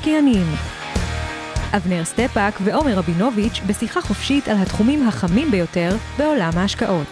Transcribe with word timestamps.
המשקיענים 0.00 0.46
אבנר 1.76 2.04
סטפאק 2.04 2.54
ועומר 2.64 2.94
רבינוביץ' 2.94 3.60
בשיחה 3.66 4.00
חופשית 4.00 4.48
על 4.48 4.56
התחומים 4.56 5.08
החמים 5.08 5.50
ביותר 5.50 5.90
בעולם 6.18 6.50
ההשקעות. 6.56 7.06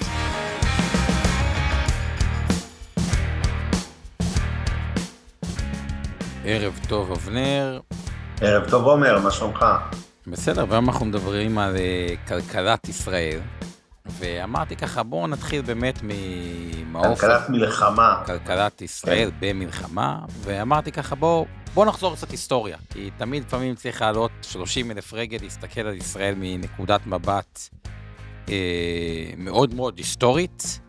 ערב 6.45 6.81
טוב, 6.89 7.13
אבנר. 7.13 7.81
ערב 8.41 8.71
טוב, 8.71 8.85
עומר, 8.85 9.19
מה 9.19 9.31
שלומך? 9.31 9.65
בסדר, 10.27 10.65
והיום 10.69 10.89
אנחנו 10.89 11.07
מדברים 11.07 11.59
על 11.59 11.77
אה, 11.77 12.29
כלכלת 12.29 12.89
ישראל. 12.89 13.41
ואמרתי 14.07 14.77
ככה, 14.77 15.03
בואו 15.03 15.27
נתחיל 15.27 15.63
באמת 15.63 15.99
ממעוף... 16.03 17.21
כלכלת 17.21 17.51
מלחמה. 17.51 18.23
כלכלת 18.27 18.83
ישראל 18.83 19.31
כן. 19.31 19.37
במלחמה, 19.41 20.19
ואמרתי 20.43 20.93
ככה, 20.93 21.15
בואו 21.15 21.47
בוא 21.75 21.87
נחזור 21.87 22.17
קצת 22.17 22.31
היסטוריה, 22.31 22.77
כי 22.91 23.11
תמיד 23.17 23.43
לפעמים 23.43 23.75
צריך 23.75 24.03
לעלות 24.03 24.31
30 24.43 24.91
אלף 24.91 25.13
רגל, 25.13 25.39
להסתכל 25.43 25.81
על 25.81 25.95
ישראל 25.95 26.35
מנקודת 26.39 27.07
מבט 27.07 27.69
אה, 28.49 28.55
מאוד 29.37 29.75
מאוד 29.75 29.99
היסטורית. 29.99 30.81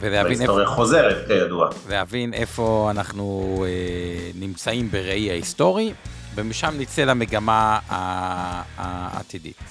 ולהבין 0.00 0.42
איפה... 0.42 0.58
חוזרת, 0.66 1.26
כידוע. 1.26 1.68
להבין 1.88 2.34
איפה 2.34 2.88
אנחנו 2.90 3.64
אה, 3.66 4.30
נמצאים 4.34 4.90
בראי 4.90 5.30
ההיסטורי, 5.30 5.92
ומשם 6.34 6.74
נצא 6.78 7.04
למגמה 7.04 7.78
העתידית. 8.76 9.62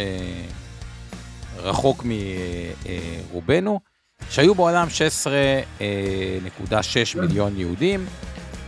רחוק 1.57 2.05
מרובנו, 3.31 3.79
שהיו 4.29 4.55
בעולם 4.55 4.87
16.6 5.79 7.19
מיליון 7.21 7.59
יהודים, 7.59 8.05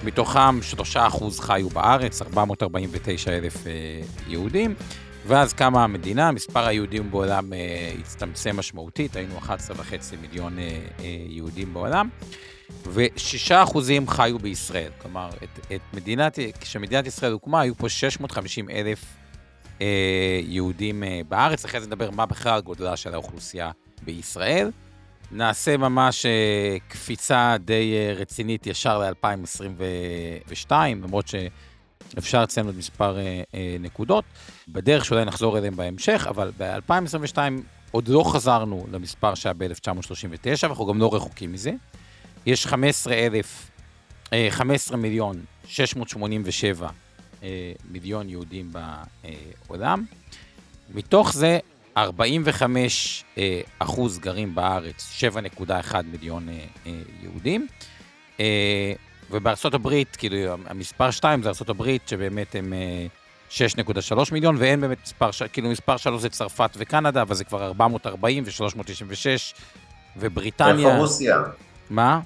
מתוכם 0.03 0.59
3% 0.93 0.97
חיו 1.39 1.69
בארץ, 1.69 2.21
449 2.21 3.31
אלף 3.31 3.67
אה, 3.67 3.71
יהודים, 4.27 4.75
ואז 5.27 5.53
קמה 5.53 5.83
המדינה, 5.83 6.31
מספר 6.31 6.67
היהודים 6.67 7.11
בעולם 7.11 7.53
הצטמצם 7.99 8.57
משמעותית, 8.57 9.15
היינו 9.15 9.39
11.5 9.39 9.49
מיליון 10.21 10.57
יהודים 11.29 11.73
בעולם. 11.73 12.09
ושישה 12.93 13.63
אחוזים 13.63 14.07
חיו 14.07 14.39
בישראל. 14.39 14.91
כלומר, 15.01 15.29
את, 15.43 15.59
את 15.75 15.81
מדינת, 15.93 16.39
כשמדינת 16.59 17.07
ישראל 17.07 17.31
הוקמה, 17.31 17.61
היו 17.61 17.75
פה 17.75 17.89
650 17.89 18.69
אלף 18.69 19.03
אה, 19.03 19.26
יהודים 20.43 21.03
אה, 21.03 21.21
בארץ. 21.29 21.65
אחרי 21.65 21.81
זה 21.81 21.87
נדבר 21.87 22.11
מה 22.11 22.25
בכלל 22.25 22.61
גודלה 22.61 22.97
של 22.97 23.13
האוכלוסייה 23.13 23.71
בישראל. 24.01 24.71
נעשה 25.31 25.77
ממש 25.77 26.25
אה, 26.25 26.77
קפיצה 26.87 27.55
די 27.59 27.93
אה, 27.93 28.13
רצינית 28.13 28.67
ישר 28.67 28.99
ל-2022, 28.99 30.71
למרות 30.71 31.25
שאפשר 31.27 32.43
לציין 32.43 32.65
עוד 32.65 32.77
מספר 32.77 33.17
אה, 33.17 33.41
אה, 33.53 33.77
נקודות. 33.79 34.25
בדרך 34.67 35.05
שאולי 35.05 35.25
נחזור 35.25 35.57
אליהם 35.57 35.75
בהמשך, 35.75 36.25
אבל 36.29 36.51
ב-2022 36.57 37.37
עוד 37.91 38.07
לא 38.07 38.31
חזרנו 38.33 38.87
למספר 38.91 39.35
שהיה 39.35 39.53
ב-1939, 39.53 40.63
ואנחנו 40.63 40.85
גם 40.85 40.99
לא 40.99 41.15
רחוקים 41.15 41.51
מזה. 41.51 41.71
יש 42.45 42.67
15 42.67 43.13
אלף, 43.13 43.71
15 44.49 44.97
אה, 44.97 45.01
מיליון 45.01 45.43
687 45.67 46.85
אה, 46.85 46.91
מיליון 47.91 48.29
יהודים 48.29 48.71
בעולם. 49.67 50.05
מתוך 50.93 51.33
זה 51.33 51.59
45 51.97 53.23
אה, 53.37 53.61
אחוז 53.79 54.19
גרים 54.19 54.55
בארץ, 54.55 55.21
7.1 55.59 55.95
מיליון 56.11 56.47
יהודים. 57.21 57.67
ובארצות 59.31 59.73
הברית, 59.73 60.15
כאילו, 60.15 60.37
המספר 60.65 61.11
2 61.11 61.43
זה 61.43 61.49
ארצות 61.49 61.69
הברית, 61.69 62.07
שבאמת 62.07 62.55
הם 62.55 62.73
6.3 63.49 64.15
מיליון, 64.31 64.55
ואין 64.59 64.81
באמת 64.81 64.97
מספר, 65.03 65.29
כאילו 65.53 65.69
מספר 65.69 65.97
3 65.97 66.21
זה 66.21 66.29
צרפת 66.29 66.69
וקנדה, 66.77 67.21
אבל 67.21 67.35
זה 67.35 67.43
כבר 67.43 67.65
440 67.65 68.43
ו-396, 68.43 69.55
ובריטניה... 70.17 70.87
איפה 70.87 70.97
רוסיה? 70.97 71.37
מה? 71.89 72.19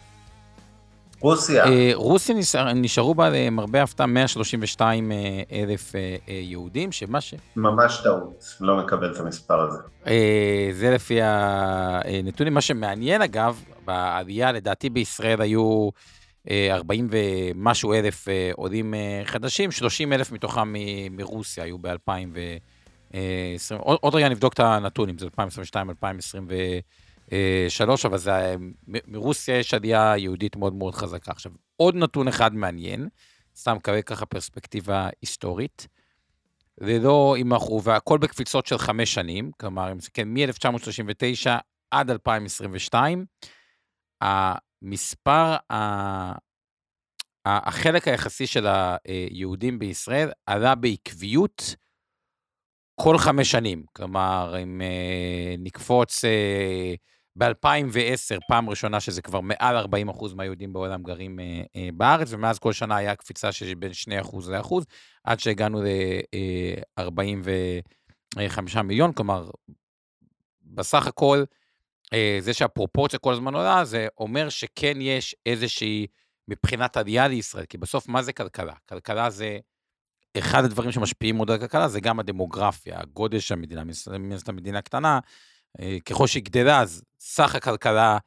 רוסיה. 1.22 1.66
אה, 1.66 1.92
רוסיה 1.94 2.36
נשאר, 2.36 2.74
נשארו 2.74 3.16
בה 3.16 3.30
למרבה 3.30 3.84
הפתעה 3.84 4.08
132 4.08 5.12
אה, 5.12 5.42
אלף 5.52 5.96
אה, 5.96 6.16
יהודים, 6.28 6.92
שמה 6.92 7.22
ש... 7.22 7.34
ממש 7.56 8.02
טעות, 8.04 8.56
לא 8.62 8.78
מקבל 8.78 9.14
את 9.14 9.20
המספר 9.20 9.60
הזה. 9.60 9.78
זה 10.72 10.92
לפי 10.92 11.20
הנתונים. 11.22 12.54
מה 12.54 12.62
שמעניין 12.62 13.22
אגב, 13.22 13.64
בעלייה 13.86 14.52
לדעתי 14.52 14.90
בישראל 14.90 15.42
היו 15.42 15.90
40 16.52 17.08
ומשהו 17.12 17.94
אלף 17.94 18.28
עולים 18.54 18.94
חדשים, 19.26 19.72
30 19.72 20.14
אלף 20.14 20.32
מתוכם 20.32 20.74
מרוסיה 21.12 21.64
היו 21.64 21.78
ב-2020. 21.78 23.76
עוד 23.80 24.16
רגע 24.16 24.30
נבדוק 24.30 24.54
את 24.54 24.60
הנתון, 24.60 25.10
אם 25.10 25.18
זה 25.18 25.26
2022, 25.26 25.90
2023. 25.90 27.01
שלוש, 27.70 28.06
אבל 28.06 28.18
זה, 28.18 28.56
מרוסיה 28.88 29.58
יש 29.58 29.74
עלייה 29.74 30.14
יהודית 30.18 30.56
מאוד 30.56 30.74
מאוד 30.74 30.96
חזקה. 30.96 31.32
עכשיו, 31.32 31.52
עוד 31.76 31.96
נתון 31.96 32.28
אחד 32.28 32.54
מעניין, 32.54 33.10
סתם 33.56 33.78
כרגע 33.84 34.02
ככה 34.02 34.26
פרספקטיבה 34.26 35.10
היסטורית. 35.22 35.88
זה 36.80 37.00
לא 37.00 37.36
אם 37.38 37.54
אנחנו, 37.54 37.84
והכל 37.84 38.18
בקפיצות 38.18 38.66
של 38.66 38.78
חמש 38.78 39.14
שנים, 39.14 39.52
כלומר, 39.60 39.94
כן, 40.14 40.28
מ-1939 40.28 41.50
עד 41.92 42.10
2022, 42.10 43.26
המספר, 44.22 45.56
החלק 47.46 48.08
היחסי 48.08 48.48
של 48.48 48.68
היהודים 48.68 49.80
בישראל 49.80 50.32
עלה 50.46 50.76
בעקביות 50.76 51.76
כל 52.96 53.18
חמש 53.18 53.52
שנים. 53.52 53.84
כלומר, 53.94 54.56
אם 54.64 54.82
אה, 54.82 55.56
נקפוץ 55.60 56.26
אה, 56.26 56.94
ב-2010, 57.38 58.40
פעם 58.48 58.70
ראשונה 58.70 59.00
שזה 59.00 59.22
כבר 59.22 59.42
מעל 59.42 59.76
40 59.76 60.10
אחוז 60.10 60.34
מהיהודים 60.34 60.74
בעולם 60.74 61.04
גרים 61.04 61.40
אה, 61.40 61.62
אה, 61.76 61.90
בארץ, 61.94 62.34
ומאז 62.34 62.60
כל 62.60 62.74
שנה 62.74 62.96
היה 62.96 63.16
קפיצה 63.16 63.52
של 63.52 63.76
בין 63.76 63.94
2 63.94 64.20
אחוז 64.20 64.50
ל-1%, 64.50 64.74
עד 65.24 65.40
שהגענו 65.40 65.82
ל-45 65.82 68.78
אה, 68.78 68.84
מיליון, 68.84 69.14
כלומר, 69.14 69.50
בסך 70.62 71.08
הכל, 71.08 71.44
אה, 72.14 72.38
זה 72.40 72.54
שהפרופורציה 72.54 73.20
כל 73.20 73.34
הזמן 73.34 73.56
עולה, 73.56 73.86
זה 73.86 74.08
אומר 74.18 74.50
שכן 74.50 75.02
יש 75.02 75.36
איזושהי, 75.46 76.08
מבחינת 76.48 76.98
עלייה 76.98 77.28
לישראל, 77.28 77.66
כי 77.66 77.78
בסוף 77.78 78.08
מה 78.08 78.22
זה 78.22 78.34
כלכלה? 78.34 78.74
כלכלה 78.90 79.30
זה... 79.30 79.60
אחד 80.38 80.66
הדברים 80.66 80.92
שמשפיעים 80.92 81.36
מאוד 81.36 81.52
על 81.52 81.56
הכלכלה 81.56 81.88
זה 81.88 82.00
גם 82.00 82.20
הדמוגרפיה, 82.20 83.00
הגודל 83.00 83.40
של 83.40 83.54
המדינה, 83.54 83.84
מן 84.20 84.32
הסתם 84.32 84.56
מדינה 84.56 84.82
קטנה, 84.82 85.20
ככל 86.06 86.28
שהיא 86.28 86.44
גדלה, 86.44 86.82
אז 86.82 87.04
סך 87.20 87.56
הכלכלה 87.56 88.18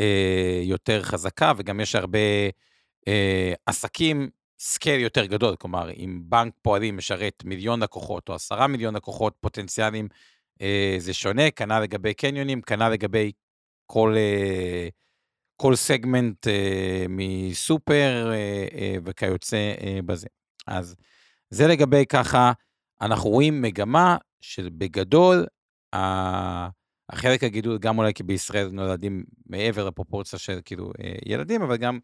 אה, 0.00 0.60
יותר 0.62 1.02
חזקה, 1.02 1.52
וגם 1.56 1.80
יש 1.80 1.94
הרבה 1.94 2.18
אה, 3.08 3.52
עסקים, 3.66 4.30
scale 4.58 5.00
יותר 5.00 5.26
גדול. 5.26 5.56
כלומר, 5.56 5.90
אם 5.90 6.20
בנק 6.24 6.52
פועלים 6.62 6.96
משרת 6.96 7.42
מיליון 7.44 7.82
לקוחות 7.82 8.28
או 8.28 8.34
עשרה 8.34 8.66
מיליון 8.66 8.96
לקוחות 8.96 9.34
פוטנציאליים, 9.40 10.08
אה, 10.60 10.96
זה 10.98 11.14
שונה, 11.14 11.50
כנ"ל 11.50 11.80
לגבי 11.80 12.14
קניונים, 12.14 12.62
כנ"ל 12.62 12.88
לגבי 12.88 13.32
כל, 13.86 14.14
אה, 14.16 14.88
כל 15.56 15.74
סגמנט 15.76 16.46
אה, 16.46 17.06
מסופר 17.08 18.30
אה, 18.32 18.66
אה, 18.78 18.96
וכיוצא 19.04 19.74
אה, 19.80 19.98
בזה. 20.06 20.26
אז 20.66 20.94
זה 21.50 21.66
לגבי 21.66 22.06
ככה, 22.06 22.52
אנחנו 23.00 23.30
רואים 23.30 23.62
מגמה 23.62 24.16
של 24.40 24.68
בגדול, 24.72 25.46
החלק 27.14 27.44
הגידול, 27.44 27.78
גם 27.78 27.98
אולי 27.98 28.14
כי 28.14 28.22
בישראל 28.22 28.68
נולדים 28.72 29.24
מעבר 29.46 29.88
לפרופורציה 29.88 30.38
של 30.38 30.60
כאילו 30.64 30.92
אה, 31.04 31.14
ילדים, 31.26 31.62
אבל 31.62 31.76
גם 31.76 31.98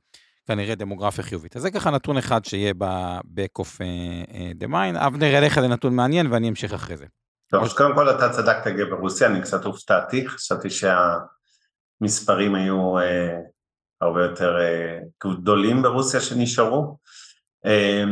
כנראה 0.47 0.75
דמוגרפיה 0.75 1.25
חיובית. 1.25 1.57
אז 1.57 1.63
זה 1.63 1.71
ככה 1.71 1.91
נתון 1.91 2.17
אחד 2.17 2.45
שיהיה 2.45 2.75
ב-back 2.79 3.63
of 3.63 3.81
אה, 3.81 3.87
אה, 4.35 4.51
the 4.61 4.67
mind. 4.67 5.07
אבנר, 5.07 5.39
אליך 5.39 5.61
זה 5.61 5.69
נתון 5.69 5.97
מעניין 5.97 6.33
ואני 6.33 6.49
אמשיך 6.49 6.73
אחרי 6.73 6.97
זה. 6.97 7.07
טוב, 7.51 7.65
אז 7.65 7.73
קודם 7.73 7.95
כל 7.95 8.11
אתה 8.11 8.29
צדקת 8.29 8.73
ברוסיה, 8.91 9.29
אני 9.29 9.43
קצת 9.43 9.65
הופתעתי, 9.65 10.29
חשבתי 10.29 10.69
שהמספרים 10.71 12.55
היו 12.55 12.99
אה, 12.99 13.37
הרבה 14.01 14.23
יותר 14.23 14.61
אה, 14.61 14.99
גדולים 15.25 15.83
ברוסיה 15.83 16.21
שנשארו. 16.21 16.99
אה, 17.67 18.05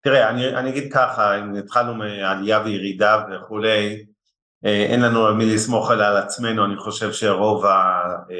תראה, 0.00 0.30
אני, 0.30 0.56
אני 0.56 0.70
אגיד 0.70 0.92
ככה, 0.92 1.38
אם 1.38 1.54
התחלנו 1.54 1.94
מעלייה 1.94 2.60
וירידה 2.64 3.24
וכולי, 3.30 4.04
אין 4.64 5.00
לנו 5.00 5.26
על 5.26 5.34
מי 5.34 5.54
לסמוך 5.54 5.90
אלא 5.90 6.04
על 6.04 6.16
עצמנו, 6.16 6.64
אני 6.64 6.76
חושב 6.76 7.12
שרוב 7.12 7.64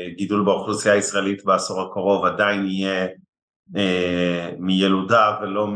הגידול 0.06 0.44
באוכלוסייה 0.44 0.94
הישראלית 0.94 1.44
בעשור 1.44 1.82
הקרוב 1.82 2.24
עדיין 2.24 2.66
יהיה 2.66 3.06
אה, 3.76 4.50
מילודה 4.58 5.36
ולא 5.42 5.68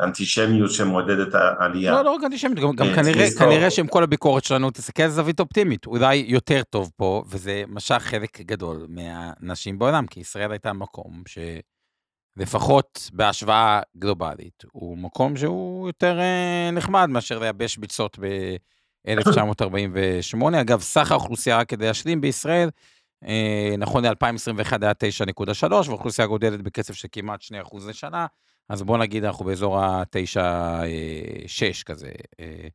מאנטישמיות 0.00 0.70
שמעודדת 0.70 1.34
העלייה. 1.34 1.92
לא, 1.92 2.04
לא 2.04 2.10
רק 2.10 2.24
אנטישמיות, 2.24 2.58
גם, 2.58 2.76
גם 2.76 2.94
כנראה, 2.94 3.26
כנראה 3.38 3.70
שעם 3.70 3.86
כל 3.86 4.02
הביקורת 4.02 4.44
שלנו 4.44 4.70
תסתכל 4.70 5.02
על 5.02 5.10
זווית 5.10 5.40
אופטימית, 5.40 5.86
אולי 5.86 6.24
יותר 6.28 6.62
טוב 6.70 6.90
פה, 6.96 7.22
וזה 7.26 7.62
משך 7.68 7.98
חלק 8.00 8.40
גדול 8.40 8.86
מהנשים 8.88 9.78
בעולם, 9.78 10.06
כי 10.06 10.20
ישראל 10.20 10.50
הייתה 10.50 10.72
מקום 10.72 11.22
ש... 11.26 11.38
לפחות 12.36 13.10
בהשוואה 13.12 13.80
גלובלית, 13.96 14.64
הוא 14.72 14.98
מקום 14.98 15.36
שהוא 15.36 15.88
יותר 15.88 16.20
אה, 16.20 16.70
נחמד 16.72 17.08
מאשר 17.08 17.38
לייבש 17.38 17.76
ביצות 17.76 18.18
ב-1948. 18.18 20.60
אגב, 20.60 20.80
סך 20.80 21.12
האוכלוסייה, 21.12 21.58
רק 21.58 21.68
כדי 21.68 21.86
להשלים, 21.86 22.20
בישראל, 22.20 22.70
אה, 23.24 23.74
נכון 23.78 24.04
ל-2021 24.04 24.72
היה 24.82 24.92
9.3, 24.92 25.88
והאוכלוסייה 25.88 26.26
גודלת 26.26 26.62
בקצב 26.62 26.94
של 26.94 27.08
כמעט 27.12 27.42
2% 27.42 27.88
לשנה, 27.88 28.26
אז 28.68 28.82
בוא 28.82 28.98
נגיד 28.98 29.24
אנחנו 29.24 29.44
באזור 29.44 29.78
ה-9.6 29.78 31.84
כזה. 31.86 32.10
אה, 32.40 32.68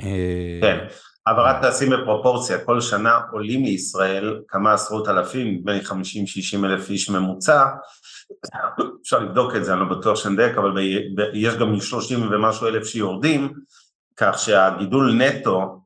אה, 0.00 0.58
כן, 0.60 0.78
אבל 1.26 1.42
רק 1.42 1.64
תשים 1.64 1.90
בפרופורציה, 1.90 2.64
כל 2.64 2.80
שנה 2.80 3.20
עולים 3.32 3.62
מישראל 3.62 4.40
כמה 4.48 4.72
עשרות 4.72 5.08
אלפים, 5.08 5.54
נדמה 5.54 5.72
לי 5.72 5.80
50-60 5.80 6.64
אלף 6.64 6.90
איש 6.90 7.10
ממוצע, 7.10 7.64
אפשר 9.02 9.18
לבדוק 9.18 9.56
את 9.56 9.64
זה, 9.64 9.72
אני 9.72 9.80
לא 9.80 9.86
בטוח 9.86 10.16
שנדייק, 10.16 10.58
אבל 10.58 10.78
יש 11.34 11.54
גם 11.54 11.80
30 11.80 12.32
ומשהו 12.32 12.66
אלף 12.66 12.86
שיורדים, 12.86 13.52
כך 14.16 14.38
שהגידול 14.38 15.12
נטו 15.12 15.80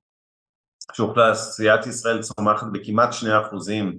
שאוכלוסיית 0.93 1.87
ישראל 1.87 2.23
צומחת 2.23 2.67
בכמעט 2.73 3.13
2 3.13 3.33
אחוזים, 3.41 3.99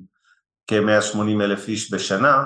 כ-180 0.68 1.44
אלף 1.44 1.68
איש 1.68 1.94
בשנה, 1.94 2.44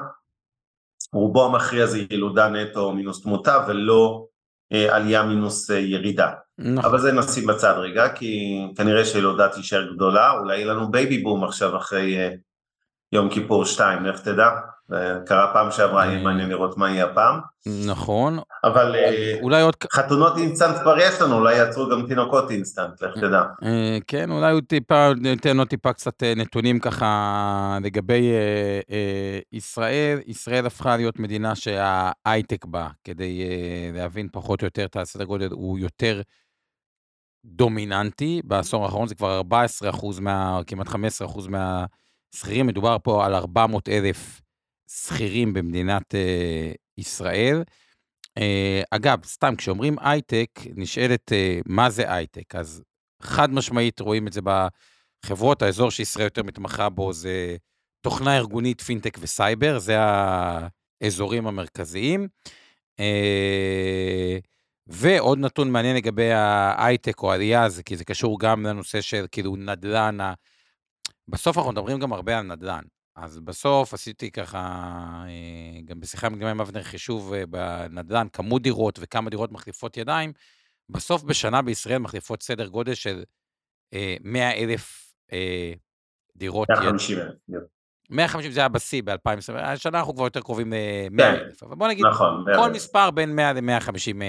רובו 1.13 1.45
המכריע 1.45 1.85
זה 1.85 1.99
ילודה 2.09 2.49
נטו 2.49 2.91
מינוס 2.91 3.23
תמותה 3.23 3.65
ולא 3.67 4.25
אה, 4.25 4.38
עלייה 4.71 5.23
מינוס 5.23 5.71
אה, 5.71 5.79
ירידה. 5.79 6.29
נכון. 6.57 6.85
אבל 6.85 6.99
זה 6.99 7.11
נשים 7.11 7.47
בצד 7.47 7.73
רגע, 7.77 8.09
כי 8.09 8.61
כנראה 8.75 9.05
שילודה 9.05 9.47
תישאר 9.47 9.93
גדולה, 9.93 10.31
אולי 10.31 10.55
יהיה 10.57 10.67
לנו 10.67 10.91
בייבי 10.91 11.17
בום 11.17 11.43
עכשיו 11.43 11.77
אחרי 11.77 12.17
אה, 12.17 12.29
יום 13.11 13.29
כיפור 13.29 13.65
2, 13.65 14.05
לך 14.05 14.19
תדע. 14.19 14.49
קרה 15.25 15.53
פעם 15.53 15.71
שעברה, 15.71 16.05
יהיה 16.05 16.23
מעניין 16.23 16.49
לראות 16.49 16.77
מה 16.77 16.89
יהיה 16.89 17.05
הפעם. 17.05 17.39
נכון. 17.87 18.39
אבל 18.63 18.95
אה, 18.95 19.33
אולי 19.41 19.61
עוד... 19.61 19.73
חתונות 19.93 20.37
אינסטנט 20.37 20.77
כבר 20.77 20.97
יש 20.99 21.21
לנו, 21.21 21.35
אולי 21.35 21.57
ייווצרו 21.57 21.89
גם 21.89 22.07
תינוקות 22.07 22.51
אינסטנט, 22.51 23.01
לך 23.01 23.17
תדע. 23.17 23.43
אה, 23.63 23.97
כן, 24.07 24.31
אולי 24.31 24.51
הוא 24.51 24.61
טיפה, 24.61 25.09
ניתן 25.21 25.57
לו 25.57 25.65
טיפה 25.65 25.93
קצת 25.93 26.23
אה, 26.23 26.33
נתונים 26.35 26.79
ככה 26.79 27.77
לגבי 27.83 28.31
ישראל. 29.51 30.19
ישראל 30.25 30.65
הפכה 30.65 30.97
להיות 30.97 31.19
מדינה 31.19 31.55
שההייטק 31.55 32.65
בה, 32.65 32.87
כדי 33.03 33.41
להבין 33.93 34.27
פחות 34.31 34.61
או 34.61 34.67
יותר 34.67 34.85
את 34.85 34.95
הסדר 34.95 35.23
גודל, 35.23 35.49
הוא 35.51 35.79
יותר 35.79 36.21
דומיננטי. 37.45 38.41
בעשור 38.43 38.83
האחרון 38.85 39.07
זה 39.07 39.15
כבר 39.15 39.37
14 39.37 39.89
אחוז, 39.89 40.21
כמעט 40.67 40.87
15 40.87 41.27
אחוז 41.27 41.47
מהשכירים. 42.33 42.67
מדובר 42.67 42.97
פה 43.03 43.25
על 43.25 43.35
400 43.35 43.89
אלף. 43.89 44.41
שכירים 44.89 45.53
במדינת 45.53 46.13
uh, 46.13 46.77
ישראל. 46.97 47.63
Uh, 48.39 48.41
אגב, 48.91 49.25
סתם, 49.25 49.55
כשאומרים 49.55 49.95
הייטק, 50.01 50.49
נשאלת 50.75 51.31
uh, 51.31 51.63
מה 51.65 51.89
זה 51.89 52.13
הייטק. 52.13 52.55
אז 52.55 52.83
חד 53.21 53.53
משמעית 53.53 53.99
רואים 53.99 54.27
את 54.27 54.33
זה 54.33 54.41
בחברות, 54.41 55.61
האזור 55.61 55.91
שישראל 55.91 56.25
יותר 56.25 56.43
מתמחה 56.43 56.89
בו 56.89 57.13
זה 57.13 57.57
תוכנה 58.01 58.37
ארגונית, 58.37 58.81
פינטק 58.81 59.17
וסייבר, 59.21 59.79
זה 59.79 59.97
האזורים 59.99 61.47
המרכזיים. 61.47 62.27
Uh, 62.97 63.03
ועוד 64.87 65.39
נתון 65.39 65.71
מעניין 65.71 65.95
לגבי 65.95 66.31
ההייטק 66.31 67.21
או 67.23 67.31
העלייה, 67.31 67.69
זה 67.69 67.83
כי 67.83 67.97
זה 67.97 68.05
קשור 68.05 68.39
גם 68.39 68.65
לנושא 68.65 69.01
של 69.01 69.25
כאילו 69.31 69.55
נדל"ן, 69.55 70.17
בסוף 71.29 71.57
אנחנו 71.57 71.71
מדברים 71.71 71.99
גם 71.99 72.13
הרבה 72.13 72.37
על 72.37 72.45
נדל"ן. 72.45 72.83
אז 73.15 73.39
בסוף 73.39 73.93
עשיתי 73.93 74.31
ככה, 74.31 74.59
אה, 75.27 75.81
גם 75.85 75.99
בשיחה 75.99 76.29
מקדימה 76.29 76.51
עם 76.51 76.61
אבנר 76.61 76.83
חישוב 76.83 77.33
אה, 77.33 77.45
בנדל"ן, 77.45 78.27
כמות 78.33 78.61
דירות 78.61 78.99
וכמה 79.01 79.29
דירות 79.29 79.51
מחליפות 79.51 79.97
ידיים, 79.97 80.33
בסוף 80.89 81.23
בשנה 81.23 81.61
בישראל 81.61 81.97
מחליפות 81.97 82.43
סדר 82.43 82.67
גודל 82.67 82.93
של 82.93 83.23
100 84.21 84.43
אה, 84.43 84.53
אלף 84.53 85.13
דירות. 86.35 86.69
150 86.69 87.17
אלף. 87.17 87.63
150 88.09 88.51
זה 88.51 88.59
היה 88.59 88.69
בשיא 88.69 89.03
ב-2020, 89.05 89.53
השנה 89.55 89.99
אנחנו 89.99 90.15
כבר 90.15 90.23
יותר 90.23 90.41
קרובים 90.41 90.73
ל-100 90.73 91.17
כן. 91.17 91.33
אלף, 91.33 91.63
אבל 91.63 91.75
בוא 91.75 91.87
נגיד, 91.87 92.05
נכון, 92.05 92.45
כל 92.55 92.71
מספר 92.71 93.11
בין 93.11 93.35
100 93.35 93.53
ל-150 93.53 94.21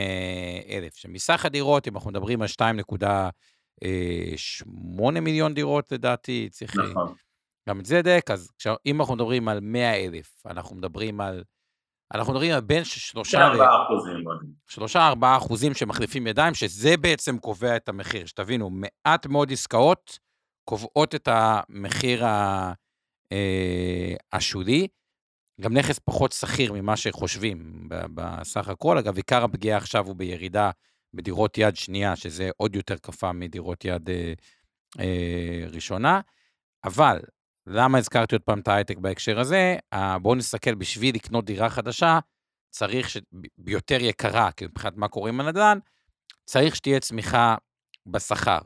אלף, 0.69 0.96
שמסך 0.96 1.44
הדירות, 1.44 1.88
אם 1.88 1.94
אנחנו 1.96 2.11
מדברים 2.11 2.43
על 2.43 2.49
2.8 3.85 5.21
מיליון 5.21 5.55
דירות 5.55 5.93
לדעתי, 5.93 6.49
צריך... 6.50 6.77
נכון. 6.77 7.15
גם 7.69 7.81
את 7.81 7.87
זה 7.87 8.03
דק, 8.03 8.31
אז 8.31 8.50
אם 8.87 9.00
אנחנו 9.00 9.15
מדברים 9.15 9.49
על 9.49 9.61
100 9.61 9.94
אלף, 9.94 10.47
אנחנו 10.47 10.77
מדברים 10.77 11.21
על... 11.21 11.44
אנחנו 12.15 12.32
מדברים 12.32 12.53
על 12.53 12.61
בין 12.61 12.85
שלושה... 12.85 13.47
ארבעה 13.47 13.85
אחוזים. 13.87 14.25
שלושה, 14.67 15.09
ארבעה 15.09 15.37
אחוזים 15.37 15.75
שמחליפים 15.75 16.27
ידיים, 16.27 16.55
שזה 16.55 16.97
בעצם 16.97 17.38
קובע 17.38 17.77
את 17.77 17.88
המחיר. 17.88 18.27
שתבינו, 18.27 18.71
מעט 18.71 19.27
מאוד 19.27 19.53
עסקאות 19.53 20.19
קובעות 20.65 21.15
את 21.15 21.29
המחיר 21.32 22.25
ה, 22.25 22.73
אה, 23.32 24.15
השולי. 24.32 24.88
גם 25.61 25.77
נכס 25.77 25.99
פחות 25.99 26.32
שכיר 26.32 26.73
ממה 26.73 26.97
שחושבים 26.97 27.88
בסך 27.88 28.69
הכל. 28.69 28.99
אגב, 28.99 29.17
עיקר 29.17 29.44
הפגיעה 29.44 29.79
עכשיו 29.79 30.06
הוא 30.06 30.17
בירידה 30.17 30.71
בדירות 31.14 31.58
יד 31.58 31.76
שנייה, 31.76 32.16
שזה 32.16 32.50
עוד 32.56 32.76
יותר 32.76 32.96
קפה 32.96 33.32
מדירות 33.32 33.84
יד 33.84 34.10
אה, 34.10 34.32
אה, 35.00 35.66
ראשונה. 35.72 36.20
אבל 36.84 37.20
למה 37.67 37.98
הזכרתי 37.98 38.34
עוד 38.34 38.43
פעם 38.43 38.60
את 38.60 38.69
ההייטק 38.69 38.98
בהקשר 38.98 39.40
הזה? 39.40 39.76
בואו 40.22 40.34
נסתכל, 40.34 40.74
בשביל 40.74 41.14
לקנות 41.14 41.44
דירה 41.44 41.70
חדשה, 41.70 42.19
צריך, 42.70 43.10
ש... 43.10 43.17
ביותר 43.58 43.98
יקרה, 44.00 44.52
כי 44.52 44.64
מבחינת 44.64 44.96
מה 44.96 45.08
קורה 45.08 45.29
עם 45.29 45.40
הנדל"ן, 45.40 45.79
צריך 46.44 46.76
שתהיה 46.76 47.00
צמיחה 47.00 47.56
בשכר. 48.06 48.58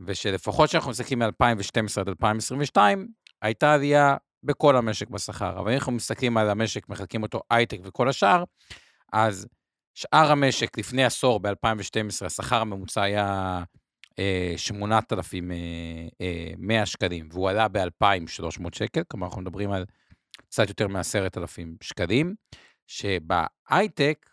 ושלפחות 0.00 0.68
כשאנחנו 0.68 0.90
מסתכלים 0.90 1.18
מ-2012 1.18 2.00
עד 2.00 2.08
2022, 2.08 3.08
הייתה 3.42 3.74
עלייה 3.74 4.16
בכל 4.42 4.76
המשק 4.76 5.10
בשכר. 5.10 5.58
אבל 5.58 5.70
אם 5.70 5.76
אנחנו 5.76 5.92
מסתכלים 5.92 6.36
על 6.36 6.50
המשק, 6.50 6.88
מחלקים 6.88 7.22
אותו 7.22 7.40
הייטק 7.50 7.78
וכל 7.84 8.08
השאר, 8.08 8.44
אז 9.12 9.46
שאר 9.98 10.32
המשק 10.32 10.78
לפני 10.78 11.04
עשור, 11.04 11.40
ב-2012, 11.40 12.26
השכר 12.26 12.60
הממוצע 12.60 13.02
היה 13.02 13.62
8,100 14.56 16.86
שקלים, 16.86 17.28
והוא 17.32 17.50
עלה 17.50 17.68
ב-2,300 17.68 18.68
שקל, 18.72 19.02
כלומר 19.08 19.26
אנחנו 19.26 19.42
מדברים 19.42 19.72
על 19.72 19.84
קצת 20.36 20.68
יותר 20.68 20.88
מ-10,000 20.88 21.58
שקלים, 21.82 22.34
שבהייטק 22.86 24.30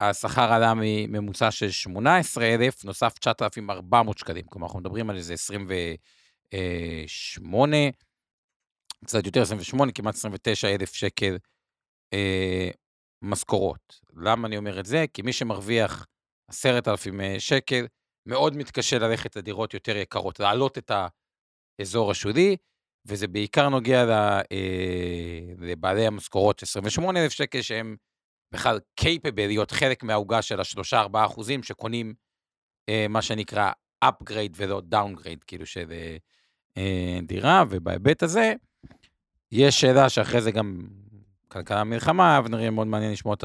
השכר 0.00 0.52
עלה 0.52 0.72
מממוצע 0.76 1.50
של 1.50 1.70
18,000, 1.70 2.84
נוסף 2.84 3.18
9,400 3.18 4.18
שקלים, 4.18 4.46
כלומר 4.46 4.66
אנחנו 4.66 4.80
מדברים 4.80 5.10
על 5.10 5.16
איזה 5.16 5.34
28, 5.34 7.76
קצת 9.04 9.26
יותר 9.26 9.42
28, 9.42 9.92
כמעט 9.92 10.14
29,000 10.14 10.94
שקל 10.94 11.38
אה, 12.12 12.70
משכורות. 13.24 14.00
למה 14.16 14.48
אני 14.48 14.56
אומר 14.56 14.80
את 14.80 14.86
זה? 14.86 15.04
כי 15.14 15.22
מי 15.22 15.32
שמרוויח 15.32 16.06
10,000 16.48 17.20
שקל, 17.38 17.86
מאוד 18.26 18.56
מתקשה 18.56 18.98
ללכת 18.98 19.36
לדירות 19.36 19.74
יותר 19.74 19.96
יקרות, 19.96 20.40
להעלות 20.40 20.78
את 20.78 20.90
האזור 21.80 22.10
השולי, 22.10 22.56
וזה 23.06 23.28
בעיקר 23.28 23.68
נוגע 23.68 24.04
אה, 24.52 25.40
לבעלי 25.58 26.06
המשכורות 26.06 26.62
28,000 26.62 27.32
שקל, 27.32 27.62
שהם 27.62 27.96
בכלל 28.52 28.80
capable 29.00 29.36
להיות 29.36 29.70
חלק 29.70 30.02
מהעוגה 30.02 30.42
של 30.42 30.60
ה-3-4 30.60 31.26
אחוזים, 31.26 31.62
שקונים 31.62 32.14
אה, 32.88 33.06
מה 33.08 33.22
שנקרא 33.22 33.70
upgrade 34.04 34.52
ולא 34.56 34.82
downgrade, 34.94 35.44
כאילו 35.46 35.66
של 35.66 35.92
אה, 36.76 37.18
דירה, 37.22 37.64
ובהיבט 37.70 38.22
הזה, 38.22 38.54
יש 39.52 39.80
שאלה 39.80 40.08
שאחרי 40.08 40.40
זה 40.40 40.50
גם 40.50 40.88
כלכלה 41.48 41.84
מלחמה, 41.84 42.38
אבל 42.38 42.50
נראה 42.50 42.70
מאוד 42.70 42.86
מעניין 42.86 43.12
לשמוע 43.12 43.34
את 43.34 43.44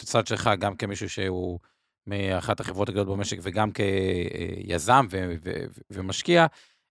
הצד 0.00 0.26
שלך, 0.26 0.50
גם 0.58 0.76
כמישהו 0.76 1.10
שהוא 1.10 1.58
מאחת 2.06 2.60
החברות 2.60 2.88
הגדולות 2.88 3.08
במשק 3.08 3.36
וגם 3.42 3.70
כיזם 3.72 5.06
ו- 5.10 5.34
ו- 5.44 5.64
ומשקיע, 5.90 6.46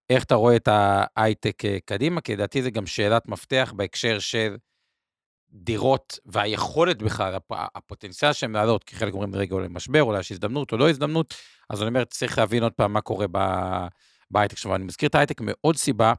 איך 0.09 0.23
אתה 0.23 0.35
רואה 0.35 0.55
את 0.55 0.67
ההייטק 0.71 1.63
קדימה? 1.85 2.21
כי 2.21 2.33
לדעתי 2.33 2.61
זה 2.61 2.71
גם 2.71 2.85
שאלת 2.85 3.27
מפתח 3.27 3.73
בהקשר 3.75 4.19
של 4.19 4.55
דירות 5.51 6.19
והיכולת 6.25 7.01
בכלל, 7.01 7.37
הפוטנציאל 7.51 8.33
שהן 8.33 8.51
לעלות, 8.51 8.83
כי 8.83 8.95
חלק 8.95 9.13
אומרים 9.13 9.35
רגע 9.35 9.55
אולי 9.55 9.67
משבר, 9.69 10.03
אולי 10.03 10.19
יש 10.19 10.31
הזדמנות 10.31 10.71
או 10.71 10.77
לא 10.77 10.89
הזדמנות, 10.89 11.33
אז 11.69 11.81
אני 11.81 11.89
אומר, 11.89 12.03
צריך 12.03 12.37
להבין 12.37 12.63
עוד 12.63 12.73
פעם 12.73 12.93
מה 12.93 13.01
קורה 13.01 13.25
בהייטק. 14.31 14.53
עכשיו, 14.53 14.75
אני 14.75 14.83
מזכיר 14.83 15.09
את 15.09 15.15
ההייטק 15.15 15.41
מעוד 15.41 15.75
סיבה, 15.75 16.13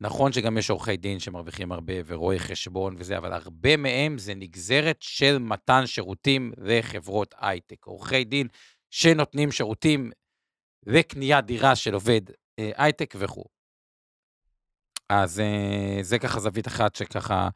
נכון 0.00 0.32
שגם 0.32 0.58
יש 0.58 0.70
עורכי 0.70 0.96
דין 0.96 1.18
שמרוויחים 1.18 1.72
הרבה 1.72 1.92
ורואי 2.06 2.38
חשבון 2.38 2.94
וזה, 2.98 3.18
אבל 3.18 3.32
הרבה 3.32 3.76
מהם 3.76 4.18
זה 4.18 4.34
נגזרת 4.34 5.02
של 5.02 5.38
מתן 5.38 5.86
שירותים 5.86 6.52
לחברות 6.56 7.34
הייטק. 7.38 7.84
עורכי 7.84 8.24
דין 8.24 8.48
שנותנים 8.90 9.52
שירותים 9.52 10.10
לקניית 10.86 11.44
דירה 11.44 11.76
של 11.76 11.94
עובד 11.94 12.20
אה, 12.58 12.70
הייטק 12.76 13.14
וכו'. 13.18 13.44
אז 15.08 15.40
אה, 15.40 15.98
זה 16.02 16.18
ככה 16.18 16.40
זווית 16.40 16.68
אחת 16.68 16.94
שככה 16.94 17.48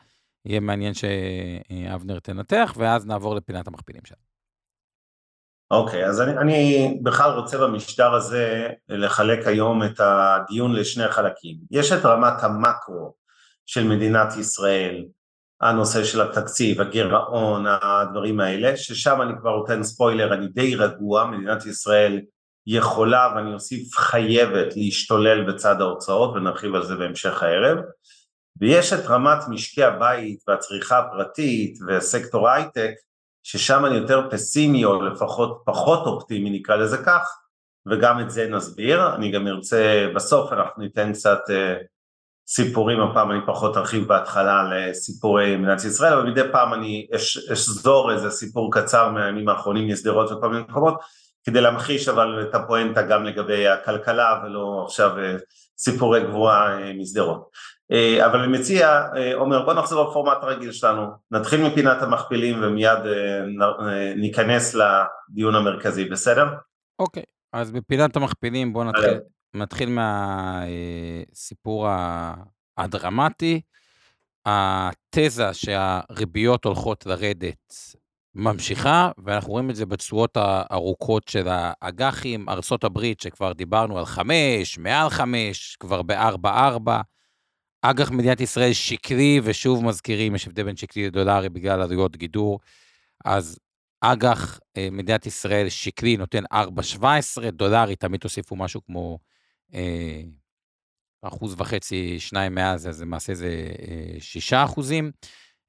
יהיה 0.44 0.60
מעניין 0.60 0.94
שאבנר 0.94 2.18
תנתח, 2.18 2.74
ואז 2.76 3.06
נעבור 3.06 3.34
לפינת 3.34 3.68
המכפילים 3.68 4.04
שלנו. 4.04 4.33
אוקיי, 5.70 6.04
okay, 6.04 6.08
אז 6.08 6.20
אני, 6.20 6.38
אני 6.38 6.98
בכלל 7.02 7.30
רוצה 7.30 7.58
במשטר 7.58 8.14
הזה 8.14 8.68
לחלק 8.88 9.46
היום 9.46 9.84
את 9.84 10.00
הדיון 10.00 10.72
לשני 10.72 11.08
חלקים. 11.08 11.56
יש 11.70 11.92
את 11.92 12.04
רמת 12.04 12.42
המקרו 12.42 13.14
של 13.66 13.84
מדינת 13.84 14.36
ישראל, 14.36 15.04
הנושא 15.60 16.04
של 16.04 16.20
התקציב, 16.20 16.80
הגירעון, 16.80 17.64
הדברים 17.82 18.40
האלה, 18.40 18.76
ששם 18.76 19.22
אני 19.22 19.32
כבר 19.40 19.56
נותן 19.56 19.82
ספוילר, 19.82 20.34
אני 20.34 20.48
די 20.48 20.76
רגוע, 20.76 21.26
מדינת 21.26 21.66
ישראל 21.66 22.20
יכולה 22.66 23.32
ואני 23.36 23.54
אוסיף 23.54 23.96
חייבת 23.96 24.76
להשתולל 24.76 25.52
בצד 25.52 25.80
ההוצאות 25.80 26.36
ונרחיב 26.36 26.74
על 26.74 26.84
זה 26.84 26.96
בהמשך 26.96 27.42
הערב. 27.42 27.78
ויש 28.60 28.92
את 28.92 29.06
רמת 29.06 29.48
משקי 29.48 29.84
הבית 29.84 30.38
והצריכה 30.48 30.98
הפרטית 30.98 31.78
וסקטור 31.88 32.48
הייטק, 32.48 32.94
ששם 33.46 33.86
אני 33.86 33.96
יותר 33.96 34.28
פסימי 34.30 34.84
או 34.84 35.02
לפחות 35.02 35.62
פחות 35.64 36.06
אופטימי 36.06 36.50
נקרא 36.50 36.76
לזה 36.76 36.98
כך, 36.98 37.36
וגם 37.86 38.20
את 38.20 38.30
זה 38.30 38.48
נסביר. 38.48 39.14
אני 39.14 39.30
גם 39.30 39.48
ארצה, 39.48 40.06
בסוף 40.14 40.52
אנחנו 40.52 40.82
ניתן 40.82 41.12
קצת 41.12 41.38
uh, 41.48 41.84
סיפורים, 42.46 43.00
הפעם 43.00 43.30
אני 43.30 43.38
פחות 43.46 43.76
ארחיב 43.76 44.08
בהתחלה 44.08 44.62
לסיפורי 44.70 45.56
מדינת 45.56 45.84
ישראל, 45.84 46.12
אבל 46.12 46.30
מדי 46.30 46.42
פעם 46.52 46.74
אני 46.74 47.06
אשזור 47.52 48.12
איזה 48.12 48.30
סיפור 48.30 48.72
קצר 48.72 49.08
מהימים 49.08 49.48
האחרונים 49.48 49.88
משדרות 49.88 50.32
וכל 50.32 50.48
מיני 50.48 50.62
מקומות, 50.68 51.00
כדי 51.44 51.60
להמחיש 51.60 52.08
אבל 52.08 52.46
את 52.48 52.54
הפואנטה 52.54 53.02
גם 53.02 53.24
לגבי 53.24 53.68
הכלכלה 53.68 54.40
ולא 54.44 54.82
עכשיו 54.86 55.10
uh, 55.16 55.40
סיפורי 55.78 56.20
גבוהה 56.20 56.78
uh, 56.78 56.82
משדרות. 57.00 57.48
אה, 57.92 58.26
אבל 58.26 58.38
אני 58.38 58.58
מציע, 58.58 59.02
אה, 59.16 59.34
עומר, 59.34 59.64
בוא 59.64 59.74
נחזור 59.74 60.10
לפורמט 60.10 60.38
הרגיל 60.42 60.72
שלנו, 60.72 61.06
נתחיל 61.30 61.68
מפינת 61.68 62.02
המכפילים 62.02 62.62
ומיד 62.62 62.98
אה, 63.06 64.14
ניכנס 64.16 64.74
לדיון 64.74 65.54
המרכזי, 65.54 66.04
בסדר? 66.04 66.46
אוקיי, 66.98 67.22
okay, 67.22 67.26
אז 67.52 67.70
בפינת 67.70 68.16
המכפילים 68.16 68.72
בואו 68.72 68.84
נתחיל, 68.84 69.18
נתחיל 69.54 69.88
מהסיפור 69.88 71.88
הדרמטי. 72.78 73.60
התזה 74.46 75.54
שהריביות 75.54 76.64
הולכות 76.64 77.06
לרדת 77.06 77.74
ממשיכה, 78.34 79.10
ואנחנו 79.24 79.52
רואים 79.52 79.70
את 79.70 79.76
זה 79.76 79.86
בתשואות 79.86 80.36
הארוכות 80.36 81.28
של 81.28 81.48
האג"חים, 81.48 82.48
ארה"ב 82.48 83.00
שכבר 83.18 83.52
דיברנו 83.52 83.98
על 83.98 84.04
חמש, 84.04 84.78
מעל 84.78 85.10
חמש, 85.10 85.76
כבר 85.80 86.02
בארבע-ארבע. 86.02 87.00
אג"ח 87.90 88.10
מדינת 88.10 88.40
ישראל 88.40 88.72
שקרי, 88.72 89.40
ושוב 89.44 89.84
מזכירים, 89.84 90.34
יש 90.34 90.46
הבדל 90.46 90.62
בין 90.62 90.76
שקרי 90.76 91.06
לדולרי 91.06 91.48
בגלל 91.48 91.82
עלויות 91.82 92.16
גידור, 92.16 92.60
אז 93.24 93.58
אג"ח 94.00 94.60
אה, 94.76 94.88
מדינת 94.92 95.26
ישראל 95.26 95.68
שקרי 95.68 96.16
נותן 96.16 96.44
4.17, 96.52 97.50
דולרי 97.52 97.96
תמיד 97.96 98.20
תוסיפו 98.20 98.56
משהו 98.56 98.84
כמו 98.84 99.18
אה, 99.74 100.22
אחוז 101.22 101.54
וחצי, 101.58 102.20
שניים 102.20 102.54
מאז, 102.54 102.88
אז 102.88 103.02
למעשה 103.02 103.34
זה 103.34 103.66
אה, 103.88 104.20
שישה 104.20 104.64
אחוזים, 104.64 105.10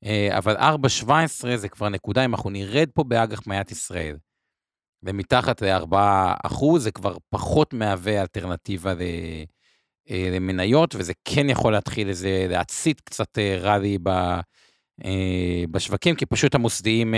אה, 0.06 0.38
אבל 0.38 0.58
4.17 0.58 1.10
זה 1.56 1.70
כבר 1.70 1.90
נקודה, 1.90 2.26
אם 2.26 2.34
אנחנו 2.34 2.50
נרד 2.50 2.90
פה 2.94 3.04
באג"ח 3.04 3.48
מדינת 3.48 3.72
ישראל, 3.72 4.18
ומתחת 5.04 5.62
ל-4 5.62 5.96
אחוז, 6.44 6.84
זה 6.84 6.92
כבר 6.92 7.18
פחות 7.30 7.74
מהווה 7.74 8.22
אלטרנטיבה 8.22 8.94
ל... 8.94 9.02
אה, 10.10 10.30
למניות, 10.32 10.96
וזה 10.96 11.14
כן 11.26 11.50
יכול 11.50 11.74
להתחיל 11.74 12.10
איזה, 12.10 12.46
להצית 12.50 13.02
קצת 13.02 13.38
אה, 13.38 13.58
ראלי 13.62 13.98
ב, 14.04 14.10
אה, 15.06 15.64
בשווקים, 15.72 16.16
כי 16.16 16.26
פשוט 16.26 16.56
המוסדיים 16.56 17.14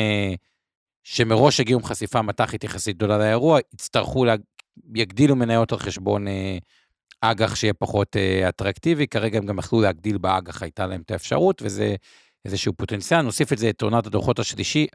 שמראש 1.03 1.59
הגיעו 1.59 1.79
עם 1.79 1.85
חשיפה 1.85 2.21
מתחת 2.21 2.63
יחסית 2.63 2.97
גדולה 2.97 3.17
לאירוע, 3.17 3.59
יצטרכו, 3.73 4.25
לה, 4.25 4.35
יגדילו 4.95 5.35
מניות 5.35 5.71
על 5.71 5.79
חשבון 5.79 6.25
אג"ח 7.21 7.55
שיהיה 7.55 7.73
פחות 7.73 8.15
אטרקטיבי, 8.49 9.07
כרגע 9.07 9.37
הם 9.37 9.45
גם 9.45 9.59
יכלו 9.59 9.81
להגדיל 9.81 10.17
באג"ח, 10.17 10.63
הייתה 10.63 10.87
להם 10.87 11.01
את 11.01 11.11
האפשרות, 11.11 11.61
וזה 11.61 11.95
איזשהו 12.45 12.73
פוטנציאל. 12.73 13.21
נוסיף 13.21 13.53
את 13.53 13.57
זה 13.57 13.69
את 13.69 13.81
עונת 13.81 14.07
הדוחות 14.07 14.39
השלישי, 14.39 14.87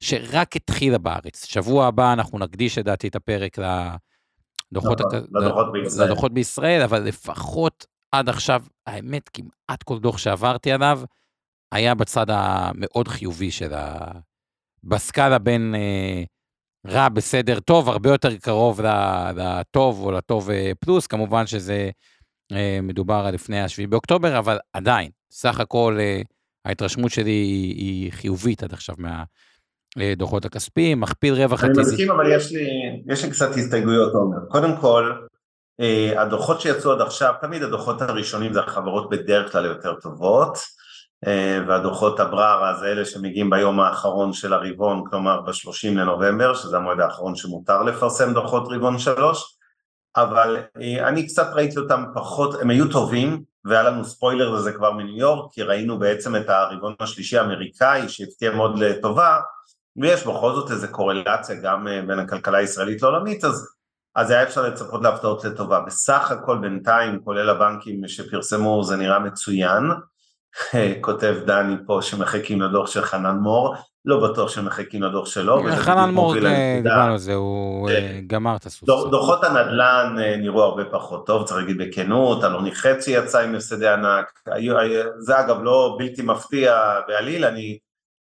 שרק 0.00 0.56
התחילה 0.56 0.98
בארץ. 0.98 1.44
שבוע 1.44 1.86
הבא 1.86 2.12
אנחנו 2.12 2.38
נקדיש 2.38 2.78
לדעתי 2.78 3.08
את 3.08 3.16
הפרק 3.16 3.58
ל... 3.58 3.88
דוחות, 4.72 5.00
נכון, 5.00 5.26
לדוחות, 5.32 5.72
בישראל. 5.72 6.06
לדוחות 6.06 6.34
בישראל, 6.34 6.82
אבל 6.82 7.02
לפחות 7.02 7.86
עד 8.12 8.28
עכשיו, 8.28 8.62
האמת, 8.86 9.28
כמעט 9.28 9.82
כל 9.84 9.98
דוח 9.98 10.18
שעברתי 10.18 10.72
עליו, 10.72 11.00
היה 11.72 11.94
בצד 11.94 12.26
המאוד 12.30 13.08
חיובי 13.08 13.50
של 13.50 13.74
ה... 13.74 14.12
בסקאלה 14.84 15.38
בין 15.38 15.74
אה, 15.74 16.22
רע, 16.86 17.08
בסדר, 17.08 17.60
טוב, 17.60 17.88
הרבה 17.88 18.10
יותר 18.10 18.36
קרוב 18.36 18.80
לטוב 19.36 20.00
או 20.00 20.12
לטוב 20.12 20.50
אה, 20.50 20.72
פלוס, 20.80 21.06
כמובן 21.06 21.46
שזה 21.46 21.90
אה, 22.52 22.78
מדובר 22.82 23.24
על 23.26 23.34
לפני 23.34 23.60
ה-7 23.60 23.86
באוקטובר, 23.88 24.38
אבל 24.38 24.58
עדיין, 24.72 25.10
סך 25.30 25.60
הכל 25.60 25.96
אה, 26.00 26.20
ההתרשמות 26.64 27.12
שלי 27.12 27.30
היא, 27.30 27.74
היא 27.76 28.12
חיובית 28.12 28.62
עד 28.62 28.72
עכשיו 28.72 28.94
מה... 28.98 29.24
דוחות 30.16 30.44
הכספיים, 30.44 31.00
מכפיל 31.00 31.34
רווח. 31.34 31.64
אני 31.64 31.72
מסכים, 31.78 32.10
אבל 32.10 32.32
יש 32.32 32.52
לי, 32.52 32.68
יש 33.06 33.24
לי 33.24 33.30
קצת 33.30 33.50
הסתייגויות, 33.56 34.12
עומר. 34.12 34.38
קודם 34.48 34.76
כל, 34.76 35.12
אה, 35.80 36.22
הדוחות 36.22 36.60
שיצאו 36.60 36.92
עד 36.92 37.00
עכשיו, 37.00 37.34
תמיד 37.40 37.62
הדוחות 37.62 38.02
הראשונים 38.02 38.52
זה 38.52 38.60
החברות 38.60 39.10
בדרך 39.10 39.52
כלל 39.52 39.64
יותר 39.64 39.94
טובות, 39.94 40.58
אה, 41.26 41.58
והדוחות 41.68 42.20
הבררה 42.20 42.74
זה 42.80 42.86
אלה 42.86 43.04
שמגיעים 43.04 43.50
ביום 43.50 43.80
האחרון 43.80 44.32
של 44.32 44.52
הרבעון, 44.52 45.04
כלומר 45.10 45.40
ב-30 45.40 45.88
לנובמבר, 45.90 46.54
שזה 46.54 46.76
המועד 46.76 47.00
האחרון 47.00 47.36
שמותר 47.36 47.82
לפרסם 47.82 48.32
דוחות 48.32 48.68
רבעון 48.70 48.98
שלוש, 48.98 49.56
אבל 50.16 50.56
אה, 50.80 51.08
אני 51.08 51.26
קצת 51.26 51.46
ראיתי 51.52 51.78
אותם 51.78 52.04
פחות, 52.14 52.60
הם 52.60 52.70
היו 52.70 52.88
טובים, 52.88 53.42
והיה 53.64 53.82
לנו 53.82 54.04
ספוילר 54.04 54.50
לזה 54.50 54.72
כבר 54.72 54.92
מניו 54.92 55.16
יורק, 55.16 55.52
כי 55.52 55.62
ראינו 55.62 55.98
בעצם 55.98 56.36
את 56.36 56.48
הרבעון 56.48 56.94
השלישי 57.00 57.38
האמריקאי 57.38 58.08
שהפתיע 58.08 58.50
מאוד 58.50 58.78
לטובה, 58.78 59.36
ויש 59.98 60.26
בכל 60.26 60.54
זאת 60.54 60.70
איזו 60.70 60.86
קורלציה 60.90 61.56
גם 61.62 61.88
אה, 61.88 62.02
בין 62.06 62.18
הכלכלה 62.18 62.58
הישראלית 62.58 63.02
לעולמית, 63.02 63.44
אז, 63.44 63.68
אז 64.14 64.30
היה 64.30 64.42
אפשר 64.42 64.62
לצפות 64.62 65.02
להפתעות 65.02 65.44
לטובה. 65.44 65.80
בסך 65.80 66.30
הכל 66.30 66.58
בינתיים, 66.58 67.20
כולל 67.24 67.50
הבנקים 67.50 68.08
שפרסמו, 68.08 68.84
זה 68.84 68.96
נראה 68.96 69.18
מצוין. 69.18 69.82
כותב 71.00 71.34
דני 71.46 71.74
פה 71.86 71.98
שמחכים 72.02 72.62
לדוח 72.62 72.90
של 72.90 73.02
חנן 73.02 73.36
מור, 73.36 73.74
לא 74.04 74.28
בטוח 74.28 74.50
שמחכים 74.50 75.02
לדוח 75.02 75.26
שלו. 75.26 75.62
חנן 75.76 76.10
מור, 76.10 76.34
דיברנו 76.82 77.12
על 77.12 77.18
זה, 77.18 77.34
הוא 77.34 77.90
אה, 77.90 77.94
כן. 77.94 78.20
גמר 78.26 78.56
את 78.56 78.66
הסוס. 78.66 78.88
דוחות 78.88 79.44
הנדל"ן 79.44 80.16
אה, 80.18 80.36
נראו 80.36 80.62
הרבה 80.62 80.84
פחות 80.84 81.26
טוב, 81.26 81.44
צריך 81.46 81.60
להגיד 81.60 81.78
בכנות, 81.78 82.44
אלוני 82.44 82.74
חצי 82.74 83.10
יצא 83.10 83.38
עם 83.38 83.54
הפסדי 83.54 83.88
ענק, 83.88 84.32
זה 85.18 85.40
אגב 85.40 85.62
לא 85.62 85.96
בלתי 85.98 86.22
מפתיע 86.22 87.00
בעליל, 87.08 87.44
אני 87.44 87.78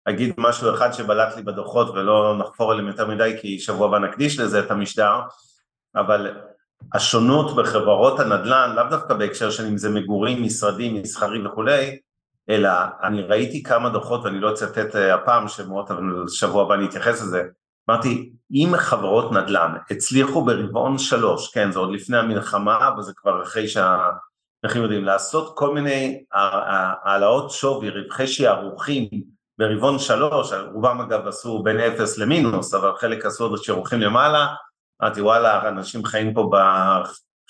אגיד 0.08 0.34
משהו 0.38 0.74
אחד 0.74 0.92
שבלט 0.92 1.36
לי 1.36 1.42
בדוחות 1.42 1.88
ולא 1.90 2.36
נחפור 2.38 2.72
עליהם 2.72 2.88
יותר 2.88 3.08
מדי 3.08 3.36
כי 3.40 3.58
שבוע 3.58 3.88
הבא 3.88 3.98
נקדיש 3.98 4.40
לזה 4.40 4.60
את 4.60 4.70
המשדר, 4.70 5.20
אבל 5.96 6.36
השונות 6.94 7.56
בחברות 7.56 8.20
הנדל"ן, 8.20 8.72
לאו 8.76 8.84
דווקא 8.90 9.14
בהקשר 9.14 9.50
של 9.50 9.66
אם 9.66 9.78
זה 9.78 9.90
מגורים, 9.90 10.42
משרדים, 10.42 10.94
מסחרים 10.94 11.46
וכולי, 11.46 11.98
אלא 12.50 12.70
אני 13.02 13.22
ראיתי 13.22 13.62
כמה 13.62 13.88
דוחות 13.88 14.24
ואני 14.24 14.40
לא 14.40 14.52
אצטט 14.52 14.96
אה, 14.96 15.14
הפעם 15.14 15.48
שמות, 15.48 15.90
אבל 15.90 16.28
שבוע 16.28 16.62
הבא 16.62 16.74
אני 16.74 16.86
אתייחס 16.86 17.22
לזה, 17.22 17.42
אמרתי, 17.90 18.32
אם 18.52 18.72
חברות 18.76 19.32
נדל"ן 19.32 19.74
הצליחו 19.90 20.44
ברבעון 20.44 20.98
שלוש, 20.98 21.50
כן, 21.54 21.72
זה 21.72 21.78
עוד 21.78 21.92
לפני 21.92 22.16
המלחמה, 22.16 22.88
אבל 22.88 23.02
זה 23.02 23.12
כבר 23.16 23.42
אחרי 23.42 23.68
שה... 23.68 24.08
אנחנו 24.64 24.82
יודעים, 24.82 25.04
לעשות 25.04 25.52
כל 25.56 25.74
מיני 25.74 26.24
העלאות 27.04 27.50
שווי, 27.50 27.90
רווחי 27.90 28.26
שערוכים 28.26 29.08
ברבעון 29.60 29.98
שלוש, 29.98 30.52
רובם 30.72 31.00
אגב 31.00 31.28
עשו 31.28 31.62
בין 31.62 31.80
אפס 31.80 32.18
למינוס, 32.18 32.74
אבל 32.74 32.90
חלק 32.96 33.26
עשו 33.26 33.44
עוד 33.44 33.62
שירוכים 33.62 34.00
למעלה, 34.00 34.46
אמרתי 35.02 35.20
וואלה, 35.20 35.68
אנשים 35.68 36.04
חיים 36.04 36.34
פה 36.34 36.50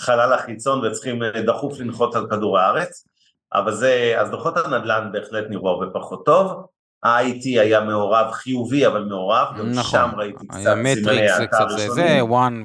בחלל 0.01 0.33
החיצון 0.33 0.87
וצריכים 0.87 1.23
דחוף 1.47 1.81
לנחות 1.81 2.15
על 2.15 2.27
כדור 2.31 2.59
הארץ, 2.59 3.09
אבל 3.55 3.73
זה, 3.73 4.15
אז 4.19 4.31
דוחות 4.31 4.57
הנדל"ן 4.57 5.09
בהחלט 5.13 5.45
נראו 5.51 5.69
הרבה 5.69 5.87
פחות 5.93 6.25
טוב, 6.25 6.67
ה-IT 7.03 7.45
היה 7.45 7.81
מעורב 7.81 8.31
חיובי 8.33 8.87
אבל 8.87 9.05
מעורב, 9.05 9.47
גם 9.59 9.71
נכון. 9.71 10.01
שם 10.01 10.11
ראיתי 10.17 10.47
קצת 10.47 10.59
סימני 10.95 11.29
האתר 11.29 11.65
ראשונים. 11.65 11.91
זה, 11.91 12.19
וואן 12.25 12.63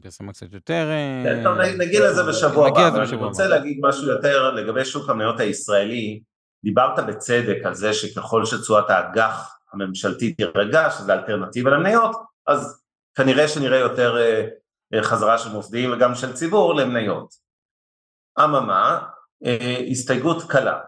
ופרסמה 0.00 0.32
קצת 0.32 0.52
יותר... 0.52 0.88
כן, 1.24 1.40
טוב, 1.42 1.58
נגיע 1.58 2.10
לזה 2.10 2.22
בשבוע 2.22 2.68
הבא, 2.68 2.88
אבל 2.88 3.00
אני 3.00 3.16
רוצה 3.16 3.48
להגיד 3.48 3.78
משהו 3.82 4.08
יותר 4.08 4.50
לגבי 4.50 4.84
שוק 4.84 5.10
המניות 5.10 5.40
הישראלי, 5.40 6.20
דיברת 6.64 7.06
בצדק 7.06 7.58
על 7.64 7.74
זה 7.74 7.92
שככל 7.92 8.44
שתשואת 8.44 8.90
האג"ח 8.90 9.58
הממשלתית 9.72 10.36
תירגע, 10.36 10.90
שזה 10.90 11.12
אלטרנטיבה 11.12 11.70
למניות, 11.70 12.16
אז 12.46 12.82
כנראה 13.14 13.48
שנראה 13.48 13.78
יותר 13.78 14.16
אה, 14.18 15.02
חזרה 15.02 15.38
של 15.38 15.52
מוסדיים 15.52 15.92
וגם 15.92 16.14
של 16.14 16.32
ציבור 16.32 16.74
למניות. 16.74 17.34
אממה, 18.44 18.98
אה, 19.46 19.84
הסתייגות 19.90 20.42
קלה. 20.42 20.80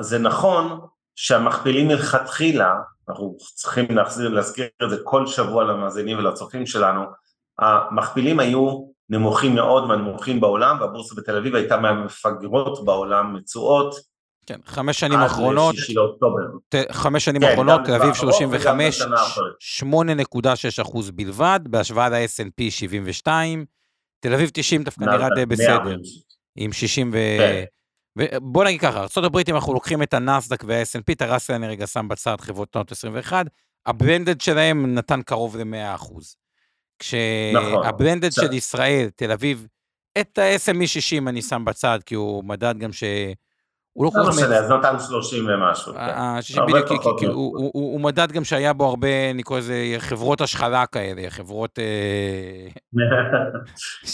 זה 0.00 0.18
נכון 0.18 0.80
שהמכפילים 1.14 1.88
מלכתחילה, 1.88 2.74
אנחנו 3.08 3.36
צריכים 3.54 3.86
להחזיר, 3.90 4.28
להזכיר 4.28 4.66
את 4.84 4.90
זה 4.90 4.96
כל 5.04 5.26
שבוע 5.26 5.64
למאזינים 5.64 6.18
ולצופים 6.18 6.66
שלנו, 6.66 7.02
המכפילים 7.58 8.40
היו 8.40 8.86
נמוכים 9.08 9.54
מאוד 9.54 9.86
מהנמוכים 9.86 10.40
בעולם 10.40 10.76
והבורסה 10.80 11.14
בתל 11.14 11.36
אביב 11.36 11.54
הייתה 11.54 11.76
מהמפגרות 11.76 12.84
בעולם 12.84 13.34
מצואות. 13.34 13.94
כן, 14.46 14.60
חמש 14.64 15.00
שנים 15.00 15.18
אחרונות, 15.18 15.74
חמש 16.90 17.24
שנים 17.24 17.42
כן, 17.42 17.52
אחרונות, 17.52 17.80
תל 17.84 17.94
אביב 17.94 18.14
35, 18.14 19.02
8.6 19.82 20.82
אחוז 20.82 21.10
בלבד, 21.10 21.60
בהשוואה 21.64 22.08
ל-S&P 22.08 22.70
72, 22.70 23.64
תל 24.20 24.34
אביב 24.34 24.50
90 24.52 24.82
דווקא 24.82 25.04
נראה 25.04 25.28
די 25.34 25.46
בסדר, 25.46 25.96
עם 26.56 26.72
60 26.72 27.10
ו... 27.12 27.16
כן. 27.38 27.64
ובוא 28.18 28.64
נגיד 28.64 28.80
ככה, 28.80 29.06
ארה"ב 29.16 29.38
אם 29.48 29.54
אנחנו 29.54 29.74
לוקחים 29.74 30.02
את 30.02 30.14
הנסדק 30.14 30.64
וה-S&P, 30.66 31.12
את 31.12 31.22
הרסל 31.22 31.52
אני 31.52 31.66
רגע 31.66 31.86
שם 31.86 32.08
בצד 32.08 32.36
חברות 32.40 32.70
טונות 32.70 32.92
21, 32.92 33.46
הבלנדד 33.86 34.40
שלהם 34.40 34.94
נתן 34.94 35.22
קרוב 35.22 35.56
ל-100%. 35.56 36.12
כשהבלנדד 36.98 38.28
נכון. 38.28 38.44
של 38.44 38.52
ישראל, 38.52 39.08
תל 39.16 39.32
אביב, 39.32 39.66
את 40.20 40.38
ה-SME 40.38 40.86
60 40.86 41.28
אני 41.28 41.42
שם 41.42 41.64
בצד, 41.64 41.98
כי 42.06 42.14
הוא 42.14 42.44
מדד 42.44 42.78
גם 42.78 42.92
ש... 42.92 43.04
הוא 43.96 44.04
לא 44.04 44.10
כל 44.10 44.18
כך... 44.18 44.24
לא 44.24 44.30
משנה, 44.30 44.56
אז 44.56 44.70
נתן 44.70 44.98
30 44.98 45.46
ומשהו. 45.48 45.92
כן. 45.92 46.58
הרבה 46.60 46.82
פחות. 46.88 47.20
הוא 47.72 48.00
מדד 48.00 48.32
גם 48.32 48.44
שהיה 48.44 48.72
בו 48.72 48.84
הרבה, 48.84 49.32
נקרא 49.32 49.58
לזה, 49.58 49.94
חברות 49.98 50.40
השחלה 50.40 50.86
כאלה, 50.86 51.30
חברות... 51.30 51.78
אה, 51.78 52.68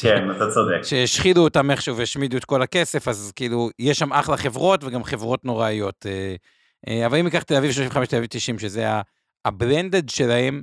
כן, 0.03 0.31
אתה 0.31 0.51
צודק. 0.51 0.83
שהשחידו 0.83 1.45
אותם 1.45 1.71
איכשהו 1.71 1.97
והשמידו 1.97 2.37
את 2.37 2.45
כל 2.45 2.62
הכסף, 2.62 3.09
אז 3.09 3.33
כאילו, 3.37 3.71
יש 3.79 3.99
שם 3.99 4.12
אחלה 4.12 4.37
חברות 4.37 4.85
וגם 4.85 5.05
חברות 5.05 5.45
נוראיות. 5.45 6.07
אה, 6.07 6.35
אה, 6.89 7.07
אבל 7.07 7.19
אם 7.19 7.25
ניקח 7.25 7.43
תל 7.43 7.55
אביב 7.55 7.73
35, 7.73 8.09
תל 8.09 8.17
אביב 8.17 8.29
90, 8.31 8.59
שזה 8.59 8.89
הבלנדד 9.45 10.09
שלהם, 10.09 10.62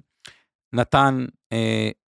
נתן 0.74 1.26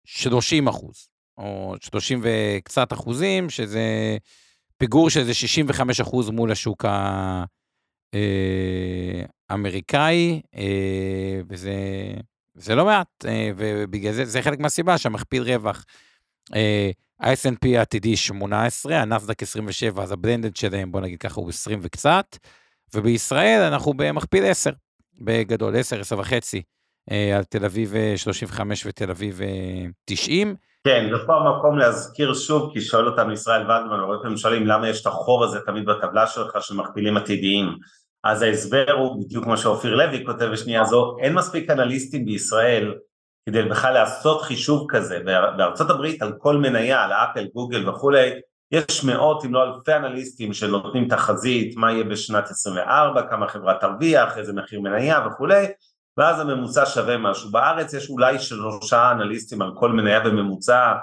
30 0.05 0.67
אחוז, 0.67 1.07
או 1.37 1.75
30 1.81 2.21
וקצת 2.23 2.93
אחוזים, 2.93 3.49
שזה... 3.49 4.17
פיגור 4.81 5.09
של 5.09 5.19
איזה 5.19 5.33
65 5.33 6.01
אחוז 6.01 6.29
מול 6.29 6.51
השוק 6.51 6.85
האמריקאי, 9.49 10.41
אה, 10.55 10.61
אה, 10.61 11.41
וזה, 11.49 11.73
זה 12.53 12.75
לא 12.75 12.85
מעט, 12.85 13.25
אה, 13.25 13.51
ובגלל 13.57 14.13
זה, 14.13 14.25
זה 14.25 14.41
חלק 14.41 14.59
מהסיבה 14.59 14.97
שהמכפיל 14.97 15.43
רווח. 15.43 15.85
ה-S&P 17.19 17.77
העתידי 17.77 18.17
18, 18.17 19.01
הנסדק 19.01 19.43
27, 19.43 20.03
אז 20.03 20.11
הבלנדד 20.11 20.55
שלהם, 20.55 20.91
בוא 20.91 21.01
נגיד 21.01 21.19
ככה, 21.19 21.41
הוא 21.41 21.49
20 21.49 21.79
וקצת, 21.81 22.37
ובישראל 22.93 23.61
אנחנו 23.61 23.93
במכפיל 23.93 24.45
10, 24.45 24.71
בגדול, 25.21 25.75
10, 25.75 25.99
10 26.01 26.19
וחצי, 26.19 26.61
על 27.09 27.43
תל 27.43 27.65
אביב 27.65 27.93
35 28.15 28.85
ותל 28.85 29.11
אביב 29.11 29.41
90. 30.05 30.55
כן, 30.83 31.09
זה 31.11 31.25
פה 31.25 31.35
המקום 31.35 31.77
להזכיר 31.77 32.33
שוב, 32.33 32.73
כי 32.73 32.81
שואל 32.81 33.07
אותנו 33.07 33.31
ישראל 33.31 33.61
ולדמן, 33.61 33.99
הרבה 33.99 34.17
פעמים 34.21 34.37
שואלים 34.37 34.67
למה 34.67 34.89
יש 34.89 35.01
את 35.01 35.07
החור 35.07 35.43
הזה 35.43 35.59
תמיד 35.65 35.85
בטבלה 35.85 36.27
שלך 36.27 36.57
של 36.61 36.75
מכפילים 36.75 37.17
עתידיים. 37.17 37.77
אז 38.23 38.41
ההסבר 38.41 38.91
הוא 38.91 39.23
בדיוק 39.23 39.43
כמו 39.43 39.57
שאופיר 39.57 39.95
לוי 39.95 40.25
כותב 40.25 40.45
בשנייה 40.45 40.85
זו, 40.85 41.17
אין 41.19 41.33
מספיק 41.33 41.69
אנליסטים 41.69 42.25
בישראל 42.25 42.95
כדי 43.49 43.63
בכלל 43.63 43.93
לעשות 43.93 44.41
חישוב 44.41 44.85
כזה. 44.89 45.19
בארצות 45.57 45.89
הברית 45.89 46.21
על 46.21 46.33
כל 46.37 46.57
מניה, 46.57 47.03
על 47.03 47.11
אפל, 47.11 47.47
גוגל 47.53 47.89
וכולי, 47.89 48.31
יש 48.71 49.03
מאות 49.03 49.45
אם 49.45 49.53
לא 49.53 49.63
אלפי 49.63 49.93
אנליסטים 49.93 50.53
שנותנים 50.53 51.07
תחזית, 51.07 51.77
מה 51.77 51.91
יהיה 51.91 52.03
בשנת 52.03 52.49
24, 52.49 53.21
כמה 53.29 53.47
חברה 53.47 53.73
תרוויח, 53.73 54.37
איזה 54.37 54.53
מחיר 54.53 54.81
מניה 54.81 55.19
וכולי, 55.27 55.65
ואז 56.17 56.39
הממוצע 56.39 56.85
שווה 56.85 57.17
משהו. 57.17 57.51
בארץ 57.51 57.93
יש 57.93 58.09
אולי 58.09 58.39
שלושה 58.39 59.11
אנליסטים 59.11 59.61
על 59.61 59.71
כל 59.75 59.91
מניה 59.91 60.19
בממוצע, 60.19 60.93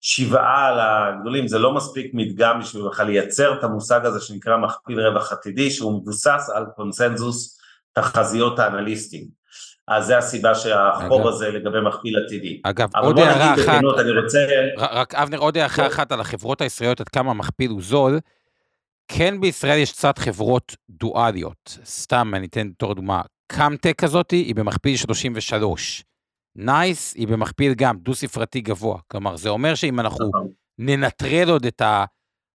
שבעה 0.00 0.66
על 0.66 0.80
הגדולים, 0.80 1.48
זה 1.48 1.58
לא 1.58 1.74
מספיק 1.74 2.10
מדגם 2.14 2.60
בשביל 2.60 2.82
בכלל 2.88 3.06
לייצר 3.06 3.58
את 3.58 3.64
המושג 3.64 4.06
הזה 4.06 4.20
שנקרא 4.20 4.56
מכפיל 4.56 5.00
רווח 5.00 5.32
עתידי, 5.32 5.70
שהוא 5.70 6.00
מבוסס 6.00 6.50
על 6.54 6.64
קונסנזוס 6.76 7.58
תחזיות 7.92 8.58
האנליסטים. 8.58 9.38
אז 9.88 10.06
זה 10.06 10.18
הסיבה 10.18 10.54
שהחור 10.54 11.20
אגב, 11.20 11.26
הזה 11.26 11.50
לגבי 11.50 11.80
מכפיל 11.80 12.24
עתידי. 12.24 12.60
אגב, 12.64 12.88
עוד 12.96 13.18
הערה 13.18 13.54
אחת, 13.54 13.58
בכנות, 13.58 13.98
אני 13.98 14.10
רוצה... 14.10 14.38
רק 14.76 15.14
אבנר, 15.14 15.38
עוד 15.38 15.56
הערה 15.56 15.86
אחת 15.86 16.12
על 16.12 16.20
החברות 16.20 16.60
הישראליות, 16.60 17.00
עד 17.00 17.08
כמה 17.08 17.30
המכפיל 17.30 17.70
הוא 17.70 17.82
זול. 17.82 18.20
כן 19.08 19.40
בישראל 19.40 19.78
יש 19.78 19.92
קצת 19.92 20.18
חברות 20.18 20.76
דואליות, 20.90 21.78
סתם 21.84 22.32
אני 22.34 22.46
אתן 22.46 22.70
בתור 22.70 22.94
דוגמה, 22.94 23.20
קמטק 23.52 23.94
כזאת 23.98 24.30
היא 24.30 24.54
במכפיל 24.54 24.96
33. 24.96 26.04
נייס 26.56 27.14
היא 27.14 27.28
במכפיל 27.28 27.74
גם 27.74 27.98
דו-ספרתי 27.98 28.60
גבוה. 28.60 29.00
כלומר, 29.10 29.36
זה 29.36 29.48
אומר 29.48 29.74
שאם 29.74 30.00
אנחנו 30.00 30.28
נכון. 30.28 30.48
ננטרל 30.78 31.50
עוד 31.50 31.66
את 31.66 31.82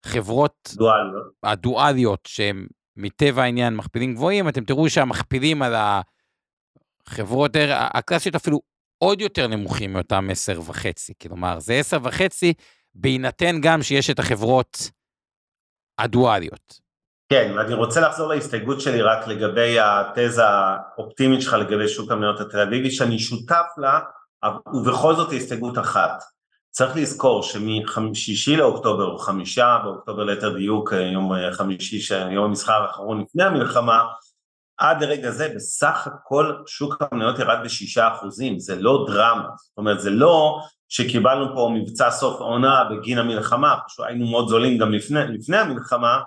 החברות 0.05 0.71
דואליות. 0.75 1.33
הדואליות, 1.43 2.21
שהן 2.27 2.67
מטבע 2.97 3.43
העניין 3.43 3.77
מכפילים 3.77 4.15
גבוהים, 4.15 4.49
אתם 4.49 4.65
תראו 4.65 4.91
שהמכפילים 4.91 5.63
על 5.63 5.75
החברות 7.07 7.57
הקלאסיות 7.71 8.35
אפילו 8.35 8.61
עוד 8.99 9.21
יותר 9.21 9.47
נמוכים 9.47 9.93
מאותם 9.93 10.29
10 10.31 10.61
וחצי. 10.67 11.13
כלומר, 11.23 11.61
זה 11.61 11.75
10 11.75 11.99
וחצי, 12.03 12.55
בהינתן 12.95 13.61
גם 13.63 13.83
שיש 13.83 14.11
את 14.11 14.19
החברות 14.19 14.91
הדואליות. 15.99 16.81
כן, 17.33 17.53
ואני 17.57 17.75
רוצה 17.75 18.01
לחזור 18.01 18.29
להסתייגות 18.29 18.81
שלי 18.81 19.03
רק 19.03 19.29
לגבי 19.29 19.77
התזה 19.81 20.45
האופטימית 20.47 21.43
שלך 21.43 21.53
לגבי 21.53 21.89
שוק 21.89 22.11
המניות 22.11 22.41
התל 22.41 22.59
אביבי, 22.59 22.91
שאני 22.91 23.19
שותף 23.19 23.67
לה, 23.79 24.01
ובכל 24.75 25.15
זאת 25.15 25.33
הסתייגות 25.33 25.79
אחת. 25.79 26.23
צריך 26.71 26.97
לזכור 26.97 27.43
שמשישי 27.43 28.57
לאוקטובר, 28.57 29.05
או 29.05 29.19
חמישה 29.19 29.79
באוקטובר 29.85 30.25
ליתר 30.25 30.57
דיוק, 30.57 30.93
יום 31.13 31.33
חמישי, 31.53 32.15
יום 32.31 32.45
המסחר 32.45 32.83
האחרון 32.83 33.21
לפני 33.21 33.45
המלחמה, 33.45 34.03
עד 34.79 35.03
לרגע 35.03 35.31
זה 35.31 35.53
בסך 35.55 36.09
הכל 36.15 36.53
שוק 36.67 36.97
המניות 37.01 37.39
ירד 37.39 37.59
בשישה 37.65 38.09
אחוזים, 38.15 38.59
זה 38.59 38.77
לא 38.81 39.07
דרמה, 39.09 39.49
זאת 39.57 39.79
אומרת 39.79 40.01
זה 40.01 40.11
לא 40.11 40.61
שקיבלנו 40.89 41.55
פה 41.55 41.71
מבצע 41.75 42.11
סוף 42.11 42.41
עונה 42.41 42.85
בגין 42.91 43.19
המלחמה, 43.19 43.77
פשוט 43.87 44.07
היינו 44.07 44.27
מאוד 44.27 44.49
זולים 44.49 44.79
גם 44.79 44.93
לפני, 44.93 45.21
לפני 45.29 45.57
המלחמה, 45.57 46.19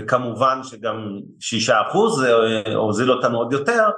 וכמובן 0.00 0.60
שגם 0.62 1.18
שישה 1.40 1.82
אחוז 1.88 2.24
הוזיל 2.74 3.12
אותנו 3.12 3.38
עוד 3.38 3.52
יותר, 3.52 3.88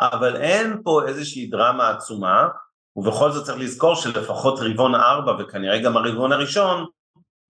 אבל 0.00 0.36
אין 0.36 0.80
פה 0.84 1.00
איזושהי 1.06 1.46
דרמה 1.46 1.90
עצומה, 1.90 2.48
ובכל 2.96 3.30
זאת 3.30 3.44
צריך 3.44 3.58
לזכור 3.58 3.94
שלפחות 3.94 4.58
רבעון 4.62 4.94
ארבע 4.94 5.32
וכנראה 5.38 5.78
גם 5.78 5.96
הרבעון 5.96 6.32
הראשון, 6.32 6.86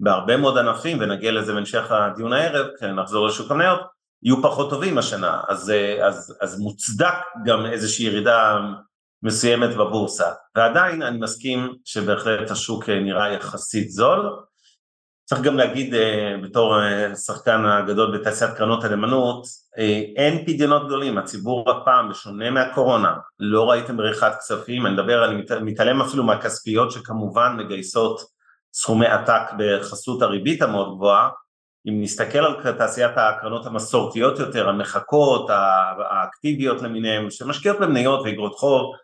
בהרבה 0.01 0.37
מאוד 0.37 0.59
ענפים, 0.59 0.99
ונגיע 1.01 1.33
לזה 1.33 1.53
בהמשך 1.53 1.91
הדיון 1.91 2.33
הערב, 2.33 2.67
כשנחזור 2.77 3.27
לשוק 3.27 3.51
המניות, 3.51 3.81
יהיו 4.23 4.43
פחות 4.43 4.71
טובים 4.71 4.99
השנה, 4.99 5.41
אז, 5.49 5.73
אז, 6.03 6.39
אז 6.41 6.61
מוצדק 6.61 7.15
גם 7.45 7.67
איזושהי 7.67 8.07
ירידה 8.07 8.59
מסוימת 9.23 9.77
בבורסה. 9.77 10.33
ועדיין 10.57 11.03
אני 11.03 11.19
מסכים 11.19 11.75
שבהחלט 11.85 12.51
השוק 12.51 12.89
נראה 12.89 13.33
יחסית 13.33 13.91
זול, 13.91 14.37
צריך 15.31 15.43
גם 15.43 15.57
להגיד 15.57 15.95
אה, 15.95 16.35
בתור 16.43 16.83
אה, 16.83 17.17
שחקן 17.17 17.65
הגדול 17.67 18.19
בתעשיית 18.19 18.51
קרנות 18.57 18.85
הנאמנות, 18.85 19.47
אה, 19.79 20.03
אין 20.17 20.45
פדיונות 20.47 20.87
גדולים, 20.87 21.19
הציבור 21.19 21.71
הפעם, 21.71 22.09
בשונה 22.09 22.51
מהקורונה, 22.51 23.17
לא 23.39 23.71
ראיתם 23.71 23.97
בריחת 23.97 24.39
כספים, 24.39 24.87
אני 24.87 24.95
מדבר, 24.95 25.25
אני 25.25 25.43
מתעלם 25.63 26.01
אפילו 26.01 26.25
מהכספיות 26.25 26.91
שכמובן 26.91 27.57
מגייסות 27.59 28.21
סכומי 28.73 29.07
עתק 29.07 29.43
בחסות 29.59 30.23
הריבית 30.23 30.63
המאוד 30.63 30.97
גבוהה, 30.97 31.29
אם 31.89 32.03
נסתכל 32.03 32.39
על 32.39 32.73
תעשיית 32.73 33.13
הקרנות 33.17 33.67
המסורתיות 33.67 34.39
יותר, 34.39 34.69
המחקות, 34.69 35.51
האקטיביות 36.11 36.83
למיניהן, 36.83 37.31
שמשקיעות 37.31 37.81
במניות 37.81 38.21
ואגרות 38.25 38.55
חוב, 38.55 38.95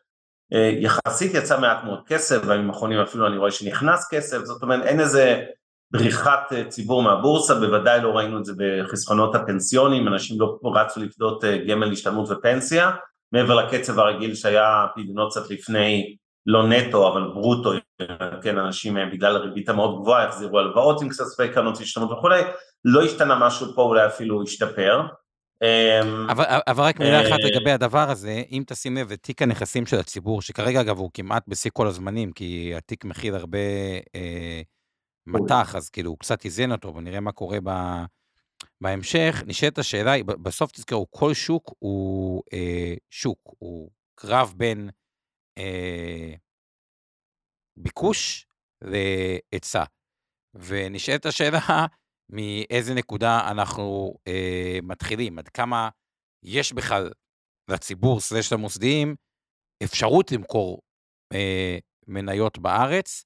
יחסית 0.80 1.34
יצא 1.34 1.60
מעט 1.60 1.84
מאוד 1.84 2.00
כסף, 2.06 2.42
האחרונים 2.48 3.00
אפילו 3.00 3.26
אני 3.26 3.36
רואה 3.36 3.50
שנכנס 3.50 4.08
כסף, 4.10 4.38
זאת 4.38 4.62
אומרת 4.62 4.86
אין 4.86 5.00
איזה 5.00 5.44
בריחת 5.92 6.52
אה, 6.52 6.64
ציבור 6.64 7.02
מהבורסה, 7.02 7.54
בוודאי 7.54 8.02
לא 8.02 8.08
ראינו 8.08 8.38
את 8.38 8.44
זה 8.44 8.52
בחסכונות 8.58 9.34
הפנסיונים, 9.34 10.08
אנשים 10.08 10.40
לא 10.40 10.58
רצו 10.64 11.00
לפדות 11.00 11.44
אה, 11.44 11.58
גמל 11.68 11.92
השתלמות 11.92 12.30
ופנסיה, 12.30 12.90
מעבר 13.32 13.54
לקצב 13.54 13.98
הרגיל 13.98 14.34
שהיה 14.34 14.86
פדיונות 14.94 15.30
קצת 15.30 15.50
לפני, 15.50 16.16
לא 16.46 16.68
נטו 16.68 17.12
אבל 17.12 17.22
ברוטו, 17.34 17.72
כן, 18.42 18.58
אנשים 18.58 18.96
בגלל 19.12 19.36
הריבית 19.36 19.68
המאוד 19.68 20.00
גבוהה 20.00 20.24
החזירו 20.24 20.58
הלוואות 20.58 21.02
עם 21.02 21.08
כספי 21.08 21.48
קרנות 21.48 21.80
השתלמות 21.80 22.10
וכולי, 22.10 22.42
לא 22.84 23.02
השתנה 23.02 23.38
משהו 23.46 23.74
פה, 23.74 23.82
אולי 23.82 24.06
אפילו 24.06 24.42
השתפר. 24.42 25.06
אמ, 25.62 26.30
אבל, 26.30 26.44
אבל 26.66 26.84
רק 26.84 27.00
מילה 27.00 27.20
אחת 27.20 27.40
אה, 27.44 27.50
לגבי 27.50 27.70
הדבר 27.70 28.10
הזה, 28.10 28.42
אם 28.52 28.62
תשים 28.66 28.96
לב, 28.96 29.14
תיק 29.14 29.42
הנכסים 29.42 29.86
של 29.86 29.98
הציבור, 29.98 30.42
שכרגע 30.42 30.80
אגב 30.80 30.98
הוא 30.98 31.10
כמעט 31.14 31.44
בשיא 31.48 31.70
כל 31.74 31.86
הזמנים, 31.86 32.32
כי 32.32 32.72
התיק 32.76 33.04
מכיל 33.04 33.34
הרבה 33.34 33.58
אה, 34.14 34.60
מטח, 35.26 35.74
אז 35.74 35.90
כאילו 35.90 36.10
הוא 36.10 36.18
קצת 36.18 36.44
איזן 36.44 36.72
אותו, 36.72 36.94
ונראה 36.94 37.20
מה 37.20 37.32
קורה 37.32 37.58
ב, 37.64 37.70
בהמשך. 38.80 39.42
נשאלת 39.46 39.78
השאלה, 39.78 40.22
בסוף 40.22 40.72
תזכרו, 40.72 41.10
כל 41.10 41.34
שוק 41.34 41.74
הוא 41.78 42.42
אה, 42.52 42.94
שוק, 43.10 43.38
הוא 43.58 43.90
קרב 44.14 44.54
בין 44.56 44.90
אה, 45.58 46.34
ביקוש 47.76 48.46
להיצע. 48.82 49.84
ונשאלת 50.54 51.26
השאלה, 51.26 51.58
מאיזה 52.32 52.94
נקודה 52.94 53.50
אנחנו 53.50 54.14
אה, 54.28 54.78
מתחילים, 54.82 55.38
עד 55.38 55.48
כמה 55.48 55.88
יש 56.42 56.72
בכלל 56.72 57.10
לציבור 57.70 58.20
סלש 58.20 58.52
למוסדיים 58.52 59.14
אפשרות 59.84 60.32
למכור 60.32 60.82
אה, 61.32 61.78
מניות 62.06 62.58
בארץ, 62.58 63.24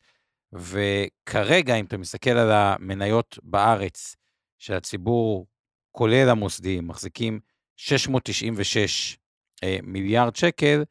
וכרגע, 0.52 1.74
אם 1.74 1.84
אתה 1.84 1.96
מסתכל 1.96 2.30
על 2.30 2.50
המניות 2.52 3.38
בארץ 3.42 4.16
של 4.58 4.74
הציבור, 4.74 5.46
כולל 5.92 6.28
המוסדיים, 6.28 6.88
מחזיקים 6.88 7.40
696 7.76 9.18
אה, 9.64 9.78
מיליארד 9.82 10.36
שקל, 10.36 10.84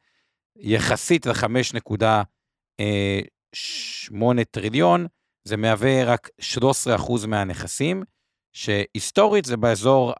יחסית 0.56 1.26
ל-5.8 1.26 2.04
אה, 2.80 3.20
טריליון, 4.50 5.06
זה 5.44 5.56
מהווה 5.56 6.04
רק 6.04 6.28
13% 6.40 7.26
מהנכסים, 7.26 8.02
שהיסטורית 8.52 9.44
זה 9.44 9.56
באזור 9.56 10.12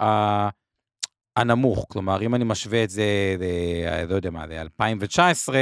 הנמוך. 1.36 1.86
כלומר, 1.88 2.22
אם 2.22 2.34
אני 2.34 2.44
משווה 2.44 2.84
את 2.84 2.90
זה, 2.90 3.36
ל, 3.38 4.04
לא 4.04 4.14
יודע 4.14 4.30
מה, 4.30 4.46
ל-2019, 4.46 5.52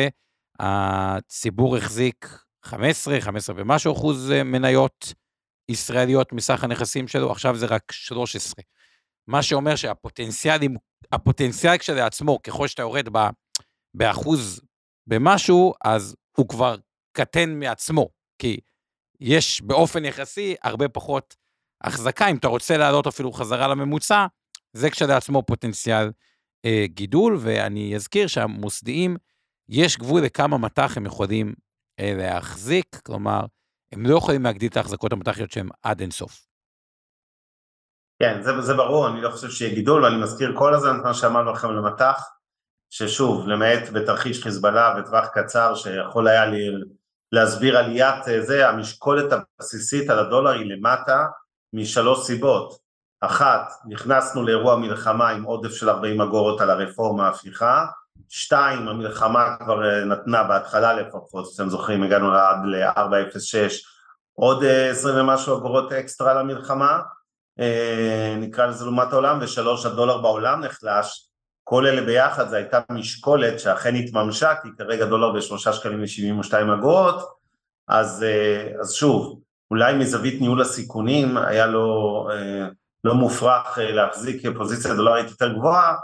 הציבור 0.60 1.76
החזיק 1.76 2.38
15, 2.68 3.20
15 3.20 3.54
ומשהו 3.59 3.92
אחוז 3.92 4.31
מניות 4.44 5.14
ישראליות 5.68 6.33
מסך 6.33 6.64
הנכסים 6.64 7.09
שלו, 7.09 7.33
עכשיו 7.33 7.57
זה 7.57 7.66
רק 7.66 7.92
13. 7.92 8.64
מה 9.26 9.42
שאומר 9.42 9.76
שהפוטנציאל 9.76 10.59
הפוטנציאל 11.12 11.78
כשלעצמו, 11.78 12.42
ככל 12.42 12.68
שאתה 12.68 12.83
יורד 12.83 13.09
ב, 13.12 13.18
באחוז 13.94 14.61
במשהו, 15.07 15.74
אז 15.85 16.16
הוא 16.37 16.48
כבר 16.48 16.76
קטן 17.12 17.59
מעצמו. 17.59 18.09
כי 18.38 18.61
יש 19.20 19.62
באופן 19.62 20.04
יחסי 20.04 20.54
הרבה 20.62 20.88
פחות 20.88 21.37
החזקה, 21.85 22.28
אם 22.28 22.37
אתה 22.37 22.48
רוצה 22.48 22.76
לעלות 22.76 23.07
אפילו 23.07 23.33
חזרה 23.33 23.68
לממוצע, 23.68 24.26
זה 24.72 24.90
כשלעצמו 24.90 25.42
פוטנציאל 25.42 26.11
אה, 26.64 26.85
גידול, 26.87 27.37
ואני 27.40 27.96
אזכיר 27.96 28.26
שהמוסדיים, 28.26 29.16
יש 29.68 29.96
גבול 29.96 30.22
לכמה 30.22 30.59
מטח 30.59 30.96
הם 30.96 31.07
יכולים 31.07 31.48
אה, 31.48 31.67
להחזיק, 31.98 32.96
כלומר, 33.06 33.40
הם 33.92 34.06
לא 34.06 34.16
יכולים 34.16 34.44
להגדיל 34.44 34.70
את 34.70 34.76
ההחזקות 34.76 35.12
המטחיות 35.12 35.50
שהם 35.50 35.68
עד 35.82 36.00
אינסוף. 36.00 36.46
כן, 38.22 38.42
זה, 38.42 38.61
זה 38.61 38.74
ברור, 38.74 39.08
אני 39.08 39.20
לא 39.20 39.30
חושב 39.30 39.50
שיהיה 39.50 39.74
גידול, 39.74 40.04
ואני 40.04 40.22
מזכיר 40.22 40.52
כל 40.58 40.74
הזמן 40.74 41.00
את 41.00 41.04
מה 41.04 41.14
שאמרנו 41.14 41.52
לכם 41.52 41.70
למטח, 41.70 42.22
ששוב, 42.90 43.48
למעט 43.48 43.88
בתרחיש 43.92 44.42
חיזבאללה 44.42 45.00
בטווח 45.00 45.26
קצר, 45.26 45.74
שיכול 45.74 46.28
היה 46.28 46.46
לי 46.46 46.68
להסביר 47.32 47.78
עליית 47.78 48.28
אה, 48.28 48.42
זה, 48.42 48.68
המשקולת 48.68 49.32
הבסיסית 49.32 50.11
על 50.11 50.18
הדולר 50.18 50.50
היא 50.50 50.66
למטה 50.66 51.26
משלוש 51.72 52.26
סיבות. 52.26 52.88
אחת, 53.20 53.72
נכנסנו 53.88 54.42
לאירוע 54.42 54.76
מלחמה 54.76 55.28
עם 55.28 55.42
עודף 55.42 55.70
של 55.70 55.90
40 55.90 56.20
אגורות 56.20 56.61
על 56.61 56.70
הרפורמה 56.70 57.26
ההפיכה, 57.26 57.87
שתיים, 58.28 58.88
המלחמה 58.88 59.57
כבר 59.64 59.85
אה, 59.85 60.04
נתנה 60.04 60.44
בהתחלה 60.44 60.92
לפחות, 60.92 61.52
אתם 61.54 61.68
זוכרים, 61.68 62.02
הגענו 62.02 62.35
עד 62.35 62.59
ל-406, 62.64 63.72
עוד 64.35 64.64
20 64.64 65.16
אה, 65.16 65.22
ומשהו 65.22 65.59
אגורות 65.59 65.92
אקסטרה 65.92 66.35
למלחמה, 66.35 67.00
נקרא 68.38 68.66
לזה 68.66 68.85
לעומת 68.85 69.12
העולם, 69.12 69.38
ושלוש, 69.42 69.87
הדולר 69.87 70.18
בעולם 70.18 70.61
נחלש, 70.61 71.28
כל 71.64 71.87
אלה 71.87 72.02
ביחד 72.02 72.48
זה 72.48 72.57
הייתה 72.57 72.81
משקולת 72.90 73.61
שאכן 73.61 73.94
התממשה, 73.94 74.54
כי 74.62 74.68
כרגע 74.78 75.07
דולר 75.07 75.33
בשלושה 75.33 75.72
שקלים 75.72 76.02
ושבעים 76.02 76.38
ושתיים 76.38 76.70
אגורות, 76.70 77.38
אז, 77.88 78.22
אה, 78.22 78.81
אז 78.81 78.92
שוב, 78.92 79.40
אולי 79.70 79.94
מזווית 79.94 80.40
ניהול 80.40 80.61
הסיכונים 80.61 81.37
היה 81.37 81.66
לו 81.66 82.28
אה, 82.33 82.68
לא 83.04 83.14
מופרך 83.14 83.78
אה, 83.78 83.92
להחזיק 83.92 84.42
פוזיציה 84.57 84.94
דולרית 84.94 85.31
יותר 85.31 85.52
גבוהה, 85.52 85.94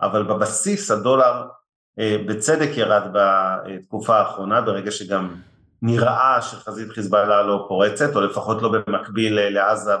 אבל 0.00 0.22
בבסיס 0.22 0.90
הדולר 0.90 1.46
בצדק 2.26 2.70
ירד 2.76 3.02
בתקופה 3.12 4.18
האחרונה, 4.18 4.60
ברגע 4.60 4.90
שגם 4.90 5.34
נראה 5.82 6.42
שחזית 6.42 6.90
חיזבאללה 6.90 7.42
לא 7.42 7.64
פורצת, 7.68 8.16
או 8.16 8.20
לפחות 8.20 8.62
לא 8.62 8.72
במקביל 8.72 9.40
לעזה 9.40 9.92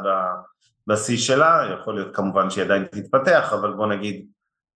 בשיא 0.86 1.18
שלה, 1.18 1.62
יכול 1.74 1.94
להיות 1.94 2.16
כמובן 2.16 2.50
שהיא 2.50 2.64
עדיין 2.64 2.84
תתפתח, 2.84 3.52
אבל 3.52 3.72
בוא 3.72 3.86
נגיד 3.86 4.26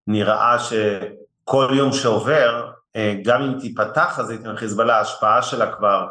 נראה 0.06 0.56
שכל 0.58 1.68
יום 1.76 1.92
שעובר, 1.92 2.70
אה, 2.96 3.14
גם 3.24 3.42
אם 3.42 3.60
תיפתח 3.60 4.12
חזית 4.16 4.46
עם 4.46 4.56
חיזבאללה, 4.56 4.96
ההשפעה 4.96 5.42
שלה 5.42 5.72
כבר 5.76 6.06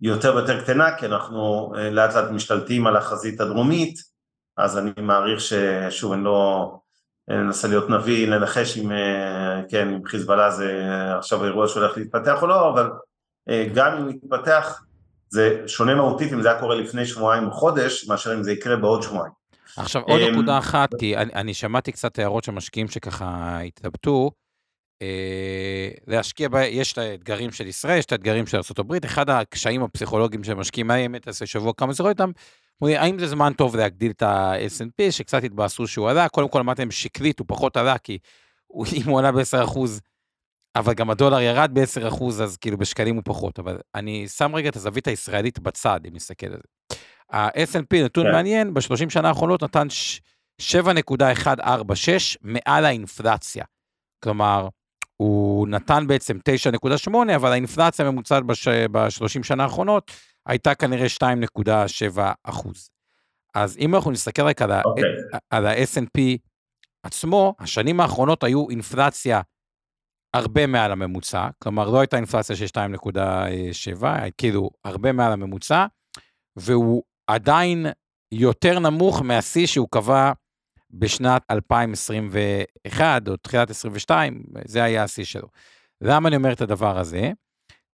יותר 0.00 0.36
ויותר 0.36 0.62
קטנה, 0.62 0.96
כי 0.96 1.06
אנחנו 1.06 1.72
אה, 1.76 1.90
לאט 1.90 2.14
לאט 2.14 2.30
משתלטים 2.30 2.86
על 2.86 2.96
החזית 2.96 3.40
הדרומית, 3.40 3.98
אז 4.56 4.78
אני 4.78 4.90
מעריך 4.98 5.40
ששוב, 5.40 6.12
אני 6.12 6.24
לא 6.24 6.72
אנסה 7.30 7.68
להיות 7.68 7.90
נביא, 7.90 8.28
לנחש 8.28 8.78
אם, 8.78 8.92
אה, 8.92 9.60
כן, 9.68 9.88
אם 9.88 10.04
חיזבאללה 10.04 10.50
זה 10.50 10.84
עכשיו 11.18 11.44
אירוע 11.44 11.68
שהולך 11.68 11.96
להתפתח 11.96 12.42
או 12.42 12.46
לא, 12.46 12.70
אבל 12.70 12.90
גם 13.74 13.96
אם 13.96 14.08
יתפתח, 14.08 14.82
זה 15.30 15.62
שונה 15.66 15.94
מהותית 15.94 16.32
אם 16.32 16.42
זה 16.42 16.50
היה 16.50 16.60
קורה 16.60 16.74
לפני 16.74 17.06
שבועיים 17.06 17.46
או 17.46 17.52
חודש, 17.52 18.08
מאשר 18.08 18.34
אם 18.34 18.42
זה 18.42 18.52
יקרה 18.52 18.76
בעוד 18.76 19.02
שבועיים. 19.02 19.32
עכשיו, 19.76 20.02
עוד 20.02 20.20
אמ, 20.20 20.32
נקודה 20.32 20.58
אחת, 20.58 20.94
כי 20.94 21.16
אני, 21.16 21.32
אני 21.34 21.54
שמעתי 21.54 21.92
קצת 21.92 22.18
הערות 22.18 22.44
של 22.44 22.52
משקיעים 22.52 22.88
שככה 22.88 23.60
התלבטו. 23.60 24.30
אה, 25.02 25.88
להשקיע, 26.06 26.48
ב... 26.48 26.54
יש 26.54 26.92
את 26.92 26.98
האתגרים 26.98 27.52
של 27.52 27.66
ישראל, 27.66 27.98
יש 27.98 28.04
את 28.04 28.12
האתגרים 28.12 28.46
של 28.46 28.56
ארה"ב, 28.56 29.04
אחד 29.04 29.30
הקשיים 29.30 29.82
הפסיכולוגיים 29.82 30.44
של 30.44 30.54
משקיעים, 30.54 30.90
האמת, 30.90 31.28
עשה 31.28 31.46
שבוע 31.46 31.72
כמה 31.76 31.92
רואה 32.00 32.12
אותם, 32.12 32.30
האם 32.82 33.18
זה 33.18 33.26
זמן 33.26 33.52
טוב 33.52 33.76
להגדיל 33.76 34.10
את 34.10 34.22
ה 34.22 34.52
snp 34.56 35.10
שקצת 35.10 35.44
התבאסו 35.44 35.86
שהוא 35.86 36.10
עלה, 36.10 36.28
קודם 36.28 36.48
כל 36.48 36.60
אמרתם 36.60 36.90
שקלית, 36.90 37.38
הוא 37.38 37.44
פחות 37.48 37.76
עלה, 37.76 37.98
כי 37.98 38.18
הוא, 38.66 38.86
אם 38.96 39.02
הוא 39.10 39.18
עלה 39.18 39.32
ב-10%, 39.32 39.78
אבל 40.76 40.94
גם 40.94 41.10
הדולר 41.10 41.40
ירד 41.40 41.70
ב-10%, 41.72 42.24
אז 42.24 42.56
כאילו 42.56 42.78
בשקלים 42.78 43.14
הוא 43.14 43.22
פחות, 43.24 43.58
אבל 43.58 43.78
אני 43.94 44.28
שם 44.28 44.54
רגע 44.54 44.68
את 44.68 44.76
הזווית 44.76 45.06
הישראלית 45.06 45.58
בצד, 45.58 46.00
אם 46.08 46.14
נסתכל 46.14 46.46
על 46.46 46.52
זה. 46.52 46.96
ה-S&P, 47.32 48.04
נתון 48.04 48.26
כן. 48.26 48.32
מעניין, 48.32 48.74
ב-30 48.74 49.10
שנה 49.10 49.28
האחרונות 49.28 49.62
נתן 49.62 49.86
7.146 50.60 51.56
מעל 52.42 52.84
האינפלציה. 52.84 53.64
כלומר, 54.24 54.68
הוא 55.16 55.68
נתן 55.68 56.06
בעצם 56.06 56.38
9.8, 57.08 57.10
אבל 57.36 57.52
האינפלציה 57.52 58.06
הממוצעת 58.06 58.44
בש... 58.44 58.68
ב-30 58.68 59.42
שנה 59.42 59.62
האחרונות 59.62 60.10
הייתה 60.50 60.74
כנראה 60.74 61.06
2.7 62.16 62.20
אחוז. 62.44 62.90
אז 63.54 63.76
אם 63.78 63.94
אנחנו 63.94 64.10
נסתכל 64.10 64.42
רק 64.42 64.62
על, 64.62 64.72
okay. 64.72 64.82
אוקיי. 64.84 65.04
על 65.50 65.66
ה-S&P 65.66 66.20
עצמו, 67.02 67.54
השנים 67.58 68.00
האחרונות 68.00 68.44
היו 68.44 68.70
אינפלציה 68.70 69.40
הרבה 70.34 70.66
מעל 70.66 70.92
הממוצע, 70.92 71.48
כלומר 71.62 71.90
לא 71.90 72.00
הייתה 72.00 72.16
אינפלציה 72.16 72.56
של 72.56 72.64
2.7, 72.64 74.04
כאילו 74.38 74.70
הרבה 74.84 75.12
מעל 75.12 75.32
הממוצע, 75.32 75.86
והוא 76.56 77.02
עדיין 77.26 77.86
יותר 78.32 78.78
נמוך 78.78 79.22
מהשיא 79.22 79.66
שהוא 79.66 79.88
קבע 79.90 80.32
בשנת 80.90 81.42
2021 81.50 83.28
או 83.28 83.36
תחילת 83.36 83.70
22, 83.70 84.42
זה 84.64 84.82
היה 84.82 85.02
השיא 85.02 85.24
שלו. 85.24 85.48
למה 86.00 86.28
אני 86.28 86.36
אומר 86.36 86.52
את 86.52 86.60
הדבר 86.60 86.98
הזה? 86.98 87.30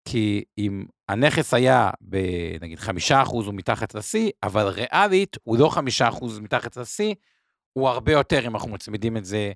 כי 0.07 0.43
אם 0.57 0.85
הנכס 1.09 1.53
היה 1.53 1.89
בנגיד 2.01 2.79
חמישה 2.79 3.21
אחוז 3.21 3.47
הוא 3.47 3.53
מתחת 3.53 3.95
לשיא, 3.95 4.31
אבל 4.43 4.67
ריאלית 4.67 5.37
הוא 5.43 5.57
לא 5.57 5.69
חמישה 5.69 6.07
אחוז 6.07 6.39
מתחת 6.39 6.77
לשיא, 6.77 7.13
הוא 7.73 7.89
הרבה 7.89 8.11
יותר 8.11 8.47
אם 8.47 8.55
אנחנו 8.55 8.69
מצמידים 8.69 9.17
את 9.17 9.25
זה 9.25 9.51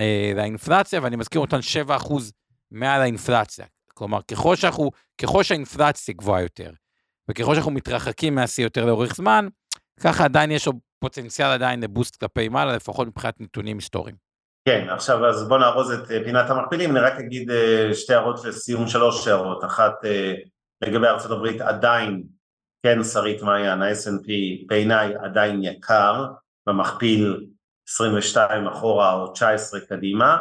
אה, 0.00 0.32
לאינפלציה, 0.36 1.00
ואני 1.02 1.16
מזכיר 1.16 1.40
אותן 1.40 1.62
שבע 1.62 1.96
אחוז 1.96 2.32
מעל 2.70 3.00
האינפלציה. 3.00 3.66
כלומר, 3.94 4.20
ככל 4.30 4.56
שאנחנו, 4.56 4.90
ככל 5.22 5.42
שהאינפלציה 5.42 6.14
גבוהה 6.14 6.42
יותר, 6.42 6.70
וככל 7.30 7.54
שאנחנו 7.54 7.70
מתרחקים 7.70 8.34
מהשיא 8.34 8.64
יותר 8.64 8.86
לאורך 8.86 9.14
זמן, 9.14 9.48
ככה 10.00 10.24
עדיין 10.24 10.50
יש 10.50 10.66
לו 10.66 10.72
פוטנציאל 10.98 11.48
עדיין 11.48 11.80
לבוסט 11.80 12.16
כלפי 12.16 12.48
מעלה, 12.48 12.76
לפחות 12.76 13.08
מבחינת 13.08 13.40
נתונים 13.40 13.76
היסטוריים. 13.76 14.16
כן, 14.68 14.86
עכשיו 14.90 15.26
אז 15.26 15.48
בוא 15.48 15.58
נארוז 15.58 15.90
את 15.90 16.10
אה, 16.10 16.24
פינת 16.24 16.50
המכפילים, 16.50 16.90
אני 16.90 17.00
רק 17.00 17.12
אגיד 17.12 17.50
אה, 17.50 17.94
שתי 17.94 18.14
הערות 18.14 18.44
לסיום, 18.44 18.88
שלוש 18.88 19.28
הערות, 19.28 19.64
אחת 19.64 20.04
אה, 20.04 20.32
לגבי 20.86 21.06
ארצות 21.06 21.30
הברית 21.30 21.60
עדיין, 21.60 22.22
כן 22.82 23.02
שרית 23.02 23.42
מעיין, 23.42 23.82
ה-S&P 23.82 24.28
בעיניי 24.66 25.14
עדיין 25.16 25.62
יקר, 25.62 26.26
במכפיל 26.66 27.46
22 27.88 28.66
אחורה 28.66 29.12
או 29.12 29.32
19 29.32 29.80
קדימה, 29.80 30.36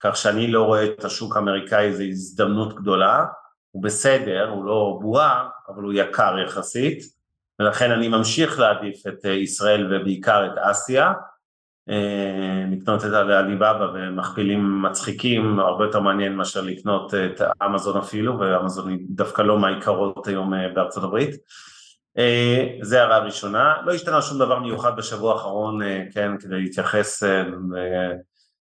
כך 0.00 0.16
שאני 0.16 0.50
לא 0.50 0.62
רואה 0.62 0.84
את 0.84 1.04
השוק 1.04 1.36
האמריקאי 1.36 1.86
איזו 1.86 2.02
הזדמנות 2.02 2.74
גדולה, 2.74 3.24
הוא 3.70 3.82
בסדר, 3.82 4.48
הוא 4.48 4.64
לא 4.64 4.98
בועה, 5.00 5.48
אבל 5.68 5.82
הוא 5.82 5.92
יקר 5.92 6.38
יחסית, 6.38 7.02
ולכן 7.60 7.90
אני 7.90 8.08
ממשיך 8.08 8.58
להעדיף 8.58 9.06
את 9.06 9.24
ישראל 9.24 9.94
ובעיקר 9.94 10.46
את 10.46 10.58
אסיה, 10.58 11.06
אה, 11.06 11.12
לקנות 12.72 13.04
את 13.04 13.12
הליבאבא 13.12 13.86
במכפילים 13.86 14.82
מצחיקים, 14.82 15.58
הרבה 15.60 15.84
יותר 15.84 16.00
מעניין 16.00 16.34
מאשר 16.34 16.60
לקנות 16.60 17.14
את 17.14 17.40
אמזון 17.66 17.96
אפילו, 17.96 18.38
ואמזון 18.38 18.88
היא 18.88 18.98
דווקא 19.10 19.42
לא 19.42 19.58
מהעיקרות 19.58 20.26
היום 20.26 20.54
אה, 20.54 20.68
בארצות 20.74 21.04
הברית. 21.04 21.30
אה, 22.18 22.66
זה 22.82 23.00
הערה 23.00 23.18
ראשונה, 23.18 23.74
לא 23.84 23.92
השתנה 23.92 24.22
שום 24.22 24.38
דבר 24.38 24.58
מיוחד 24.58 24.96
בשבוע 24.96 25.32
האחרון, 25.32 25.80
כן, 26.14 26.30
כדי 26.38 26.60
להתייחס, 26.60 27.22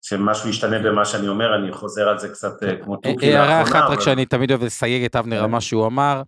שמשהו 0.02 0.48
ישתנה 0.48 0.78
במה 0.78 1.04
שאני 1.04 1.28
אומר, 1.28 1.54
אני 1.56 1.72
חוזר 1.72 2.08
על 2.08 2.18
זה 2.18 2.28
קצת 2.28 2.52
כמו 2.84 2.96
תוכי 2.96 3.32
לאחרונה. 3.32 3.42
הערה 3.42 3.62
אחת, 3.62 3.90
רק 3.90 4.00
שאני 4.00 4.26
תמיד 4.26 4.50
אוהב 4.50 4.64
לסייג 4.64 5.04
את 5.04 5.16
אבנר 5.16 5.40
על 5.40 5.46
מה 5.46 5.60
שהוא 5.60 5.86
אמר, 5.86 6.22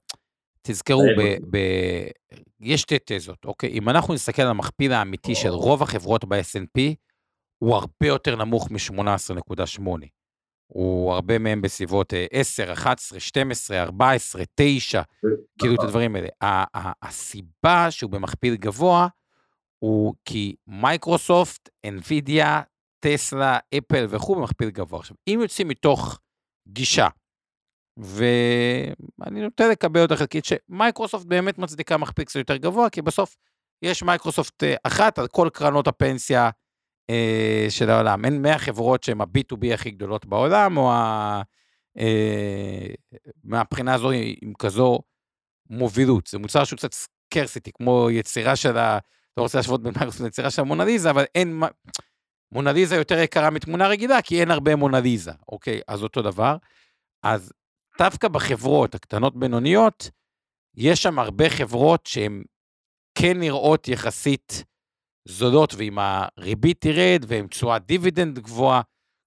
תזכרו, 0.67 1.03
ב, 1.19 1.37
ב, 1.51 1.59
יש 2.61 2.81
שתי 2.81 2.97
תזות, 3.05 3.45
אוקיי? 3.45 3.71
אם 3.71 3.89
אנחנו 3.89 4.15
נסתכל 4.15 4.43
על 4.43 4.49
המכפיל 4.49 4.93
האמיתי 4.93 5.35
של 5.35 5.49
רוב 5.49 5.83
החברות 5.83 6.25
ב 6.25 6.35
snp 6.35 6.81
הוא 7.59 7.75
הרבה 7.75 8.07
יותר 8.07 8.37
נמוך 8.37 8.71
מ-18.8. 8.71 9.87
הוא 10.67 11.13
הרבה 11.13 11.39
מהם 11.39 11.63
בסביבות 11.63 12.13
10, 12.31 12.73
11, 12.73 13.21
12, 13.21 13.83
14, 13.83 14.43
9, 14.55 15.03
כאילו 15.59 15.75
את 15.75 15.81
הדברים 15.81 16.17
האלה. 16.17 16.29
הסיבה 17.03 17.91
שהוא 17.91 18.11
במכפיל 18.11 18.57
גבוה, 18.57 19.09
הוא 19.79 20.15
כי 20.25 20.55
מייקרוסופט, 20.67 21.69
אנווידיה, 21.87 22.63
טסלה, 23.01 23.59
אפל 23.79 24.07
וכו' 24.09 24.35
במכפיל 24.35 24.71
גבוה. 24.71 24.99
עכשיו, 24.99 25.17
אם 25.29 25.39
יוצאים 25.43 25.69
מתוך 25.69 26.19
גישה 26.69 27.09
ואני 27.97 29.43
נוטה 29.43 29.69
לקבל 29.69 30.03
אותה 30.03 30.17
חלקית 30.17 30.45
שמייקרוסופט 30.45 31.27
באמת 31.27 31.59
מצדיקה 31.59 31.97
מכפיל 31.97 32.25
קצת 32.25 32.37
יותר 32.37 32.57
גבוה, 32.57 32.91
כי 32.91 33.03
בסוף 33.03 33.37
יש 33.83 34.03
מייקרוסופט 34.03 34.65
אה, 34.65 34.75
אחת 34.85 35.19
על 35.19 35.29
כל 35.29 35.49
קרנות 35.53 35.89
הפנסיה 35.89 36.51
אה, 37.11 37.67
של 37.69 37.91
העולם. 37.91 38.25
אין 38.25 38.43
100 38.43 38.59
חברות 38.59 39.03
שהן 39.03 39.21
ה-B2B 39.21 39.75
הכי 39.75 39.91
גדולות 39.91 40.27
בעולם, 40.27 40.77
או 40.77 40.93
ה... 40.93 41.43
אה, 41.99 42.87
מהבחינה 43.45 43.95
הזו 43.95 44.11
עם 44.43 44.53
כזו 44.59 44.99
מובילות. 45.71 46.27
זה 46.27 46.39
מוצר 46.39 46.65
שהוא 46.65 46.77
קצת 46.77 46.95
scarcity, 46.95 47.71
כמו 47.73 48.11
יצירה 48.11 48.57
של 48.57 48.79
ה... 48.79 48.99
לא 49.37 49.43
רוצה 49.43 49.59
להשוות 49.59 49.83
בין 49.83 49.93
מייקרוסופט 49.97 50.25
ליצירה 50.25 50.51
של 50.51 50.63
המונליזה, 50.63 51.11
אבל 51.11 51.25
אין... 51.35 51.61
מונליזה 52.53 52.97
יותר 52.97 53.19
יקרה 53.19 53.51
מתמונה 53.51 53.89
רגילה, 53.89 54.23
כי 54.23 54.41
אין 54.41 54.51
הרבה 54.51 54.77
מונליזה, 54.77 55.33
אוקיי? 55.49 55.81
אז 55.89 56.03
אותו 56.03 56.23
דבר. 56.23 56.57
אז 57.23 57.53
דווקא 57.99 58.29
בחברות 58.29 58.95
הקטנות-בינוניות, 58.95 60.11
יש 60.77 61.03
שם 61.03 61.19
הרבה 61.19 61.51
חברות 61.51 62.07
שהן 62.07 62.43
כן 63.19 63.41
נראות 63.41 63.89
יחסית 63.89 64.65
זולות, 65.29 65.75
ואם 65.75 65.99
הריבית 65.99 66.81
תרד, 66.81 67.25
ועם 67.27 67.47
תשואת 67.47 67.87
דיבידנד 67.87 68.39
גבוהה, 68.39 68.81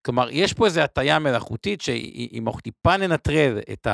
כלומר, 0.05 0.29
יש 0.31 0.53
פה 0.53 0.65
איזו 0.65 0.81
הטיה 0.81 1.19
מלאכותית, 1.19 1.81
שאם 1.81 2.47
אנחנו 2.47 2.61
טיפה 2.61 2.97
ננטרל 2.97 3.59
את 3.73 3.87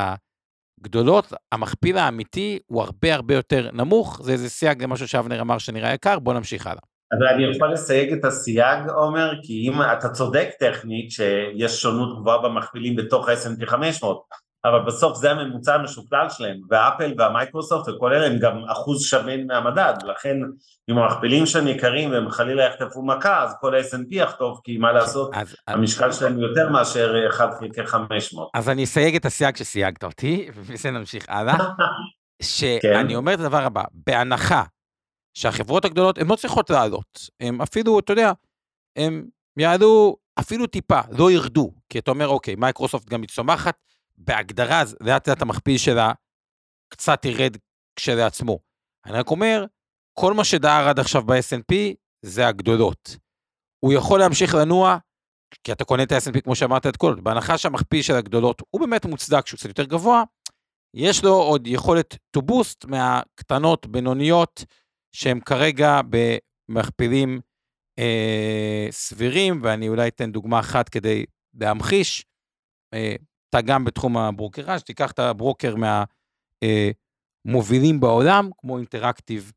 הגדולות, 0.79 1.33
המכפיל 1.51 1.97
האמיתי 1.97 2.59
הוא 2.65 2.81
הרבה 2.81 3.15
הרבה 3.15 3.33
יותר 3.33 3.71
נמוך, 3.71 4.19
זה 4.23 4.31
איזה 4.31 4.49
סייג 4.49 4.83
למשהו 4.83 5.07
שאבנר 5.07 5.41
אמר 5.41 5.57
שנראה 5.57 5.93
יקר, 5.93 6.19
בוא 6.19 6.33
נמשיך 6.33 6.67
הלאה. 6.67 6.81
אבל 7.17 7.27
אני 7.27 7.55
יכול 7.55 7.73
לסייג 7.73 8.13
את 8.13 8.25
הסייג, 8.25 8.89
עומר, 8.89 9.31
כי 9.43 9.69
אם 9.69 9.81
אתה 9.97 10.09
צודק 10.09 10.49
טכנית 10.59 11.11
שיש 11.11 11.81
שונות 11.81 12.19
גבוהה 12.19 12.37
במכפילים 12.43 12.95
בתוך 12.95 13.29
ה-S&P 13.29 13.65
500, 13.65 14.23
אבל 14.65 14.79
בסוף 14.79 15.17
זה 15.17 15.31
הממוצע 15.31 15.75
המשוקלל 15.75 16.29
שלהם, 16.29 16.61
ואפל 16.69 17.13
והמייקרוסופט 17.17 17.89
וכל 17.89 18.13
אלה 18.13 18.25
הם 18.25 18.39
גם 18.39 18.63
אחוז 18.67 19.03
שמן 19.05 19.47
מהמדד, 19.47 19.93
לכן 20.03 20.37
אם 20.89 20.97
המכפילים 20.97 21.45
שלהם 21.45 21.67
יקרים 21.67 22.11
והם 22.11 22.29
חלילה 22.29 22.63
יחטפו 22.63 23.05
מכה, 23.05 23.43
אז 23.43 23.55
כל 23.59 23.75
ה-S&P 23.75 24.07
יחטוף, 24.09 24.59
כי 24.63 24.77
מה 24.77 24.91
לעשות, 24.91 25.29
אז, 25.33 25.55
המשקל 25.67 26.05
אז... 26.05 26.19
שלהם 26.19 26.39
יותר 26.39 26.69
מאשר 26.69 27.27
1 27.29 27.49
חלקי 27.59 27.85
500. 27.85 28.49
אז 28.53 28.69
אני 28.69 28.83
אסייג 28.83 29.15
את 29.15 29.25
הסייג 29.25 29.55
שסייגת 29.55 30.03
אותי, 30.03 30.49
ובזה 30.55 30.91
נמשיך 30.91 31.25
הלאה, 31.29 31.57
שאני 32.41 32.79
כן. 32.81 33.15
אומר 33.15 33.33
את 33.33 33.39
הדבר 33.39 33.63
הבא, 33.63 33.83
בהנחה 33.93 34.63
שהחברות 35.37 35.85
הגדולות, 35.85 36.17
הן 36.17 36.27
לא 36.27 36.35
צריכות 36.35 36.69
לעלות, 36.69 37.29
הן 37.39 37.61
אפילו, 37.61 37.99
אתה 37.99 38.13
יודע, 38.13 38.31
הן 38.95 39.25
יעלו 39.57 40.17
אפילו 40.39 40.67
טיפה, 40.67 40.99
לא 41.11 41.31
ירדו, 41.31 41.71
כי 41.89 41.99
אתה 41.99 42.11
אומר, 42.11 42.27
אוקיי, 42.27 42.55
מייקרוסופט 42.55 43.09
גם 43.09 43.21
מצומחת, 43.21 43.75
בהגדרה, 44.25 44.83
לאט 45.01 45.27
לאט 45.27 45.41
המכפיל 45.41 45.77
שלה 45.77 46.11
קצת 46.93 47.25
ירד 47.25 47.57
כשלעצמו. 47.95 48.59
אני 49.05 49.13
רק 49.13 49.31
אומר, 49.31 49.65
כל 50.19 50.33
מה 50.33 50.43
שדהר 50.43 50.89
עד 50.89 50.99
עכשיו 50.99 51.23
ב 51.23 51.31
S&P 51.31 51.75
זה 52.25 52.47
הגדולות. 52.47 53.17
הוא 53.79 53.93
יכול 53.93 54.19
להמשיך 54.19 54.55
לנוע, 54.55 54.97
כי 55.63 55.71
אתה 55.71 55.85
קונה 55.85 56.03
את 56.03 56.11
ה 56.11 56.17
snp 56.17 56.41
כמו 56.41 56.55
שאמרת 56.55 56.87
את 56.87 56.97
כל, 56.97 57.15
בהנחה 57.23 57.57
שהמכפיל 57.57 58.01
של 58.01 58.15
הגדולות 58.15 58.61
הוא 58.69 58.81
באמת 58.81 59.05
מוצדק, 59.05 59.47
שהוא 59.47 59.57
קצת 59.57 59.69
יותר 59.69 59.83
גבוה, 59.83 60.23
יש 60.95 61.23
לו 61.23 61.33
עוד 61.33 61.67
יכולת 61.67 62.17
to 62.37 62.41
boost 62.41 62.87
מהקטנות, 62.87 63.85
בינוניות, 63.85 64.65
שהם 65.15 65.39
כרגע 65.39 66.01
במכפילים 66.69 67.39
אה, 67.99 68.87
סבירים, 68.91 69.59
ואני 69.63 69.89
אולי 69.89 70.07
אתן 70.07 70.31
דוגמה 70.31 70.59
אחת 70.59 70.89
כדי 70.89 71.25
להמחיש. 71.53 72.25
אה, 72.93 73.15
אתה 73.53 73.61
גם 73.61 73.85
בתחום 73.85 74.17
הברוקראז', 74.17 74.83
תיקח 74.83 75.11
את 75.11 75.19
הברוקר 75.19 75.75
מהמובילים 77.45 77.95
אה, 77.95 78.01
בעולם, 78.01 78.49
כמו 78.57 78.77
אינטראקטיב 78.77 79.51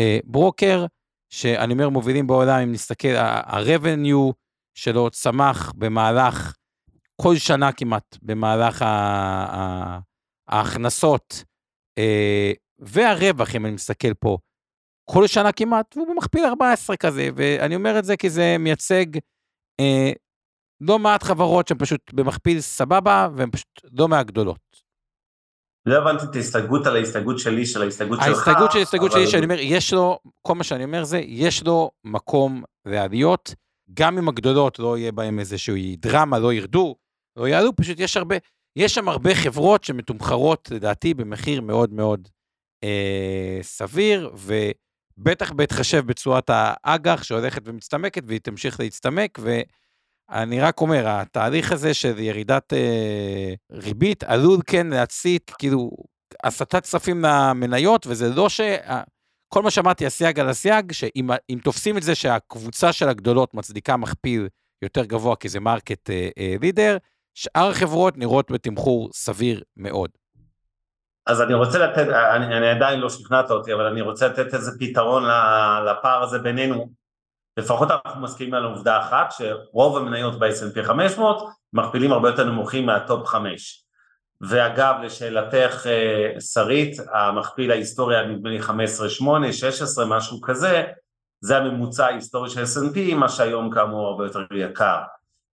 אה, 0.00 0.18
ברוקר, 0.24 0.86
שאני 1.32 1.72
אומר 1.72 1.88
מובילים 1.88 2.26
בעולם, 2.26 2.60
אם 2.62 2.72
נסתכל, 2.72 3.08
ה-revenue 3.16 4.32
שלו 4.74 5.10
צמח 5.10 5.72
במהלך, 5.76 6.54
כל 7.22 7.36
שנה 7.36 7.72
כמעט, 7.72 8.16
במהלך 8.22 8.84
ההכנסות 10.48 11.44
אה, 11.98 12.52
והרווח, 12.78 13.56
אם 13.56 13.66
אני 13.66 13.74
מסתכל 13.74 14.14
פה, 14.14 14.38
כל 15.10 15.26
שנה 15.26 15.52
כמעט, 15.52 15.96
והוא 15.96 16.08
במכפיל 16.08 16.44
14 16.44 16.96
כזה, 16.96 17.28
ואני 17.36 17.74
אומר 17.74 17.98
את 17.98 18.04
זה 18.04 18.16
כי 18.16 18.30
זה 18.30 18.56
מייצג 18.58 19.06
אה, 19.80 20.12
לא 20.80 20.98
מעט 20.98 21.22
חברות 21.22 21.68
שהן 21.68 21.78
פשוט 21.78 22.12
במכפיל 22.12 22.60
סבבה, 22.60 23.28
והן 23.36 23.50
פשוט 23.50 23.80
לא 23.92 24.08
מהגדולות. 24.08 24.90
לא 25.86 25.98
הבנתי 25.98 26.24
את 26.24 26.36
ההסתייגות 26.36 26.86
על 26.86 26.96
ההסתייגות 26.96 27.38
שלי, 27.38 27.66
של 27.66 27.82
ההסתייגות 27.82 28.18
שלך. 28.18 28.28
ההסתייגות 28.28 28.72
של 28.72 28.78
ההסתייגות 28.78 29.12
שלי, 29.12 29.26
שאני 29.26 29.44
אומר, 29.44 29.56
יש 29.60 29.92
לו, 29.92 30.18
כל 30.42 30.54
מה 30.54 30.64
שאני 30.64 30.84
אומר 30.84 31.04
זה, 31.04 31.18
יש 31.18 31.62
לו 31.62 31.90
מקום 32.04 32.62
לעליות, 32.86 33.54
גם 33.94 34.18
אם 34.18 34.28
הגדולות 34.28 34.78
לא 34.78 34.98
יהיה 34.98 35.12
בהן 35.12 35.38
איזושהי 35.38 35.96
דרמה, 35.96 36.38
לא 36.38 36.52
ירדו, 36.52 36.96
לא 37.36 37.48
יעלו, 37.48 37.76
פשוט 37.76 38.00
יש 38.00 38.16
הרבה, 38.16 38.36
יש 38.76 38.94
שם 38.94 39.08
הרבה 39.08 39.34
חברות 39.34 39.84
שמתומחרות, 39.84 40.70
לדעתי, 40.70 41.14
במחיר 41.14 41.60
מאוד 41.60 41.92
מאוד 41.92 42.28
אה, 42.84 43.58
סביר, 43.62 44.30
ובטח 44.34 45.52
בהתחשב 45.52 46.06
בצורת 46.06 46.50
האג"ח 46.52 47.22
שהולכת 47.22 47.62
ומצטמקת, 47.64 48.22
והיא 48.26 48.40
תמשיך 48.40 48.80
להצטמק, 48.80 49.38
ו... 49.42 49.60
אני 50.30 50.60
רק 50.60 50.80
אומר, 50.80 51.08
התהליך 51.08 51.72
הזה 51.72 51.94
של 51.94 52.18
ירידת 52.18 52.72
אה, 52.72 53.54
ריבית 53.72 54.24
עלול 54.24 54.60
כן 54.66 54.86
להצית, 54.86 55.50
כאילו, 55.58 55.90
הסטת 56.44 56.82
כספים 56.82 57.24
למניות, 57.24 58.06
וזה 58.06 58.28
לא 58.28 58.48
ש... 58.48 58.60
כל 59.48 59.62
מה 59.62 59.70
שאמרתי, 59.70 60.06
הסייג 60.06 60.40
על 60.40 60.48
הסייג, 60.48 60.92
שאם 60.92 61.58
תופסים 61.64 61.96
את 61.96 62.02
זה 62.02 62.14
שהקבוצה 62.14 62.92
של 62.92 63.08
הגדולות 63.08 63.54
מצדיקה 63.54 63.96
מכפיל 63.96 64.48
יותר 64.82 65.04
גבוה, 65.04 65.36
כי 65.36 65.48
זה 65.48 65.60
market 65.60 66.10
leader, 66.60 66.96
שאר 67.34 67.70
החברות 67.70 68.18
נראות 68.18 68.50
בתמחור 68.50 69.10
סביר 69.12 69.62
מאוד. 69.76 70.10
אז 71.26 71.42
אני 71.42 71.54
רוצה 71.54 71.78
לתת, 71.78 72.08
אני, 72.08 72.56
אני 72.56 72.68
עדיין 72.68 73.00
לא 73.00 73.10
שכנעת 73.10 73.50
אותי, 73.50 73.74
אבל 73.74 73.86
אני 73.86 74.00
רוצה 74.00 74.28
לתת 74.28 74.54
איזה 74.54 74.70
פתרון 74.80 75.22
לפער 75.86 76.22
הזה 76.22 76.38
בינינו. 76.38 76.99
לפחות 77.60 77.88
אנחנו 77.90 78.22
מסכימים 78.22 78.54
על 78.54 78.64
עובדה 78.64 79.00
אחת, 79.00 79.32
שרוב 79.32 79.96
המניות 79.96 80.38
ב-S&P 80.38 80.82
500 80.82 81.48
מכפילים 81.72 82.12
הרבה 82.12 82.28
יותר 82.28 82.44
נמוכים 82.44 82.86
מה 82.86 83.02
top 83.02 83.26
5. 83.26 83.84
ואגב, 84.40 84.94
לשאלתך 85.02 85.86
אה, 85.86 86.40
שרית, 86.40 86.96
המכפיל 87.12 87.70
ההיסטורי 87.70 88.16
היה 88.16 88.26
נדמה 88.26 88.50
לי 88.50 88.60
15-8, 88.60 89.52
16, 89.52 90.04
משהו 90.04 90.40
כזה, 90.40 90.84
זה 91.40 91.56
הממוצע 91.56 92.06
ההיסטורי 92.06 92.50
של 92.50 92.62
S&P, 92.62 93.14
מה 93.14 93.28
שהיום 93.28 93.70
כאמור 93.70 94.06
הרבה 94.06 94.24
יותר 94.24 94.40
יקר. 94.54 94.98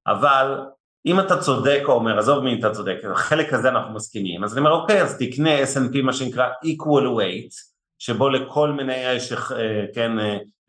אבל 0.08 0.60
אם 1.06 1.20
אתה 1.20 1.38
צודק, 1.38 1.82
עומר, 1.86 2.20
עזוב 2.20 2.44
מי 2.44 2.60
אתה 2.60 2.72
צודק, 2.72 2.98
חלק 3.16 3.54
הזה 3.54 3.70
אנחנו 3.70 3.94
מסכימים, 3.94 4.44
אז 4.44 4.54
אני 4.54 4.60
אומר 4.60 4.72
אוקיי, 4.72 5.02
אז 5.02 5.18
תקנה 5.18 5.64
S&P 5.64 6.02
מה 6.04 6.14
שנקרא 6.14 6.48
equal 6.66 7.20
weight, 7.20 7.54
שבו 8.00 8.30
לכל 8.30 8.72
מניה 8.72 9.14
יש, 9.14 9.32
אה, 9.34 9.86
כן, 9.96 10.12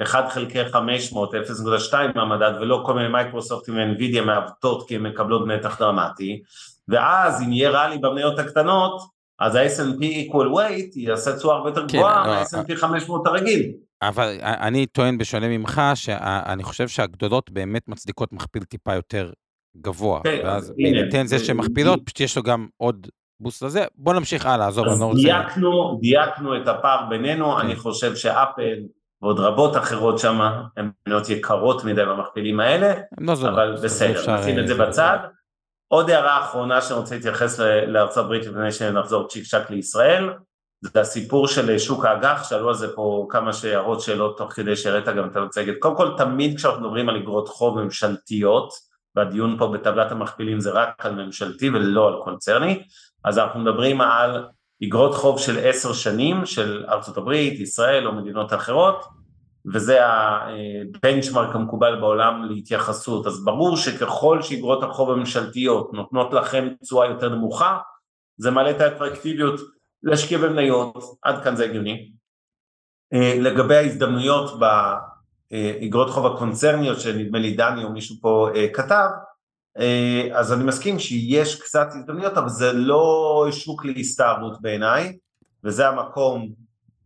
1 0.02 0.24
אה, 0.24 0.30
חלקי 0.30 0.64
500, 0.64 1.34
0.2 1.34 1.38
מהמדד, 2.14 2.52
ולא 2.60 2.82
כל 2.86 2.94
מיני 2.94 3.08
מייקרוסופטים 3.08 3.76
ואנווידיה 3.76 4.22
מעוותות 4.22 4.88
כי 4.88 4.96
הן 4.96 5.02
מקבלות 5.02 5.46
מתח 5.46 5.78
דרמטי, 5.78 6.42
ואז 6.88 7.42
אם 7.42 7.52
יהיה 7.52 7.70
רלי 7.70 7.98
במניות 7.98 8.38
הקטנות, 8.38 9.00
אז 9.40 9.54
ה-S&P 9.54 10.02
equal 10.02 10.56
weight 10.56 10.92
יעשה 10.96 11.36
תשואה 11.36 11.56
הרבה 11.56 11.68
יותר 11.68 11.88
כן, 11.88 11.98
גבוהה 11.98 12.26
מה-S&P 12.26 12.76
500 12.76 13.26
הרגיל. 13.26 13.72
אבל 14.02 14.38
אני 14.42 14.86
טוען 14.86 15.18
בשונה 15.18 15.48
ממך, 15.48 15.82
שאני 15.94 16.62
חושב 16.62 16.88
שהגדולות 16.88 17.50
באמת 17.50 17.88
מצדיקות 17.88 18.32
מכפיל 18.32 18.62
טיפה 18.64 18.94
יותר 18.94 19.32
גבוה, 19.76 20.20
כן, 20.24 20.40
ואז 20.44 20.72
בהינתן 20.76 21.26
זה 21.26 21.38
שהן 21.38 21.56
מכפילות, 21.56 22.00
פשוט 22.04 22.20
יש 22.20 22.36
לו 22.36 22.42
גם 22.42 22.66
עוד 22.76 23.06
בוסט 23.40 23.62
לזה. 23.62 23.84
בוא 23.94 24.14
נמשיך 24.14 24.46
הלאה, 24.46 24.68
עזוב, 24.68 24.86
אני 24.88 25.00
לא 25.00 25.04
רוצה... 25.04 25.18
אז 25.18 25.24
דייקנו, 25.24 25.98
דייקנו 26.00 26.62
את 26.62 26.68
הפער 26.68 27.06
בינינו, 27.08 27.52
כן. 27.52 27.66
אני 27.66 27.76
חושב 27.76 28.16
שאפל 28.16 28.78
ועוד 29.22 29.40
רבות 29.40 29.76
אחרות 29.76 30.18
שם, 30.18 30.40
הן 30.76 30.90
מניות 31.06 31.28
יקרות 31.28 31.84
מדי 31.84 32.04
במכפילים 32.04 32.60
האלה, 32.60 32.94
לא 33.20 33.32
אבל 33.32 33.76
בסדר, 33.82 34.38
נשים 34.38 34.58
את 34.58 34.68
זה 34.68 34.80
אה, 34.80 34.86
בצד. 34.86 35.18
עוד 35.88 36.10
הערה 36.10 36.44
אחרונה 36.44 36.80
שאני 36.80 37.00
רוצה 37.00 37.14
להתייחס 37.14 37.60
לארצות 37.86 38.24
הברית 38.24 38.46
לפני 38.46 38.72
שנחזור 38.72 39.28
צ'יק 39.28 39.44
צ'אק 39.44 39.70
לישראל, 39.70 40.30
זה 40.82 41.00
הסיפור 41.00 41.48
של 41.48 41.78
שוק 41.78 42.04
האג"ח, 42.04 42.48
שאלו 42.48 42.68
על 42.68 42.74
זה 42.74 42.94
פה 42.94 43.26
כמה 43.30 43.50
הערות 43.64 44.00
שאלות 44.00 44.38
תוך 44.38 44.52
כדי 44.52 44.76
שהראית 44.76 45.08
גם 45.08 45.28
את 45.28 45.36
המצגת. 45.36 45.74
קודם 45.78 45.96
כל, 45.96 46.14
תמיד 46.16 46.56
כשאנחנו 46.56 46.80
מדברים 46.80 47.08
על 47.08 47.16
אגרות 47.16 47.48
חוב 47.48 47.80
ממשלתיות, 47.80 48.72
והדיון 49.16 49.58
פה 49.58 49.66
בטבלת 49.66 50.12
המכפילים 50.12 50.60
זה 50.60 50.70
רק 50.70 51.06
על 51.06 51.14
ממשלתי 51.14 51.70
ולא 51.70 52.08
על 52.08 52.14
קונצרני, 52.24 52.82
אז 53.24 53.38
אנחנו 53.38 53.60
מדברים 53.60 54.00
על 54.00 54.46
אגרות 54.84 55.14
חוב 55.14 55.40
של 55.40 55.58
עשר 55.68 55.92
שנים 55.92 56.46
של 56.46 56.84
ארצות 56.88 57.16
הברית, 57.16 57.60
ישראל 57.60 58.06
או 58.06 58.12
מדינות 58.12 58.52
אחרות, 58.52 59.04
וזה 59.74 59.98
הבנצ'מרק 60.06 61.54
המקובל 61.54 62.00
בעולם 62.00 62.44
להתייחסות, 62.44 63.26
אז 63.26 63.44
ברור 63.44 63.76
שככל 63.76 64.42
שאגרות 64.42 64.82
החוב 64.82 65.10
הממשלתיות 65.10 65.92
נותנות 65.92 66.32
לכם 66.32 66.68
תשואה 66.82 67.06
יותר 67.06 67.28
נמוכה, 67.28 67.78
זה 68.36 68.50
מעלה 68.50 68.70
את 68.70 68.80
האטרקטיביות 68.80 69.60
להשקיע 70.02 70.38
במניות, 70.38 70.96
עד 71.22 71.44
כאן 71.44 71.56
זה 71.56 71.64
הגיוני. 71.64 72.10
אה, 73.12 73.34
לגבי 73.40 73.76
ההזדמנויות 73.76 74.60
באגרות 75.50 76.10
חוב 76.10 76.26
הקונצרניות 76.26 77.00
שנדמה 77.00 77.38
לי 77.38 77.54
דני 77.54 77.84
או 77.84 77.90
מישהו 77.92 78.16
פה 78.20 78.48
אה, 78.54 78.66
כתב, 78.72 79.08
אז 80.32 80.52
אני 80.52 80.64
מסכים 80.64 80.98
שיש 80.98 81.60
קצת 81.60 81.88
הזדמנויות 81.88 82.36
אבל 82.36 82.48
זה 82.48 82.72
לא 82.72 83.46
שוק 83.50 83.84
להסתערות 83.84 84.60
בעיניי 84.60 85.16
וזה 85.64 85.88
המקום 85.88 86.48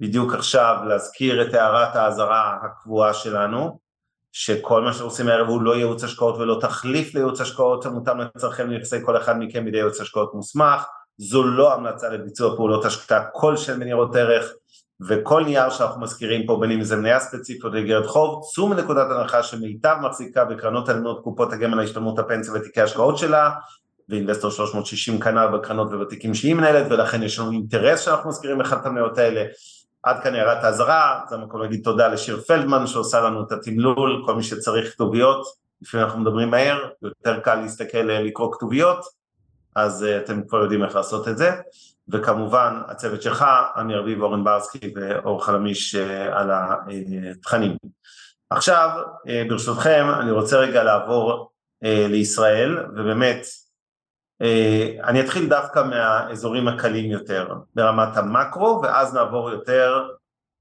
בדיוק 0.01 0.35
עכשיו 0.35 0.77
להזכיר 0.89 1.43
את 1.43 1.55
הערת 1.55 1.97
האזהרה 1.97 2.59
הקבועה 2.63 3.15
שלנו 3.15 3.79
שכל 4.33 4.83
מה 4.83 4.93
שעושים 4.93 5.29
הערב 5.29 5.49
הוא 5.49 5.63
לא 5.63 5.77
ייעוץ 5.77 6.05
השקעות 6.05 6.37
ולא 6.39 6.59
תחליף 6.61 7.15
לייעוץ 7.15 7.41
השקעות 7.41 7.87
המותאם 7.87 8.21
לצרכי 8.21 8.65
נכסי 8.65 8.97
כל 9.05 9.17
אחד 9.17 9.39
מכם 9.39 9.65
בידי 9.65 9.77
ייעוץ 9.77 10.01
השקעות 10.01 10.35
מוסמך. 10.35 10.85
זו 11.19 11.43
לא 11.43 11.75
המלצה 11.75 12.09
לביצוע 12.09 12.57
פעולות 12.57 12.85
השקעה 12.85 13.25
כלשהן 13.33 13.81
בניירות 13.81 14.17
ערך 14.17 14.53
וכל 15.09 15.45
נייר 15.45 15.71
שאנחנו 15.71 16.01
מזכירים 16.01 16.47
פה 16.47 16.59
בין 16.61 16.71
אם 16.71 16.83
זה 16.83 16.97
מניה 16.97 17.21
ספציפית 17.21 17.65
או 17.65 17.69
דגרת 17.69 18.07
חוב, 18.07 18.45
צאו 18.55 18.69
מנקודת 18.69 19.07
הנחה 19.11 19.43
שמיטב 19.43 19.97
מחזיקה 20.03 20.45
בקרנות 20.45 20.89
הלנות 20.89 21.21
קופות 21.25 21.53
הגמל 21.53 21.81
להשתלמות 21.81 22.19
הפנסיה 22.19 22.55
ותיקי 22.55 22.81
השקעות 22.81 23.19
שלה 23.19 23.51
ואינבסטור 24.09 24.51
360 24.51 25.21
כנ"ל 25.21 25.47
בקרנות 25.47 25.93
וותיקים 25.93 26.35
שהיא 26.35 26.55
מנהלת 26.55 26.87
ולכן 26.91 27.23
יש 27.23 27.39
לנו 27.39 27.51
אינטרס 27.51 28.01
שאנחנו 28.01 28.31
מזכירים 28.31 28.61
אחד 28.61 28.79
את 28.81 28.87
המניות 28.87 29.19
האלה 29.19 29.45
עד 30.03 30.23
כאן 30.23 30.35
הערת 30.35 30.65
האזהרה, 30.65 31.21
זה 31.29 31.35
המקום 31.37 31.61
להגיד 31.61 31.81
תודה 31.85 32.09
לשיר 32.09 32.41
פלדמן 32.41 32.87
שעושה 32.87 33.21
לנו 33.21 33.43
את 33.43 33.53
התמלול, 33.53 34.23
כל 34.27 34.35
מי 34.35 34.43
שצריך 34.43 34.93
כתוביות, 34.93 35.47
לפעמים 35.83 36.07
אנחנו 36.07 36.21
מדברים 36.21 36.51
מהר, 36.51 36.89
יותר 37.03 37.41
קל 37.41 37.55
להסתכל 37.55 37.99
לקרוא 37.99 38.53
כתוביות, 38.53 38.99
אז 39.77 40.03
uh, 40.03 40.25
אתם 40.25 40.43
כבר 40.49 40.59
יודעים 40.63 40.85
איך 40.85 40.97
לעשות 40.97 41.29
את 41.29 41.39
זה. 41.39 41.51
וכמובן 42.13 42.81
הצוות 42.89 43.23
שלך, 43.23 43.45
אמיר 43.81 44.01
אביב, 44.01 44.23
אורן 44.23 44.45
ברסקי 44.45 44.93
ואור 44.95 45.45
חלמיש 45.45 45.95
אה, 45.95 46.41
על 46.41 46.51
התכנים. 47.31 47.77
עכשיו, 48.51 48.91
אה, 49.29 49.43
ברשותכם, 49.49 50.07
אני 50.21 50.31
רוצה 50.31 50.59
רגע 50.59 50.85
לעבור 50.85 51.53
אה, 51.85 52.07
לישראל, 52.09 52.79
ובאמת, 52.97 53.47
אני 55.05 55.21
אתחיל 55.21 55.49
דווקא 55.49 55.83
מהאזורים 55.83 56.69
הקלים 56.69 57.11
יותר, 57.11 57.55
ברמת 57.75 58.17
המקרו, 58.17 58.81
ואז 58.83 59.15
נעבור 59.15 59.51
יותר 59.51 60.09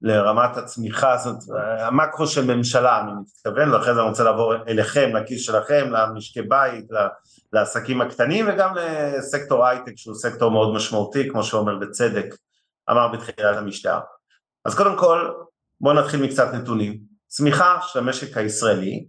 לרמת 0.02 0.58
הצמיחה, 0.58 1.18
זאת 1.18 1.50
אומרת, 1.50 1.80
המקרו 1.80 2.28
של 2.28 2.56
ממשלה, 2.56 3.02
אני 3.02 3.12
מתכוון, 3.22 3.74
ואחרי 3.74 3.94
זה 3.94 4.00
אני 4.00 4.10
רוצה 4.10 4.24
לעבור 4.24 4.54
אליכם, 4.68 5.16
לכיס 5.16 5.42
שלכם, 5.46 5.90
למשקי 5.92 6.42
בית, 6.42 6.86
לעסקים 7.54 8.02
הקטנים 8.02 8.46
וגם 8.50 8.76
לסקטור 8.76 9.66
הייטק 9.66 9.94
שהוא 9.96 10.16
סקטור 10.16 10.52
מאוד 10.52 10.76
משמעותי, 10.76 11.30
כמו 11.30 11.44
שאומר 11.44 11.76
בצדק, 11.76 12.36
אמר 12.90 13.08
בתחילת 13.08 13.58
המשטר. 13.58 14.00
אז 14.66 14.76
קודם 14.76 14.98
כל, 14.98 15.32
בואו 15.82 15.94
נתחיל 15.94 16.22
מקצת 16.22 16.54
נתונים. 16.54 16.98
צמיחה 17.28 17.80
של 17.82 18.00
המשק 18.00 18.38
הישראלי, 18.38 19.06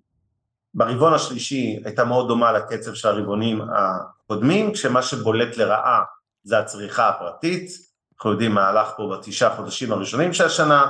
ברבעון 0.74 1.14
השלישי 1.14 1.83
הייתה 1.85 2.05
מאוד 2.05 2.28
דומה 2.28 2.52
לקצב 2.52 2.94
של 2.94 3.09
הרבעונים 3.09 3.61
הקודמים, 3.76 4.72
כשמה 4.72 5.02
שבולט 5.02 5.57
לרעה 5.57 6.02
זה 6.44 6.59
הצריכה 6.59 7.09
הפרטית, 7.09 7.91
אנחנו 8.22 8.32
יודעים 8.32 8.52
מה 8.52 8.68
הלך 8.68 8.88
פה 8.96 9.16
בתשעה 9.16 9.56
חודשים 9.56 9.92
הראשונים 9.92 10.32
של 10.32 10.44
השנה, 10.44 10.87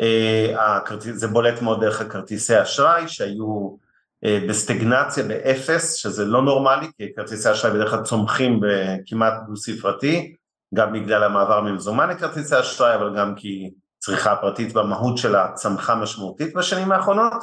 אה, 0.00 0.80
זה 0.98 1.28
בולט 1.28 1.62
מאוד 1.62 1.80
דרך 1.80 2.00
הכרטיסי 2.00 2.62
אשראי 2.62 3.08
שהיו 3.08 3.76
אה, 4.24 4.38
בסטגנציה 4.48 5.24
באפס, 5.24 5.94
שזה 5.94 6.24
לא 6.24 6.42
נורמלי, 6.42 6.86
כי 6.96 7.14
כרטיסי 7.16 7.52
אשראי 7.52 7.72
בדרך 7.72 7.90
כלל 7.90 8.02
צומחים 8.02 8.60
בכמעט 8.60 9.32
דו 9.46 9.56
ספרתי, 9.56 10.34
גם 10.74 10.92
בגלל 10.92 11.22
המעבר 11.22 11.60
ממזומן 11.60 12.08
לכרטיסי 12.08 12.60
אשראי, 12.60 12.94
אבל 12.94 13.18
גם 13.18 13.34
כי 13.34 13.70
צריכה 13.98 14.36
פרטית 14.36 14.72
במהות 14.72 15.18
שלה 15.18 15.52
צמחה 15.54 15.94
משמעותית 15.94 16.54
בשנים 16.54 16.92
האחרונות. 16.92 17.42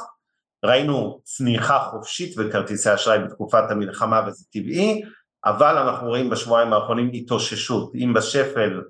ראינו 0.64 1.20
צניחה 1.24 1.78
חופשית 1.78 2.36
בכרטיסי 2.36 2.94
אשראי 2.94 3.18
בתקופת 3.18 3.70
המלחמה 3.70 4.22
וזה 4.26 4.44
טבעי, 4.52 5.02
אבל 5.44 5.78
אנחנו 5.78 6.08
רואים 6.08 6.30
בשבועיים 6.30 6.72
האחרונים 6.72 7.10
התאוששות, 7.14 7.92
אם 7.94 8.12
בשפל 8.14 8.80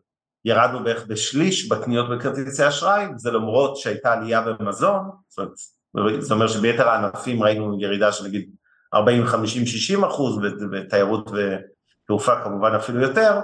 ירדנו 0.49 0.85
בערך 0.85 1.07
בשליש 1.07 1.69
בקניות 1.69 2.11
בכרטיסי 2.11 2.69
אשראי, 2.69 3.07
זה 3.17 3.31
למרות 3.31 3.77
שהייתה 3.77 4.13
עלייה 4.13 4.41
במזון, 4.41 5.11
זאת 5.29 5.49
אומרת 5.95 6.23
זה 6.23 6.35
אומר 6.35 6.49
שביתר 6.49 6.89
הענפים 6.89 7.43
ראינו 7.43 7.81
ירידה 7.81 8.13
של 8.13 8.25
נגיד 8.25 8.51
40, 8.95 9.27
50, 9.27 9.67
60 9.67 10.05
אחוז, 10.05 10.39
ותיירות 10.73 11.31
ותעופה 11.31 12.45
כמובן 12.45 12.75
אפילו 12.75 13.01
יותר, 13.03 13.41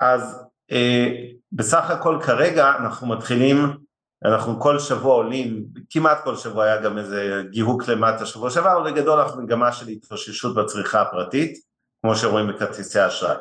אז 0.00 0.44
אה, 0.72 1.06
בסך 1.52 1.90
הכל 1.90 2.18
כרגע 2.22 2.72
אנחנו 2.78 3.06
מתחילים, 3.06 3.76
אנחנו 4.24 4.60
כל 4.60 4.78
שבוע 4.78 5.14
עולים, 5.14 5.64
כמעט 5.90 6.24
כל 6.24 6.36
שבוע 6.36 6.64
היה 6.64 6.80
גם 6.80 6.98
איזה 6.98 7.42
גיהוק 7.50 7.88
למטה 7.88 8.26
שבוע 8.26 8.50
שעבר, 8.50 8.76
אבל 8.76 8.92
בגדול 8.92 9.20
אנחנו 9.20 9.42
מגמה 9.42 9.72
של 9.72 9.88
התאוששות 9.88 10.54
בצריכה 10.54 11.02
הפרטית, 11.02 11.58
כמו 12.02 12.16
שרואים 12.16 12.48
בכרטיסי 12.48 12.98
האשראי. 12.98 13.36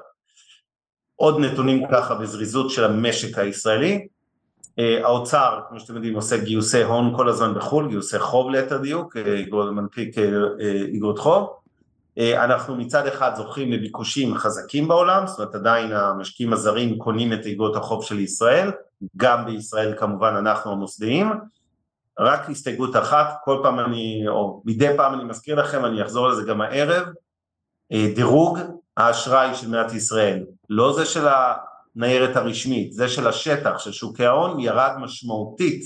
עוד 1.19 1.39
נתונים 1.39 1.83
ככה 1.91 2.15
בזריזות 2.15 2.69
של 2.69 2.83
המשק 2.83 3.37
הישראלי, 3.37 4.07
אה, 4.79 4.99
האוצר, 5.03 5.59
כמו 5.69 5.79
שאתם 5.79 5.95
יודעים, 5.95 6.15
עושה 6.15 6.37
גיוסי 6.37 6.83
הון 6.83 7.13
כל 7.17 7.29
הזמן 7.29 7.53
בחו"ל, 7.53 7.89
גיוסי 7.89 8.19
חוב 8.19 8.49
ליתר 8.49 8.77
דיוק, 8.77 9.17
אה, 9.17 9.71
מנפיק 9.71 10.17
איגרות 10.93 11.17
אה, 11.17 11.23
חוב. 11.23 11.49
אנחנו 12.17 12.75
מצד 12.75 13.07
אחד 13.07 13.31
זוכים 13.35 13.71
לביקושים 13.71 14.35
חזקים 14.35 14.87
בעולם, 14.87 15.27
זאת 15.27 15.39
אומרת 15.39 15.55
עדיין 15.55 15.91
המשקיעים 15.91 16.53
הזרים 16.53 16.97
קונים 16.97 17.33
את 17.33 17.45
איגרות 17.45 17.75
החוב 17.75 18.03
של 18.03 18.19
ישראל, 18.19 18.71
גם 19.17 19.45
בישראל 19.45 19.93
כמובן 19.97 20.33
אנחנו 20.35 20.71
המוסדיים. 20.71 21.31
רק 22.19 22.49
הסתייגות 22.49 22.95
אחת, 22.95 23.27
כל 23.43 23.59
פעם 23.63 23.79
אני, 23.79 24.23
או 24.27 24.61
מדי 24.65 24.89
פעם 24.97 25.13
אני 25.13 25.23
מזכיר 25.23 25.55
לכם, 25.55 25.85
אני 25.85 26.01
אחזור 26.01 26.27
לזה 26.27 26.43
גם 26.43 26.61
הערב, 26.61 27.07
דירוג 28.15 28.59
האשראי 28.97 29.55
של 29.55 29.67
מדינת 29.67 29.93
ישראל, 29.93 30.43
לא 30.69 30.93
זה 30.93 31.05
של 31.05 31.27
הניירת 31.27 32.35
הרשמית, 32.35 32.93
זה 32.93 33.09
של 33.09 33.27
השטח, 33.27 33.79
של 33.79 33.91
שוקי 33.91 34.25
ההון, 34.25 34.59
ירד 34.59 34.91
משמעותית 34.99 35.81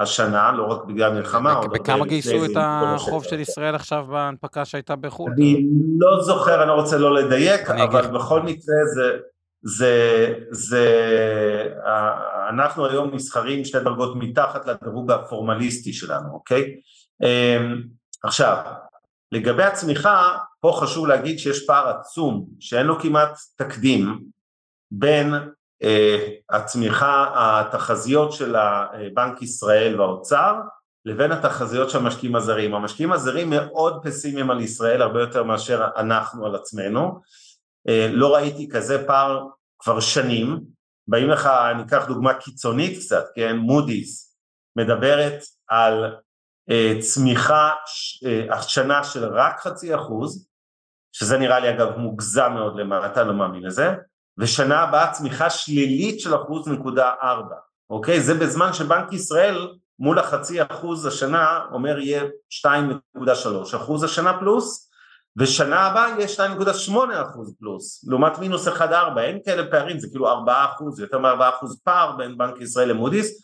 השנה, 0.00 0.52
לא 0.52 0.64
רק 0.64 0.84
בגלל 0.84 1.12
מלחמה. 1.12 1.60
בכמה 1.72 2.06
גייסו 2.06 2.44
את 2.44 2.50
החוב 2.56 3.24
של 3.24 3.40
ישראל 3.40 3.74
עכשיו 3.74 4.06
בהנפקה 4.10 4.64
שהייתה 4.64 4.96
בחו"ל? 4.96 5.32
אני 5.32 5.66
לא 5.98 6.22
זוכר, 6.22 6.62
אני 6.62 6.68
לא 6.68 6.74
רוצה 6.74 6.98
לא 6.98 7.14
לדייק, 7.14 7.70
אבל 7.70 8.06
בכל 8.06 8.42
מקרה 8.42 8.76
זה, 8.94 9.16
זה, 9.62 10.34
זה, 10.50 10.84
אנחנו 12.50 12.86
היום 12.86 13.14
נסחרים 13.14 13.64
שתי 13.64 13.80
דרגות 13.80 14.16
מתחת 14.16 14.66
לדירוג 14.66 15.10
הפורמליסטי 15.10 15.92
שלנו, 15.92 16.34
אוקיי? 16.34 16.64
אמ, 17.22 17.82
עכשיו, 18.22 18.56
לגבי 19.32 19.62
הצמיחה, 19.62 20.38
פה 20.60 20.78
חשוב 20.80 21.06
להגיד 21.06 21.38
שיש 21.38 21.66
פער 21.66 21.88
עצום, 21.88 22.46
שאין 22.60 22.86
לו 22.86 23.00
כמעט 23.00 23.38
תקדים, 23.56 24.24
בין 24.90 25.34
uh, 25.34 25.86
הצמיחה, 26.50 27.30
התחזיות 27.34 28.32
של 28.32 28.56
בנק 29.14 29.42
ישראל 29.42 30.00
והאוצר, 30.00 30.54
לבין 31.04 31.32
התחזיות 31.32 31.90
של 31.90 31.98
המשקיעים 31.98 32.36
הזרים. 32.36 32.74
המשקיעים 32.74 33.12
הזרים 33.12 33.50
מאוד 33.50 34.00
פסימיים 34.02 34.50
על 34.50 34.60
ישראל, 34.60 35.02
הרבה 35.02 35.20
יותר 35.20 35.44
מאשר 35.44 35.88
אנחנו 35.96 36.46
על 36.46 36.54
עצמנו. 36.54 37.20
Uh, 37.88 37.92
לא 38.10 38.34
ראיתי 38.34 38.68
כזה 38.68 39.06
פער 39.06 39.46
כבר 39.78 40.00
שנים. 40.00 40.60
באים 41.08 41.28
לך, 41.28 41.46
אני 41.46 41.82
אקח 41.82 42.04
דוגמה 42.08 42.34
קיצונית 42.34 42.98
קצת, 42.98 43.24
כן, 43.34 43.56
מודי'ס, 43.56 44.36
מדברת 44.76 45.42
על 45.68 46.14
צמיחה 47.00 47.70
uh, 47.70 48.54
השנה 48.54 49.04
של 49.04 49.24
רק 49.24 49.60
חצי 49.60 49.94
אחוז, 49.94 50.48
שזה 51.12 51.38
נראה 51.38 51.60
לי 51.60 51.70
אגב 51.70 51.96
מוגזם 51.96 52.52
מאוד 52.54 52.76
למטה, 52.80 53.24
לא 53.24 53.34
מאמין 53.34 53.62
לזה, 53.62 53.94
ושנה 54.38 54.80
הבאה 54.80 55.12
צמיחה 55.12 55.50
שלילית 55.50 56.20
של 56.20 56.34
אחוז 56.34 56.68
נקודה 56.68 57.12
ארבע, 57.22 57.56
אוקיי? 57.90 58.20
זה 58.20 58.34
בזמן 58.34 58.72
שבנק 58.72 59.12
ישראל 59.12 59.68
מול 59.98 60.18
החצי 60.18 60.62
אחוז 60.62 61.06
השנה 61.06 61.60
אומר 61.72 61.98
יהיה 61.98 62.22
2.3 62.66 63.76
אחוז 63.76 64.04
השנה 64.04 64.38
פלוס, 64.38 64.90
ושנה 65.38 65.80
הבאה 65.80 66.08
יהיה 66.08 66.26
2.8 66.36 66.92
אחוז 67.30 67.54
פלוס, 67.58 68.04
לעומת 68.08 68.38
מינוס 68.38 68.68
1.4, 68.68 69.18
אין 69.18 69.38
כאלה 69.44 69.70
פערים, 69.70 69.98
זה 69.98 70.08
כאילו 70.08 70.28
4 70.28 70.64
אחוז, 70.64 71.00
יותר 71.00 71.18
מ-4 71.18 71.48
אחוז 71.48 71.80
פער 71.84 72.16
בין 72.16 72.38
בנק 72.38 72.60
ישראל 72.60 72.88
למודי'ס, 72.88 73.42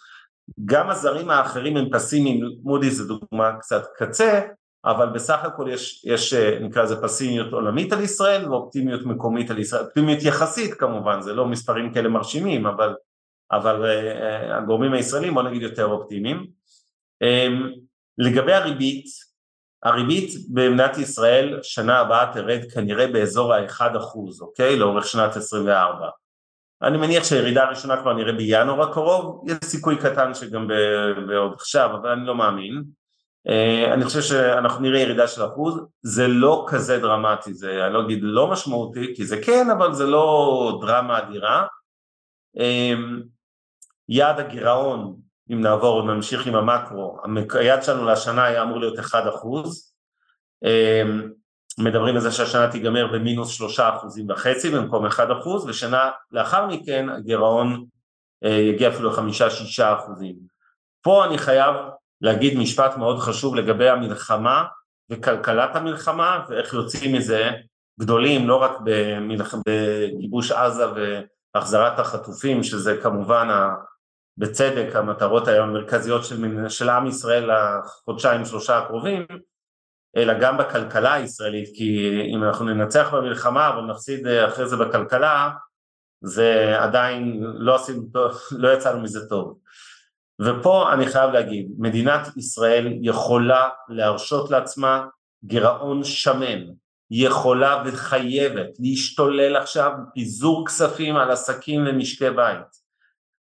גם 0.64 0.90
הזרים 0.90 1.30
האחרים 1.30 1.76
הם 1.76 1.88
פסימיים, 1.92 2.40
מודי'ס 2.62 2.94
זה 2.94 3.04
דוגמה 3.04 3.52
קצת 3.60 3.82
קצה, 3.96 4.40
אבל 4.84 5.08
בסך 5.08 5.44
הכל 5.44 5.66
יש, 5.68 6.04
יש 6.04 6.34
נקרא 6.34 6.82
לזה 6.82 7.02
פסימיות 7.02 7.52
עולמית 7.52 7.92
על 7.92 8.00
ישראל 8.00 8.48
ואופטימיות 8.48 9.06
מקומית 9.06 9.50
על 9.50 9.58
ישראל, 9.58 9.84
אופטימיות 9.84 10.22
יחסית 10.22 10.74
כמובן, 10.74 11.20
זה 11.20 11.32
לא 11.32 11.46
מספרים 11.46 11.92
כאלה 11.92 12.08
מרשימים, 12.08 12.66
אבל, 12.66 12.94
אבל 13.52 13.84
uh, 13.84 14.54
הגורמים 14.54 14.92
הישראלים 14.92 15.34
בוא 15.34 15.42
נגיד 15.42 15.62
יותר 15.62 15.86
אופטימיים. 15.86 16.46
Um, 17.24 17.78
לגבי 18.18 18.52
הריבית, 18.52 19.06
הריבית 19.82 20.30
במדינת 20.52 20.98
ישראל 20.98 21.58
שנה 21.62 21.98
הבאה 21.98 22.32
תרד 22.32 22.60
כנראה 22.74 23.06
באזור 23.06 23.54
ה-1%, 23.54 24.40
אוקיי? 24.40 24.76
לאורך 24.76 25.06
שנת 25.06 25.36
24. 25.36 26.08
אני 26.82 26.98
מניח 26.98 27.24
שהירידה 27.24 27.62
הראשונה 27.62 27.96
כבר 28.00 28.12
נראה 28.12 28.32
בינואר 28.32 28.82
הקרוב, 28.82 29.44
יש 29.46 29.56
סיכוי 29.64 29.96
קטן 29.96 30.34
שגם 30.34 30.68
בעוד 31.28 31.52
עכשיו, 31.52 31.90
אבל 31.96 32.10
אני 32.10 32.26
לא 32.26 32.34
מאמין. 32.34 32.82
אה, 33.48 33.94
אני 33.94 34.04
חושב 34.04 34.20
שאנחנו 34.20 34.82
נראה 34.82 35.00
ירידה 35.00 35.28
של 35.28 35.46
אחוז, 35.46 35.80
זה 36.02 36.28
לא 36.28 36.66
כזה 36.68 36.98
דרמטי, 36.98 37.54
זה 37.54 37.86
אני 37.86 37.94
לא 37.94 38.04
אגיד 38.04 38.18
לא 38.22 38.50
משמעותי, 38.50 39.12
כי 39.16 39.24
זה 39.24 39.42
כן, 39.42 39.70
אבל 39.70 39.92
זה 39.92 40.06
לא 40.06 40.78
דרמה 40.80 41.18
אדירה. 41.18 41.66
אה, 42.58 42.94
יעד 44.08 44.40
הגירעון, 44.40 45.16
אם 45.52 45.60
נעבור 45.60 45.96
ונמשיך 45.96 46.46
עם 46.46 46.54
המקרו, 46.54 47.18
היעד 47.54 47.82
שלנו 47.82 48.04
לשנה 48.04 48.44
היה 48.44 48.62
אמור 48.62 48.80
להיות 48.80 48.98
1 48.98 49.24
אחוז, 49.28 49.94
אה, 50.64 51.02
מדברים 51.78 52.14
על 52.14 52.20
זה 52.20 52.32
שהשנה 52.32 52.70
תיגמר 52.70 53.06
במינוס 53.12 53.50
3 53.50 53.80
אחוזים 53.80 54.30
וחצי 54.30 54.70
במקום 54.70 55.06
1 55.06 55.28
אחוז, 55.40 55.68
ושנה 55.68 56.10
לאחר 56.32 56.66
מכן 56.66 57.08
הגירעון 57.08 57.84
יגיע 58.44 58.88
אפילו 58.88 59.16
5-6 59.16 59.18
אחוזים. 59.82 60.34
פה 61.02 61.24
אני 61.24 61.38
חייב 61.38 61.74
להגיד 62.20 62.58
משפט 62.58 62.96
מאוד 62.96 63.18
חשוב 63.18 63.54
לגבי 63.56 63.88
המלחמה 63.88 64.64
וכלכלת 65.10 65.76
המלחמה 65.76 66.44
ואיך 66.48 66.74
יוצאים 66.74 67.16
מזה 67.16 67.50
גדולים 68.00 68.48
לא 68.48 68.56
רק 68.56 68.72
במלח... 68.84 69.54
בגיבוש 69.66 70.52
עזה 70.52 70.84
והחזרת 71.54 71.98
החטופים 71.98 72.62
שזה 72.62 72.98
כמובן 73.02 73.50
ה... 73.50 73.74
בצדק 74.36 74.96
המטרות 74.96 75.48
המרכזיות 75.48 76.24
של, 76.24 76.68
של 76.68 76.88
עם 76.90 77.06
ישראל 77.06 77.50
לחודשיים 77.52 78.44
שלושה 78.44 78.78
הקרובים 78.78 79.26
אלא 80.16 80.38
גם 80.40 80.58
בכלכלה 80.58 81.14
הישראלית 81.14 81.68
כי 81.76 82.20
אם 82.34 82.44
אנחנו 82.44 82.64
ננצח 82.64 83.14
במלחמה 83.14 83.68
אבל 83.68 83.82
נפסיד 83.82 84.26
אחרי 84.26 84.68
זה 84.68 84.76
בכלכלה 84.76 85.50
זה 86.20 86.76
עדיין 86.78 87.40
לא 87.42 87.74
עשינו 87.74 88.02
טוב, 88.12 88.32
לא 88.62 88.72
יצאנו 88.72 89.00
מזה 89.00 89.28
טוב 89.28 89.58
ופה 90.40 90.92
אני 90.92 91.06
חייב 91.06 91.30
להגיד, 91.30 91.68
מדינת 91.78 92.36
ישראל 92.36 92.98
יכולה 93.02 93.68
להרשות 93.88 94.50
לעצמה 94.50 95.06
גירעון 95.44 96.04
שמן, 96.04 96.60
יכולה 97.10 97.82
וחייבת 97.86 98.70
להשתולל 98.78 99.56
עכשיו 99.56 99.92
פיזור 100.14 100.66
כספים 100.66 101.16
על 101.16 101.30
עסקים 101.30 101.84
ומשקי 101.86 102.30
בית. 102.30 102.84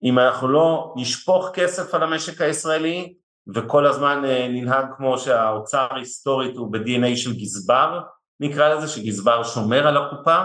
אם 0.04 0.20
אנחנו 0.20 0.48
לא 0.48 0.94
נשפוך 0.98 1.50
כסף 1.54 1.94
על 1.94 2.04
המשק 2.04 2.42
הישראלי 2.42 3.14
וכל 3.54 3.86
הזמן 3.86 4.26
אה, 4.26 4.48
ננהג 4.50 4.86
כמו 4.98 5.18
שהאוצר 5.20 5.88
היסטורית 5.92 6.58
הוא 6.58 6.74
ב-DNA 6.74 7.16
של 7.18 7.34
גזבר, 7.34 8.02
נקרא 8.40 8.74
לזה, 8.74 8.88
שגזבר 8.88 9.44
שומר 9.44 9.88
על 9.88 9.98
הקופה 9.98 10.44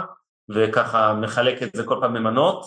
וככה 0.48 1.14
מחלק 1.14 1.62
את 1.62 1.70
זה 1.76 1.84
כל 1.84 1.96
פעם 2.01 2.14
במנות, 2.14 2.64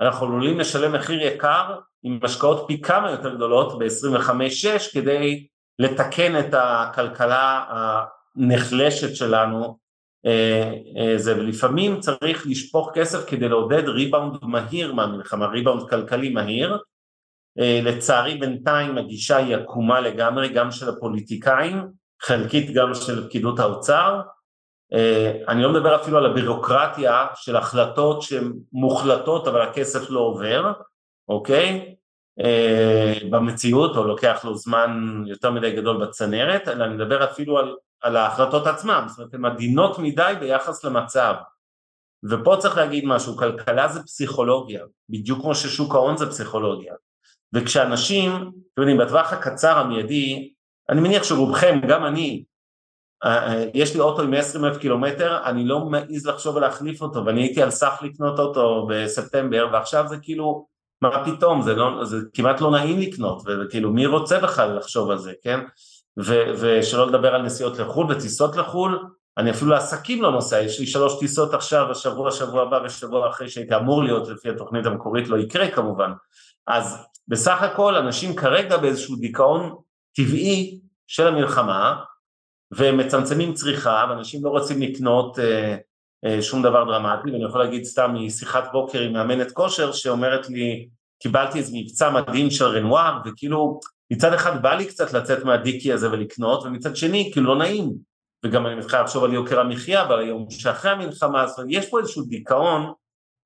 אנחנו 0.00 0.26
עלולים 0.26 0.60
לשלם 0.60 0.92
מחיר 0.92 1.22
יקר 1.22 1.78
עם 2.02 2.18
השקעות 2.22 2.64
פי 2.68 2.80
כמה 2.80 3.10
יותר 3.10 3.34
גדולות 3.34 3.78
ב-25-6 3.78 4.92
כדי 4.92 5.46
לתקן 5.78 6.38
את 6.38 6.54
הכלכלה 6.54 7.64
הנחלשת 7.68 9.16
שלנו. 9.16 9.78
אה, 10.26 10.72
אה, 10.98 11.18
זה 11.18 11.38
ולפעמים 11.38 12.00
צריך 12.00 12.46
לשפוך 12.46 12.90
כסף 12.94 13.30
כדי 13.30 13.48
לעודד 13.48 13.88
ריבאונד 13.88 14.36
מהיר 14.42 14.92
מהמלחמה, 14.92 15.46
ריבאונד 15.46 15.90
כלכלי 15.90 16.28
מהיר 16.28 16.78
לצערי 17.56 18.34
בינתיים 18.34 18.98
הגישה 18.98 19.36
היא 19.36 19.56
עקומה 19.56 20.00
לגמרי 20.00 20.48
גם 20.48 20.70
של 20.70 20.88
הפוליטיקאים, 20.88 21.88
חלקית 22.22 22.74
גם 22.74 22.94
של 22.94 23.28
פקידות 23.28 23.58
האוצר 23.58 24.20
אני 25.48 25.62
לא 25.62 25.72
מדבר 25.72 26.02
אפילו 26.02 26.18
על 26.18 26.26
הבירוקרטיה 26.26 27.26
של 27.34 27.56
החלטות 27.56 28.22
שהן 28.22 28.52
מוחלטות 28.72 29.48
אבל 29.48 29.62
הכסף 29.62 30.10
לא 30.10 30.20
עובר, 30.20 30.72
אוקיי? 31.28 31.94
אה, 32.40 33.14
במציאות, 33.30 33.96
או 33.96 34.04
לוקח 34.04 34.44
לו 34.44 34.56
זמן 34.56 35.22
יותר 35.26 35.50
מדי 35.50 35.76
גדול 35.76 36.06
בצנרת, 36.06 36.68
אלא 36.68 36.84
אני 36.84 36.94
מדבר 36.94 37.24
אפילו 37.24 37.58
על, 37.58 37.76
על 38.00 38.16
ההחלטות 38.16 38.66
עצמן, 38.66 39.04
זאת 39.08 39.18
אומרת 39.18 39.34
הן 39.34 39.44
עדינות 39.44 39.98
מדי 39.98 40.32
ביחס 40.40 40.84
למצב. 40.84 41.34
ופה 42.30 42.56
צריך 42.58 42.76
להגיד 42.76 43.04
משהו, 43.06 43.36
כלכלה 43.36 43.88
זה 43.88 44.02
פסיכולוגיה, 44.02 44.84
בדיוק 45.08 45.40
כמו 45.40 45.54
ששוק 45.54 45.94
ההון 45.94 46.16
זה 46.16 46.26
פסיכולוגיה. 46.26 46.94
וכשאנשים, 47.54 48.32
אתם 48.72 48.82
יודעים, 48.82 48.98
בטווח 48.98 49.32
הקצר 49.32 49.78
המיידי, 49.78 50.52
אני 50.88 51.00
מניח 51.00 51.22
שרובכם, 51.22 51.80
גם 51.88 52.06
אני, 52.06 52.44
אה, 53.24 53.46
אה, 53.46 53.64
יש 53.74 53.94
לי 53.94 54.00
אוטו 54.00 54.22
עם 54.22 54.30
120 54.30 54.64
אלף 54.64 54.76
קילומטר, 54.76 55.38
אני 55.44 55.64
לא 55.64 55.80
מעז 55.80 56.26
לחשוב 56.26 56.56
על 56.56 56.62
להחליף 56.62 57.02
אותו, 57.02 57.24
ואני 57.24 57.42
הייתי 57.42 57.62
על 57.62 57.70
סף 57.70 57.98
לקנות 58.02 58.38
אוטו 58.38 58.86
בספטמבר, 58.90 59.68
ועכשיו 59.72 60.04
זה 60.08 60.16
כאילו, 60.22 60.66
מה 61.02 61.24
פתאום, 61.24 61.62
זה, 61.62 61.74
לא, 61.74 62.04
זה 62.04 62.16
כמעט 62.34 62.60
לא 62.60 62.70
נעים 62.70 63.00
לקנות, 63.00 63.42
וכאילו 63.46 63.92
מי 63.92 64.06
רוצה 64.06 64.40
בכלל 64.40 64.76
לחשוב 64.76 65.10
על 65.10 65.18
זה, 65.18 65.32
כן? 65.42 65.60
ו, 66.24 66.34
ושלא 66.60 67.06
לדבר 67.06 67.34
על 67.34 67.42
נסיעות 67.42 67.78
לחו"ל 67.78 68.12
וטיסות 68.12 68.56
לחו"ל, 68.56 68.98
אני 69.38 69.50
אפילו 69.50 69.70
לעסקים 69.70 70.22
לא 70.22 70.32
נוסע, 70.32 70.60
יש 70.60 70.80
לי 70.80 70.86
שלוש 70.86 71.18
טיסות 71.18 71.54
עכשיו, 71.54 71.90
השבוע, 71.90 72.30
שבוע 72.30 72.62
הבא 72.62 72.80
ושבוע 72.84 73.28
אחרי 73.28 73.48
שהייתי 73.48 73.76
אמור 73.76 74.02
להיות 74.02 74.28
לפי 74.28 74.48
התוכנית 74.48 74.86
המקורית, 74.86 75.28
לא 75.28 75.36
יקרה 75.36 75.70
כמובן. 75.70 76.10
אז 76.66 77.06
בסך 77.28 77.62
הכל 77.62 77.94
אנשים 77.94 78.36
כרגע 78.36 78.76
באיזשהו 78.76 79.16
דיכאון 79.16 79.74
טבעי 80.16 80.80
של 81.06 81.26
המלחמה, 81.26 82.02
ומצמצמים 82.76 83.54
צריכה, 83.54 84.06
ואנשים 84.10 84.44
לא 84.44 84.50
רוצים 84.50 84.82
לקנות 84.82 85.38
אה, 85.38 85.76
אה, 86.24 86.42
שום 86.42 86.62
דבר 86.62 86.84
דרמטי, 86.84 87.30
ואני 87.30 87.44
יכול 87.44 87.60
להגיד 87.60 87.84
סתם 87.84 88.14
משיחת 88.14 88.72
בוקר 88.72 89.00
עם 89.00 89.12
מאמנת 89.12 89.52
כושר 89.52 89.92
שאומרת 89.92 90.50
לי, 90.50 90.88
קיבלתי 91.22 91.58
איזה 91.58 91.72
מבצע 91.74 92.10
מדהים 92.10 92.50
של 92.50 92.64
רנואר, 92.64 93.18
וכאילו 93.24 93.80
מצד 94.10 94.32
אחד 94.32 94.62
בא 94.62 94.74
לי 94.74 94.86
קצת 94.86 95.12
לצאת 95.12 95.44
מהדיקי 95.44 95.92
הזה 95.92 96.10
ולקנות, 96.10 96.64
ומצד 96.64 96.96
שני 96.96 97.30
כאילו 97.32 97.46
לא 97.46 97.58
נעים, 97.58 97.92
וגם 98.44 98.66
אני 98.66 98.74
מתחיל 98.74 99.00
לחשוב 99.00 99.24
על 99.24 99.32
יוקר 99.32 99.60
המחיה 99.60 100.06
ועל 100.08 100.20
היום 100.20 100.50
שאחרי 100.50 100.90
המלחמה, 100.90 101.46
זאת 101.46 101.66
יש 101.68 101.90
פה 101.90 102.00
איזשהו 102.00 102.22
דיכאון, 102.22 102.92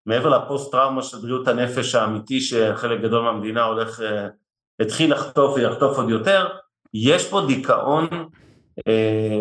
מעבר 0.08 0.28
לפוסט 0.28 0.72
טראומה 0.72 1.02
של 1.02 1.18
בריאות 1.18 1.48
הנפש 1.48 1.94
האמיתי 1.94 2.40
שחלק 2.40 3.00
גדול 3.00 3.22
מהמדינה 3.22 3.64
הולך, 3.64 4.00
התחיל 4.80 5.12
לחטוף 5.12 5.56
ויחטוף 5.56 5.96
עוד 5.96 6.10
יותר, 6.10 6.48
יש 6.94 7.28
פה 7.30 7.42
דיכאון, 7.46 8.08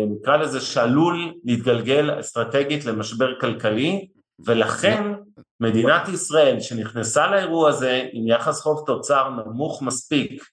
נקרא 0.08 0.36
לזה 0.36 0.60
שעלול 0.60 1.32
להתגלגל 1.44 2.20
אסטרטגית 2.20 2.84
למשבר 2.84 3.40
כלכלי, 3.40 4.08
ולכן 4.46 5.14
מדינת 5.60 6.08
ישראל 6.08 6.60
שנכנסה 6.60 7.30
לאירוע 7.30 7.68
הזה 7.68 8.08
עם 8.12 8.26
יחס 8.26 8.60
חוב 8.60 8.82
תוצר 8.86 9.28
נמוך 9.28 9.82
מספיק 9.82 10.44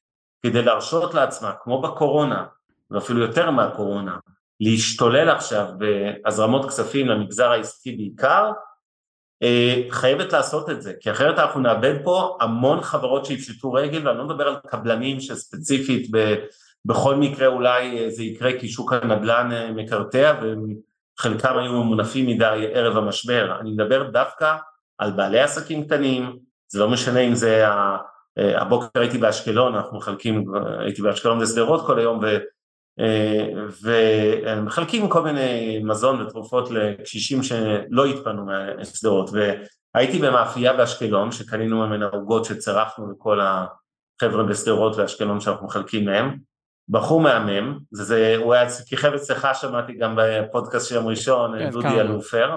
כדי 0.45 0.61
להרשות 0.61 1.13
לעצמה, 1.13 1.51
כמו 1.63 1.82
בקורונה, 1.82 2.45
ואפילו 2.91 3.22
יותר 3.22 3.51
מהקורונה, 3.51 4.18
להשתולל 4.59 5.30
עכשיו 5.30 5.68
בהזרמות 5.78 6.66
כספים 6.66 7.07
למגזר 7.07 7.51
העסקי 7.51 7.91
בעיקר, 7.91 8.45
אה, 8.45 8.51
חייבת 9.90 10.34
לעשות 10.34 10.70
את 10.70 10.82
זה, 10.82 10.94
כי 11.00 11.12
אחרת 11.12 11.40
אנחנו 11.40 11.62
נאבד 11.62 11.96
פה 12.04 12.38
המון 12.42 12.82
חברות 12.82 13.26
שיפשטו 13.26 13.74
רגל, 13.74 14.08
ואני 14.08 14.18
לא 14.18 14.26
מדבר 14.26 14.48
על 14.48 14.56
קבלנים 14.68 15.20
שספציפית 15.20 16.08
ב, 16.12 16.36
בכל 16.86 17.16
מקרה 17.16 17.48
אולי 17.48 18.12
זה 18.12 18.24
יקרה 18.24 18.60
כי 18.60 18.68
שוק 18.68 18.94
הנדל"ן 18.94 19.50
אה, 19.52 19.72
מקרטע 19.72 20.34
וחלקם 21.20 21.58
היו 21.58 21.72
ממונפים 21.72 22.28
מדי 22.28 22.66
ערב 22.74 22.98
המשבר, 22.98 23.58
אני 23.60 23.72
מדבר 23.72 24.10
דווקא 24.10 24.56
על 24.98 25.12
בעלי 25.12 25.40
עסקים 25.40 25.86
קטנים, 25.86 26.38
זה 26.68 26.80
לא 26.80 26.90
משנה 26.90 27.20
אם 27.20 27.36
זה, 27.36 27.68
אה, 27.68 27.98
הבוקר 28.38 29.00
הייתי 29.00 29.18
באשקלון, 29.18 29.76
אנחנו 29.76 29.98
מחלקים, 29.98 30.46
הייתי 30.80 31.02
באשקלון 31.02 31.42
ושדרות 31.42 31.88
כל 31.88 32.00
היום, 32.00 32.20
ו, 32.20 32.26
אה, 32.26 32.38
ומחלקים 33.84 35.10
כל 35.10 35.22
מיני 35.24 35.80
מזון 35.84 36.22
ותרופות 36.22 36.72
לקשישים 36.72 37.43
שלא 37.43 38.06
התפנו 38.06 38.46
מהשדרות, 38.46 39.30
והייתי 39.34 40.20
במאפייה 40.20 40.74
באשקלון, 40.74 41.32
שקנינו 41.32 41.88
ממנה 41.88 42.06
עוגות 42.06 42.46
שצירפנו 42.46 43.12
לכל 43.12 43.39
החבר'ה 43.41 44.43
בשדרות 44.43 44.96
ואשקלון 44.96 45.39
שאנחנו 45.39 45.66
מחלקים 45.66 46.06
מהם, 46.06 46.38
בחור 46.89 47.22
מהמם, 47.22 47.80
זה, 47.91 48.04
זה, 48.04 48.36
הוא 48.38 48.54
היה 48.54 48.68
כיכב 48.86 49.14
אצלך, 49.14 49.48
שמעתי 49.54 49.93
גם 49.93 50.18
בפודקאסט 50.18 50.89
של 50.89 50.96
יום 50.96 51.08
ראשון, 51.08 51.60
כן, 51.60 51.70
דודי 51.70 52.02
אלופר, 52.02 52.56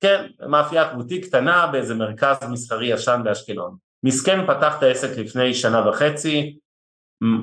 כן, 0.00 0.26
מאפיית 0.48 0.88
בוטיק 0.96 1.24
קטנה 1.24 1.66
באיזה 1.66 1.94
מרכז 1.94 2.36
מסחרי 2.50 2.86
ישן 2.86 3.20
באשקלון. 3.24 3.76
מסכן 4.04 4.46
פתח 4.46 4.78
את 4.78 4.82
העסק 4.82 5.18
לפני 5.18 5.54
שנה 5.54 5.88
וחצי, 5.88 6.58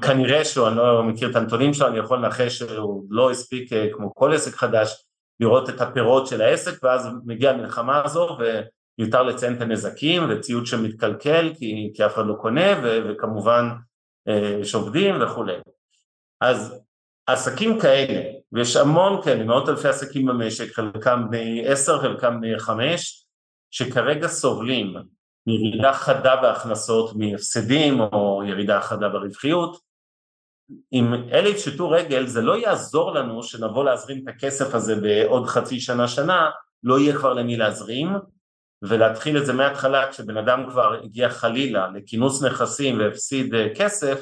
כנראה 0.02 0.46
שהוא, 0.46 0.68
אני 0.68 0.76
לא 0.76 1.04
מכיר 1.04 1.32
את 1.32 1.36
הנתונים 1.36 1.74
שלו, 1.74 1.88
אני 1.88 2.00
יכול 2.00 2.18
לנחש 2.18 2.58
שהוא 2.58 3.06
לא 3.10 3.32
הספיק 3.32 3.74
אה, 3.74 3.88
כמו 3.94 4.16
כל 4.16 4.34
עסק 4.34 4.56
חדש 4.56 5.06
לראות 5.40 5.70
את 5.70 5.82
הפירות 5.82 6.28
של 6.28 6.42
העסק 6.42 6.84
ואז 6.84 7.08
מגיעה 7.26 7.54
המלחמה 7.54 8.02
הזו 8.06 8.38
ומיותר 8.40 9.24
לציין 9.24 9.56
את 9.56 9.62
הנזקים 9.62 10.24
וציוד 10.30 10.66
שמתקלקל 10.66 11.52
כי, 11.56 11.92
כי 11.94 12.06
אף 12.06 12.14
אחד 12.14 12.26
לא 12.26 12.34
קונה 12.34 12.80
ו, 12.84 13.00
וכמובן 13.10 13.70
אה, 14.28 14.66
שעובדים 14.66 15.16
וכולי. 15.22 15.54
אז 16.42 16.82
עסקים 17.28 17.80
כאלה, 17.80 18.22
ויש 18.52 18.76
המון 18.76 19.22
כאלה, 19.24 19.44
מאות 19.44 19.70
אלפי 19.70 19.88
עסקים 19.88 20.26
במשק, 20.26 20.74
חלקם 20.74 21.24
בני 21.30 21.68
עשר, 21.68 22.02
חלקם 22.02 22.42
בני 22.42 22.60
חמש, 22.60 23.26
שכרגע 23.72 24.28
סובלים 24.28 24.96
מירידה 25.48 25.94
חדה 25.94 26.36
בהכנסות, 26.36 27.16
מהפסדים 27.16 28.00
או 28.00 28.44
ירידה 28.46 28.82
חדה 28.82 29.10
ברווחיות, 29.10 29.92
אם 30.94 31.14
אלה 31.14 31.50
יפשטו 31.50 31.90
רגל 31.90 32.28
זה 32.28 32.42
לא 32.42 32.58
יעזור 32.58 33.12
לנו 33.12 33.44
שנבוא 33.44 33.84
להזרים 33.84 34.24
את 34.24 34.28
הכסף 34.28 34.76
הזה 34.76 34.96
בעוד 34.96 35.48
חצי 35.48 35.80
שנה 35.80 36.08
שנה, 36.08 36.50
לא 36.84 37.00
יהיה 37.00 37.18
כבר 37.18 37.34
למי 37.34 37.58
להזרים 37.58 38.10
ולהתחיל 38.82 39.38
את 39.38 39.46
זה 39.46 39.54
מההתחלה 39.54 40.12
כשבן 40.12 40.38
אדם 40.38 40.70
כבר 40.70 40.94
הגיע 41.04 41.30
חלילה 41.30 41.88
לכינוס 41.88 42.44
נכסים 42.44 43.00
והפסיד 43.00 43.56
אה, 43.56 43.68
כסף 43.76 44.22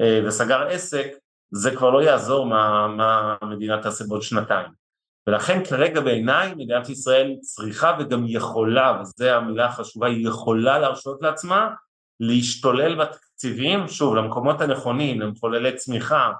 אה, 0.00 0.20
וסגר 0.26 0.62
עסק, 0.68 1.06
זה 1.50 1.76
כבר 1.76 1.90
לא 1.90 2.02
יעזור 2.02 2.46
מה, 2.46 2.88
מה 2.88 3.36
המדינה 3.40 3.82
תעשה 3.82 4.04
בעוד 4.08 4.22
שנתיים. 4.22 4.81
ולכן 5.26 5.64
כרגע 5.64 6.00
בעיניי 6.00 6.54
מדינת 6.54 6.88
ישראל 6.88 7.36
צריכה 7.40 7.96
וגם 8.00 8.24
יכולה, 8.26 9.00
וזו 9.00 9.24
המילה 9.24 9.66
החשובה, 9.66 10.06
היא 10.06 10.28
יכולה 10.28 10.78
להרשות 10.78 11.22
לעצמה 11.22 11.70
להשתולל 12.20 12.94
בתקציבים, 12.94 13.88
שוב, 13.88 14.16
למקומות 14.16 14.60
הנכונים, 14.60 15.20
למחוללי 15.20 15.76
צמיחה, 15.76 16.32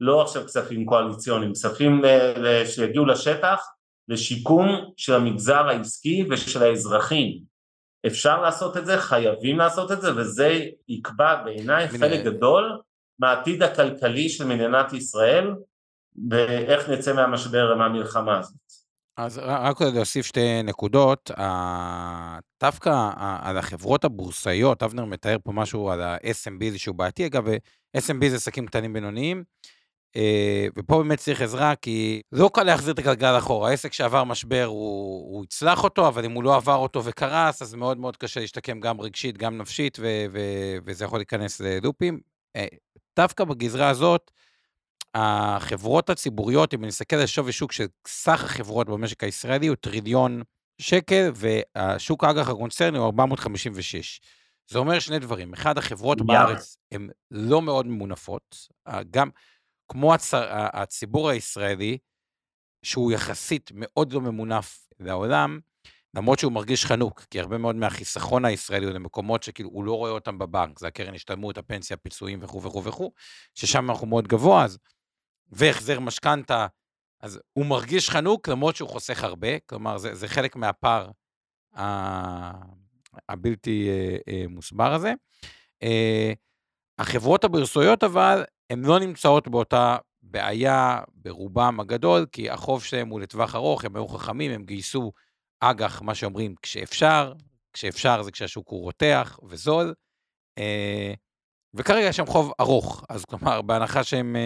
לא 0.00 0.22
עכשיו 0.22 0.44
כספים 0.44 0.86
קואליציוניים, 0.86 1.52
כספים 1.52 2.02
שיגיעו 2.66 3.06
לשטח, 3.06 3.66
לשיקום 4.08 4.68
של 4.96 5.14
המגזר 5.14 5.68
העסקי 5.68 6.26
ושל 6.30 6.62
האזרחים. 6.62 7.38
אפשר 8.06 8.42
לעשות 8.42 8.76
את 8.76 8.86
זה, 8.86 8.98
חייבים 8.98 9.58
לעשות 9.58 9.92
את 9.92 10.00
זה, 10.00 10.16
וזה 10.16 10.60
יקבע 10.88 11.42
בעיניי 11.44 11.88
חלק 11.88 12.24
גדול 12.24 12.80
מהעתיד 13.18 13.62
הכלכלי 13.62 14.28
של 14.28 14.46
מדינת 14.46 14.92
ישראל, 14.92 15.50
ואיך 16.30 16.88
נצא 16.88 17.12
מהמשבר, 17.12 17.74
מהמלחמה 17.78 18.38
הזאת. 18.38 18.56
אז 19.16 19.40
רק 19.42 19.80
עוד 19.80 19.94
להוסיף 19.94 20.26
שתי 20.26 20.62
נקודות, 20.62 21.30
דווקא 22.60 23.10
על 23.42 23.58
החברות 23.58 24.04
הבורסאיות, 24.04 24.82
אבנר 24.82 25.04
מתאר 25.04 25.36
פה 25.44 25.52
משהו 25.52 25.90
על 25.90 26.02
ה-SMB 26.02 26.78
שהוא 26.78 26.96
בעייתי, 26.96 27.26
אגב, 27.26 27.44
SMB 27.96 28.28
זה 28.28 28.36
עסקים 28.36 28.66
קטנים 28.66 28.92
בינוניים, 28.92 29.44
אה, 30.16 30.66
ופה 30.78 30.98
באמת 30.98 31.18
צריך 31.18 31.40
עזרה, 31.40 31.74
כי 31.76 32.22
לא 32.32 32.50
קל 32.54 32.62
להחזיר 32.62 32.94
את 32.94 32.98
הגלגל 32.98 33.38
אחורה, 33.38 33.70
העסק 33.70 33.92
שעבר 33.92 34.24
משבר, 34.24 34.64
הוא, 34.64 35.36
הוא 35.36 35.44
יצלח 35.44 35.84
אותו, 35.84 36.08
אבל 36.08 36.24
אם 36.24 36.32
הוא 36.32 36.44
לא 36.44 36.56
עבר 36.56 36.74
אותו 36.74 37.04
וקרס, 37.04 37.62
אז 37.62 37.74
מאוד 37.74 37.98
מאוד 37.98 38.16
קשה 38.16 38.40
להשתקם 38.40 38.80
גם 38.80 39.00
רגשית, 39.00 39.38
גם 39.38 39.58
נפשית, 39.58 39.98
ו- 40.00 40.26
ו- 40.32 40.76
וזה 40.86 41.04
יכול 41.04 41.18
להיכנס 41.18 41.60
ללופים. 41.60 42.20
אה, 42.56 42.66
דווקא 43.16 43.44
בגזרה 43.44 43.88
הזאת, 43.88 44.30
החברות 45.14 46.10
הציבוריות, 46.10 46.74
אם 46.74 46.84
נסתכל 46.84 47.16
על 47.16 47.26
שווי 47.26 47.52
שוק 47.52 47.72
של 47.72 47.86
סך 48.06 48.44
החברות 48.44 48.86
במשק 48.86 49.24
הישראלי, 49.24 49.66
הוא 49.66 49.76
טריליון 49.76 50.42
שקל, 50.78 51.30
והשוק 51.34 52.24
האג"ח 52.24 52.48
הקונצרני 52.48 52.98
הוא 52.98 53.06
456. 53.06 54.20
זה 54.70 54.78
אומר 54.78 54.98
שני 54.98 55.18
דברים. 55.18 55.52
אחד, 55.52 55.78
החברות 55.78 56.20
yeah. 56.20 56.24
בארץ 56.24 56.78
הן 56.92 57.10
לא 57.30 57.62
מאוד 57.62 57.86
ממונפות, 57.86 58.68
גם 59.10 59.30
כמו 59.88 60.14
הצ... 60.14 60.30
הציבור 60.72 61.30
הישראלי, 61.30 61.98
שהוא 62.82 63.12
יחסית 63.12 63.70
מאוד 63.74 64.12
לא 64.12 64.20
ממונף 64.20 64.88
לעולם, 65.00 65.60
למרות 66.14 66.38
שהוא 66.38 66.52
מרגיש 66.52 66.84
חנוק, 66.84 67.24
כי 67.30 67.40
הרבה 67.40 67.58
מאוד 67.58 67.76
מהחיסכון 67.76 68.44
הישראלי 68.44 68.86
הוא 68.86 68.94
למקומות 68.94 69.42
שכאילו 69.42 69.70
הוא 69.70 69.84
לא 69.84 69.92
רואה 69.92 70.10
אותם 70.10 70.38
בבנק, 70.38 70.78
זה 70.78 70.86
הקרן 70.86 71.14
השתלמות, 71.14 71.58
הפנסיה, 71.58 71.94
הפיצויים 71.94 72.38
וכו' 72.42 72.62
וכו' 72.62 72.84
וכו', 72.84 73.12
ששם 73.54 73.90
אנחנו 73.90 74.06
מאוד 74.06 74.28
גבוה, 74.28 74.64
אז, 74.64 74.78
והחזר 75.48 76.00
משכנתה, 76.00 76.66
אז 77.20 77.40
הוא 77.52 77.66
מרגיש 77.66 78.10
חנוק 78.10 78.48
למרות 78.48 78.76
שהוא 78.76 78.88
חוסך 78.88 79.24
הרבה, 79.24 79.58
כלומר 79.58 79.98
זה, 79.98 80.14
זה 80.14 80.28
חלק 80.28 80.56
מהפער 80.56 81.10
הבלתי 83.28 83.88
אה, 83.88 84.16
אה, 84.28 84.44
מוסבר 84.48 84.92
הזה. 84.92 85.12
אה, 85.82 86.32
החברות 86.98 87.44
הבורסויות 87.44 88.04
אבל, 88.04 88.44
הן 88.70 88.84
לא 88.84 88.98
נמצאות 89.00 89.48
באותה 89.48 89.96
בעיה 90.22 91.00
ברובם 91.14 91.80
הגדול, 91.80 92.26
כי 92.32 92.50
החוב 92.50 92.84
שלהם 92.84 93.08
הוא 93.08 93.20
לטווח 93.20 93.54
ארוך, 93.54 93.84
הם 93.84 93.96
היו 93.96 94.08
חכמים, 94.08 94.50
הם 94.50 94.64
גייסו 94.64 95.12
אג"ח, 95.60 96.02
מה 96.02 96.14
שאומרים, 96.14 96.54
כשאפשר, 96.62 97.32
כשאפשר 97.72 98.22
זה 98.22 98.30
כשהשוק 98.30 98.68
הוא 98.68 98.82
רותח 98.82 99.38
וזול, 99.48 99.94
וכרגע 101.74 102.06
יש 102.06 102.16
שם 102.16 102.26
חוב 102.26 102.52
ארוך, 102.60 103.04
אז 103.08 103.24
כלומר, 103.24 103.62
בהנחה 103.62 104.04
שהם, 104.04 104.36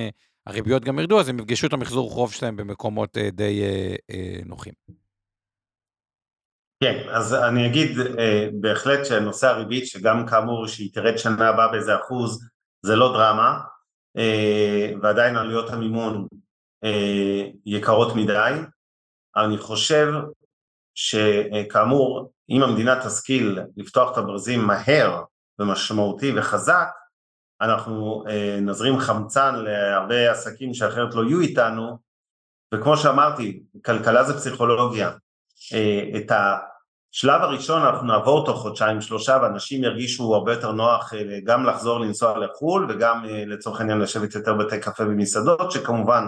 הריביות 0.51 0.85
גם 0.85 0.99
ירדו, 0.99 1.21
אז 1.21 1.29
הם 1.29 1.39
יפגשו 1.39 1.67
את 1.67 1.73
המחזור 1.73 2.11
חוב 2.11 2.33
שלהם 2.33 2.57
במקומות 2.57 3.19
אה, 3.19 3.31
די 3.31 3.63
נוחים. 4.47 4.73
כן, 6.83 7.09
אז 7.11 7.35
אני 7.35 7.67
אגיד 7.67 7.99
בהחלט 8.61 9.07
שנושא 9.07 9.47
הריבית, 9.47 9.87
שגם 9.87 10.27
כאמור 10.27 10.67
שהיא 10.67 10.91
תרד 10.95 11.17
שנה 11.17 11.49
הבאה 11.49 11.69
באיזה 11.69 11.97
אחוז, 11.97 12.49
זה 12.83 12.97
לא 12.97 13.13
דרמה, 13.13 13.61
ועדיין 15.03 15.37
עלויות 15.37 15.71
המימון 15.71 16.27
יקרות 17.67 18.17
מדי, 18.17 18.53
אני 19.37 19.59
חושב 19.59 20.13
שכאמור, 20.95 22.33
אם 22.51 22.63
המדינה 22.63 23.05
תשכיל 23.05 23.59
לפתוח 23.77 24.13
את 24.13 24.19
הברזים 24.19 24.61
מהר 24.61 25.23
ומשמעותי 25.59 26.39
וחזק, 26.39 26.89
אנחנו 27.61 28.25
אה, 28.29 28.59
נזרים 28.63 28.99
חמצן 28.99 29.55
להרבה 29.55 30.31
עסקים 30.31 30.75
שאחרת 30.75 31.15
לא 31.15 31.25
יהיו 31.25 31.41
איתנו, 31.41 31.99
וכמו 32.75 32.97
שאמרתי, 32.97 33.63
כלכלה 33.85 34.25
זה 34.25 34.35
פסיכולוגיה. 34.35 35.11
אה, 35.75 36.03
את 36.17 36.33
השלב 36.33 37.43
הראשון 37.43 37.83
אנחנו 37.83 38.07
נעבור 38.07 38.47
תוך 38.47 38.61
חודשיים 38.61 39.01
שלושה 39.01 39.39
ואנשים 39.43 39.85
ירגישו 39.85 40.35
הרבה 40.35 40.53
יותר 40.53 40.73
נוח 40.73 41.15
אה, 41.15 41.39
גם 41.45 41.65
לחזור 41.65 42.01
לנסוע 42.01 42.39
לחו"ל 42.39 42.87
וגם 42.89 43.25
לצורך 43.25 43.81
העניין 43.81 43.99
לשבת 43.99 44.35
יותר 44.35 44.55
בתי 44.55 44.81
קפה 44.81 45.05
ומסעדות 45.05 45.73
שכמובן 45.73 46.25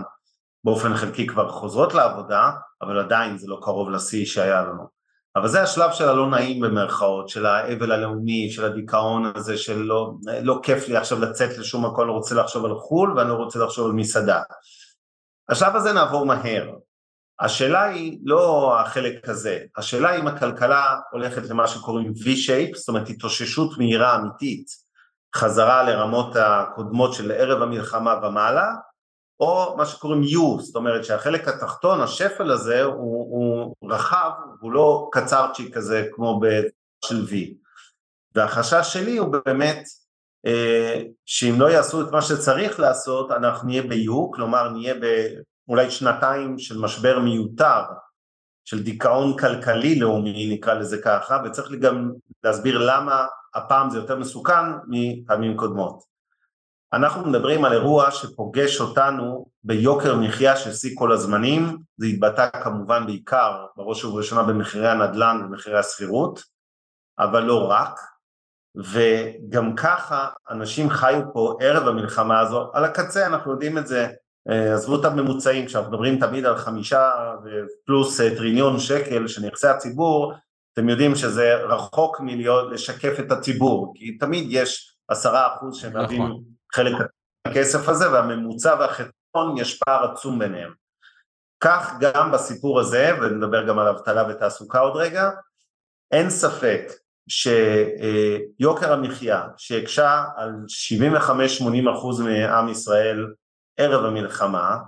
באופן 0.65 0.97
חלקי 0.97 1.27
כבר 1.27 1.49
חוזרות 1.49 1.95
לעבודה, 1.95 2.51
אבל 2.83 2.99
עדיין 2.99 3.39
זה 3.39 3.47
לא 3.49 3.59
קרוב 3.63 3.91
לשיא 3.91 4.27
שהיה 4.27 4.63
לנו. 4.63 5.02
אבל 5.37 5.49
זה 5.49 5.63
השלב 5.63 5.93
של 5.93 6.09
הלא 6.09 6.31
נעים 6.31 6.61
במרכאות, 6.61 7.29
של 7.29 7.47
האבל 7.47 7.93
הלאומי, 7.93 8.51
של 8.51 8.65
הדיכאון 8.65 9.33
הזה, 9.35 9.59
של 9.59 9.79
לא, 9.79 10.13
לא 10.43 10.61
כיף 10.63 10.89
לי 10.89 10.97
עכשיו 10.97 11.21
לצאת 11.21 11.59
לשום 11.59 11.87
מקום, 11.87 12.05
אני 12.05 12.13
רוצה 12.13 12.35
לחשוב 12.35 12.65
על 12.65 12.75
חו"ל 12.75 13.13
ואני 13.17 13.31
רוצה 13.31 13.59
לחשוב 13.59 13.87
על 13.87 13.93
מסעדה. 13.93 14.43
השלב 15.49 15.77
הזה 15.77 15.93
נעבור 15.93 16.27
מהר. 16.27 16.71
השאלה 17.41 17.85
היא 17.85 18.19
לא 18.25 18.75
החלק 18.81 19.29
הזה, 19.29 19.61
השאלה 19.77 20.11
היא 20.11 20.23
אם 20.23 20.29
הכלכלה 20.29 20.97
הולכת 21.13 21.43
למה 21.51 21.69
שקוראים 21.69 22.13
V-shape, 22.13 22.77
זאת 22.77 22.89
אומרת 22.89 23.09
התאוששות 23.09 23.79
מהירה 23.79 24.17
אמיתית, 24.17 24.67
חזרה 25.37 25.83
לרמות 25.83 26.37
הקודמות 26.37 27.15
של 27.15 27.33
ערב 27.33 27.63
המלחמה 27.63 28.15
ומעלה, 28.23 28.75
או 29.43 29.75
מה 29.77 29.87
שקוראים 29.87 30.23
U, 30.23 30.61
זאת 30.61 30.77
אומרת 30.77 31.05
שהחלק 31.05 31.49
התחתון, 31.49 32.01
השפל 32.01 32.51
הזה, 32.51 32.83
הוא, 32.83 32.95
הוא 33.31 33.91
רחב, 33.91 34.31
הוא 34.61 34.73
לא 34.73 35.09
קצרצ'יק 35.13 35.75
כזה 35.75 36.07
כמו 36.13 36.41
של 37.05 37.27
V. 37.31 37.35
והחשש 38.35 38.93
שלי 38.93 39.17
הוא 39.17 39.29
באמת 39.45 39.85
אה, 40.47 41.03
שאם 41.27 41.55
לא 41.59 41.71
יעשו 41.71 42.03
את 42.03 42.13
מה 42.13 42.23
שצריך 42.23 42.81
לעשות, 42.81 43.31
אנחנו 43.31 43.69
נהיה 43.69 43.83
ב-U, 43.83 44.35
כלומר 44.35 44.69
נהיה 44.69 44.95
באולי 45.67 45.91
שנתיים 45.91 46.59
של 46.59 46.79
משבר 46.79 47.19
מיותר, 47.19 47.83
של 48.65 48.83
דיכאון 48.83 49.39
כלכלי 49.39 49.99
לאומי, 49.99 50.55
נקרא 50.55 50.75
לזה 50.75 51.03
ככה, 51.03 51.43
וצריך 51.45 51.73
גם 51.81 52.13
להסביר 52.45 52.79
למה 52.79 53.27
הפעם 53.55 53.91
זה 53.91 53.99
יותר 53.99 54.19
מסוכן 54.19 54.65
מפעמים 54.89 55.57
קודמות. 55.57 56.12
אנחנו 56.93 57.29
מדברים 57.31 57.65
על 57.65 57.73
אירוע 57.73 58.11
שפוגש 58.11 58.81
אותנו 58.81 59.47
ביוקר 59.65 60.17
מחיה 60.17 60.57
של 60.57 60.73
שיא 60.73 60.91
כל 60.95 61.13
הזמנים, 61.13 61.79
זה 61.97 62.07
התבטא 62.07 62.49
כמובן 62.63 63.07
בעיקר 63.07 63.67
בראש 63.77 64.05
ובראשונה 64.05 64.43
במחירי 64.43 64.89
הנדל"ן 64.89 65.43
ומחירי 65.45 65.79
השכירות, 65.79 66.43
אבל 67.19 67.43
לא 67.43 67.71
רק, 67.71 68.01
וגם 68.77 69.75
ככה 69.77 70.29
אנשים 70.51 70.91
חיו 70.91 71.23
פה 71.33 71.57
ערב 71.61 71.89
המלחמה 71.89 72.41
הזו, 72.41 72.71
על 72.73 72.85
הקצה 72.85 73.27
אנחנו 73.27 73.53
יודעים 73.53 73.79
את 73.79 73.87
זה, 73.87 74.09
אה, 74.51 74.75
עזבו 74.75 75.01
את 75.01 75.05
הממוצעים, 75.05 75.67
כשאנחנו 75.67 75.91
מדברים 75.91 76.21
תמיד 76.21 76.47
על 76.47 76.57
חמישה 76.57 77.11
פלוס 77.87 78.21
טריליון 78.21 78.79
שקל 78.79 79.27
של 79.27 79.43
נכסי 79.47 79.67
הציבור, 79.67 80.33
אתם 80.73 80.89
יודעים 80.89 81.15
שזה 81.15 81.55
רחוק 81.55 82.21
מלהיות 82.21 82.73
לשקף 82.73 83.21
את 83.21 83.33
הציבור, 83.33 83.93
כי 83.97 84.19
תמיד 84.19 84.47
יש 84.49 84.97
עשרה 85.09 85.55
אחוז 85.55 85.77
שמהווים 85.77 86.23
נכון. 86.23 86.52
חלק 86.75 86.93
מהכסף 87.47 87.89
הזה, 87.89 88.13
והממוצע 88.13 88.77
והחטאון 88.81 89.59
יש 89.59 89.79
פער 89.79 90.13
עצום 90.13 90.39
ביניהם. 90.39 90.73
כך 91.61 91.95
גם 92.01 92.33
בסיפור 92.33 92.81
הזה, 92.81 93.11
ונדבר 93.23 93.67
גם 93.67 93.79
על 93.79 93.89
אבטלה 93.89 94.29
ותעסוקה 94.29 94.79
עוד 94.79 94.97
רגע, 94.97 95.31
אין 96.13 96.31
ספק 96.31 96.93
שיוקר 97.29 98.93
המחיה 98.93 99.49
שהקשה 99.57 100.25
על 100.37 100.51
75-80 101.89 101.91
אחוז 101.95 102.21
מעם 102.21 102.69
ישראל 102.69 103.27
ערב 103.77 104.05
המלחמה, 104.05 104.79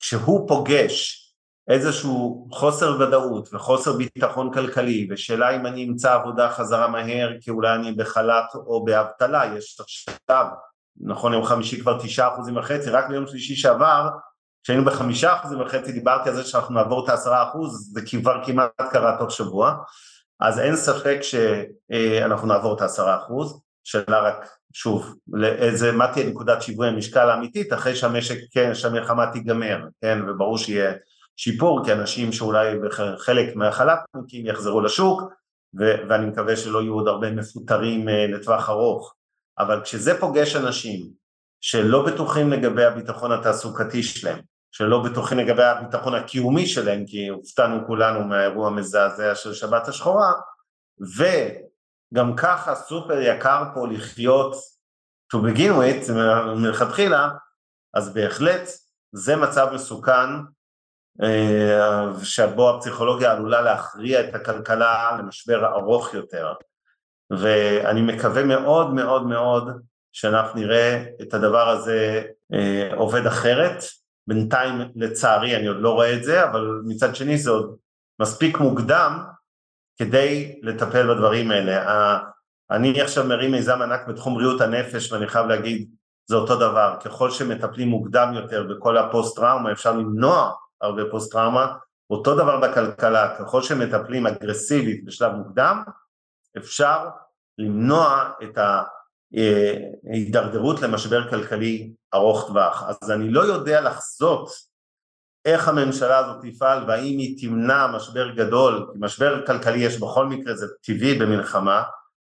כשהוא 0.00 0.48
פוגש 0.48 1.24
איזשהו 1.68 2.48
חוסר 2.52 2.96
ודאות 3.00 3.54
וחוסר 3.54 3.92
ביטחון 3.92 4.52
כלכלי 4.52 5.08
ושאלה 5.10 5.56
אם 5.56 5.66
אני 5.66 5.88
אמצא 5.88 6.14
עבודה 6.14 6.50
חזרה 6.50 6.88
מהר 6.88 7.30
כי 7.40 7.50
אולי 7.50 7.74
אני 7.74 7.92
בחל"ת 7.92 8.54
או 8.54 8.84
באבטלה, 8.84 9.56
יש 9.56 9.80
עכשיו 9.80 10.46
נכון 11.00 11.32
יום 11.32 11.44
חמישי 11.44 11.80
כבר 11.80 12.02
תשעה 12.02 12.34
אחוזים 12.34 12.56
וחצי, 12.56 12.90
רק 12.90 13.08
ביום 13.08 13.26
שלישי 13.26 13.56
שעבר, 13.56 14.08
כשהיינו 14.62 14.84
בחמישה 14.84 15.36
אחוזים 15.36 15.60
וחצי 15.60 15.92
דיברתי 15.92 16.28
על 16.28 16.34
זה 16.34 16.44
שאנחנו 16.44 16.74
נעבור 16.74 17.04
את 17.04 17.08
העשרה 17.08 17.48
אחוז, 17.48 17.92
זה 17.92 18.00
כבר 18.20 18.44
כמעט 18.44 18.70
קרה 18.90 19.16
תוך 19.18 19.30
שבוע, 19.30 19.74
אז 20.40 20.58
אין 20.58 20.76
ספק 20.76 21.18
שאנחנו 21.22 22.48
נעבור 22.48 22.76
את 22.76 22.80
העשרה 22.80 23.16
אחוז, 23.16 23.60
שאלה 23.84 24.20
רק, 24.20 24.48
שוב, 24.72 25.14
לאיזה, 25.28 25.92
מה 25.92 26.12
תהיה 26.12 26.26
נקודת 26.26 26.62
שיווי 26.62 26.88
המשקל 26.88 27.30
האמיתית 27.30 27.72
אחרי 27.72 27.96
שהמשק, 27.96 28.38
כן, 28.50 28.74
שהמלחמה 28.74 29.32
תיגמר, 29.32 29.78
כן, 30.00 30.18
וברור 30.28 30.58
שיהיה 30.58 30.92
שיפור, 31.36 31.84
כי 31.84 31.92
אנשים 31.92 32.32
שאולי 32.32 32.68
חלק 33.18 33.56
מהחל"תניקים 33.56 34.46
יחזרו 34.46 34.80
לשוק, 34.80 35.22
ו- 35.78 36.08
ואני 36.08 36.26
מקווה 36.26 36.56
שלא 36.56 36.82
יהיו 36.82 36.94
עוד 36.94 37.08
הרבה 37.08 37.30
מפוטרים 37.30 38.08
אה, 38.08 38.26
לטווח 38.26 38.68
ארוך. 38.68 39.14
אבל 39.58 39.80
כשזה 39.84 40.20
פוגש 40.20 40.56
אנשים 40.56 41.10
שלא 41.60 42.06
בטוחים 42.06 42.52
לגבי 42.52 42.84
הביטחון 42.84 43.32
התעסוקתי 43.32 44.02
שלהם, 44.02 44.38
שלא 44.70 45.02
בטוחים 45.02 45.38
לגבי 45.38 45.64
הביטחון 45.64 46.14
הקיומי 46.14 46.66
שלהם, 46.66 47.06
כי 47.06 47.28
הופתענו 47.28 47.86
כולנו 47.86 48.24
מהאירוע 48.24 48.66
המזעזע 48.66 49.34
של 49.34 49.54
שבת 49.54 49.88
השחורה, 49.88 50.32
וגם 51.16 52.36
ככה 52.36 52.74
סופר 52.74 53.20
יקר 53.20 53.64
פה 53.74 53.86
לחיות 53.88 54.54
to 55.34 55.36
begin 55.36 55.72
with, 55.72 56.12
מלכתחילה, 56.56 57.28
אז 57.94 58.14
בהחלט 58.14 58.68
זה 59.12 59.36
מצב 59.36 59.68
מסוכן 59.74 60.30
אה, 61.22 62.24
שבו 62.24 62.70
הפסיכולוגיה 62.70 63.32
עלולה 63.32 63.60
להכריע 63.60 64.28
את 64.28 64.34
הכלכלה 64.34 65.16
למשבר 65.18 65.66
ארוך 65.66 66.14
יותר. 66.14 66.52
ואני 67.30 68.02
מקווה 68.02 68.44
מאוד 68.44 68.94
מאוד 68.94 69.26
מאוד 69.26 69.68
שאנחנו 70.12 70.60
נראה 70.60 71.04
את 71.22 71.34
הדבר 71.34 71.68
הזה 71.68 72.22
אה, 72.52 72.94
עובד 72.94 73.26
אחרת. 73.26 73.84
בינתיים 74.26 74.80
לצערי 74.96 75.56
אני 75.56 75.66
עוד 75.66 75.76
לא 75.80 75.90
רואה 75.90 76.14
את 76.14 76.24
זה, 76.24 76.44
אבל 76.44 76.80
מצד 76.84 77.14
שני 77.14 77.38
זה 77.38 77.50
עוד 77.50 77.76
מספיק 78.20 78.58
מוקדם 78.58 79.24
כדי 79.98 80.60
לטפל 80.62 81.14
בדברים 81.14 81.50
האלה. 81.50 82.18
אני 82.70 83.00
עכשיו 83.02 83.24
מרים 83.24 83.52
מיזם 83.52 83.82
ענק 83.82 84.08
בתחום 84.08 84.34
בריאות 84.34 84.60
הנפש 84.60 85.12
ואני 85.12 85.28
חייב 85.28 85.46
להגיד 85.46 85.88
זה 86.26 86.36
אותו 86.36 86.56
דבר, 86.56 86.96
ככל 87.04 87.30
שמטפלים 87.30 87.88
מוקדם 87.88 88.32
יותר 88.34 88.62
בכל 88.62 88.96
הפוסט 88.96 89.36
טראומה 89.36 89.72
אפשר 89.72 89.92
למנוע 89.92 90.52
הרבה 90.80 91.02
פוסט 91.10 91.32
טראומה, 91.32 91.74
אותו 92.10 92.34
דבר 92.34 92.60
בכלכלה, 92.60 93.36
ככל 93.38 93.62
שמטפלים 93.62 94.26
אגרסיבית 94.26 95.04
בשלב 95.04 95.32
מוקדם 95.32 95.82
אפשר 96.58 97.08
למנוע 97.58 98.30
את 98.42 98.58
ההידרדרות 100.12 100.80
למשבר 100.80 101.30
כלכלי 101.30 101.92
ארוך 102.14 102.46
טווח. 102.48 102.82
אז 102.88 103.10
אני 103.10 103.30
לא 103.30 103.40
יודע 103.40 103.80
לחזות 103.80 104.50
איך 105.44 105.68
הממשלה 105.68 106.18
הזאת 106.18 106.36
תפעל 106.42 106.84
והאם 106.88 107.18
היא 107.18 107.36
תמנע 107.40 107.86
משבר 107.86 108.30
גדול, 108.34 108.92
משבר 108.94 109.46
כלכלי 109.46 109.78
יש 109.78 110.00
בכל 110.00 110.26
מקרה, 110.26 110.54
זה 110.54 110.66
טבעי 110.82 111.18
במלחמה, 111.18 111.82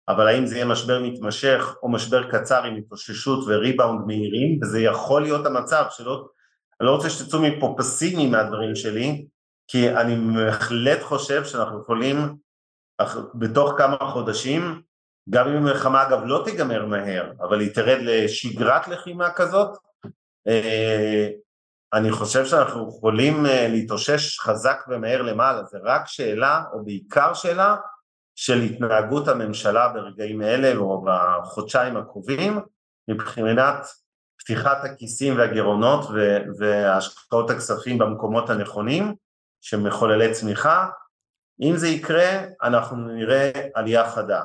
אבל 0.08 0.28
האם 0.28 0.46
זה 0.46 0.54
יהיה 0.54 0.64
משבר 0.64 1.02
מתמשך 1.02 1.74
או 1.82 1.88
משבר 1.88 2.30
קצר 2.30 2.64
עם 2.64 2.76
התאוששות 2.76 3.44
וריבאונד 3.46 4.06
מהירים, 4.06 4.58
וזה 4.62 4.80
יכול 4.80 5.22
להיות 5.22 5.46
המצב 5.46 5.84
שלא, 5.90 6.26
אני 6.80 6.86
לא 6.86 6.94
רוצה 6.94 7.10
שתצאו 7.10 7.42
מפה 7.42 7.74
פסימיים 7.78 8.30
מהדברים 8.30 8.74
שלי, 8.74 9.26
כי 9.68 9.90
אני 9.90 10.34
בהחלט 10.34 11.02
חושב 11.02 11.44
שאנחנו 11.44 11.82
יכולים 11.82 12.36
בתוך 13.34 13.74
כמה 13.78 13.96
חודשים, 13.98 14.82
גם 15.30 15.48
אם 15.48 15.56
המלחמה 15.56 16.02
אגב 16.02 16.20
לא 16.24 16.42
תיגמר 16.44 16.86
מהר, 16.86 17.32
אבל 17.40 17.60
היא 17.60 17.74
תרד 17.74 17.98
לשגרת 18.00 18.88
לחימה 18.88 19.30
כזאת, 19.30 19.78
אה, 20.48 21.28
אני 21.92 22.12
חושב 22.12 22.44
שאנחנו 22.46 22.88
יכולים 22.88 23.46
אה, 23.46 23.68
להתאושש 23.68 24.40
חזק 24.40 24.84
ומהר 24.88 25.22
למעלה, 25.22 25.64
זה 25.64 25.78
רק 25.82 26.02
שאלה, 26.06 26.62
או 26.72 26.84
בעיקר 26.84 27.34
שאלה, 27.34 27.76
של 28.34 28.60
התנהגות 28.60 29.28
הממשלה 29.28 29.88
ברגעים 29.88 30.42
אלה 30.42 30.76
או 30.76 31.04
בחודשיים 31.04 31.96
הקרובים, 31.96 32.60
מבחינת 33.08 33.86
פתיחת 34.38 34.84
הכיסים 34.84 35.38
והגירעונות 35.38 36.08
והשקעות 36.58 37.50
הכספים 37.50 37.98
במקומות 37.98 38.50
הנכונים, 38.50 39.14
שמחוללי 39.60 40.32
צמיחה, 40.32 40.88
אם 41.60 41.76
זה 41.76 41.88
יקרה, 41.88 42.40
אנחנו 42.62 42.96
נראה 42.96 43.50
עלייה 43.74 44.10
חדה. 44.10 44.42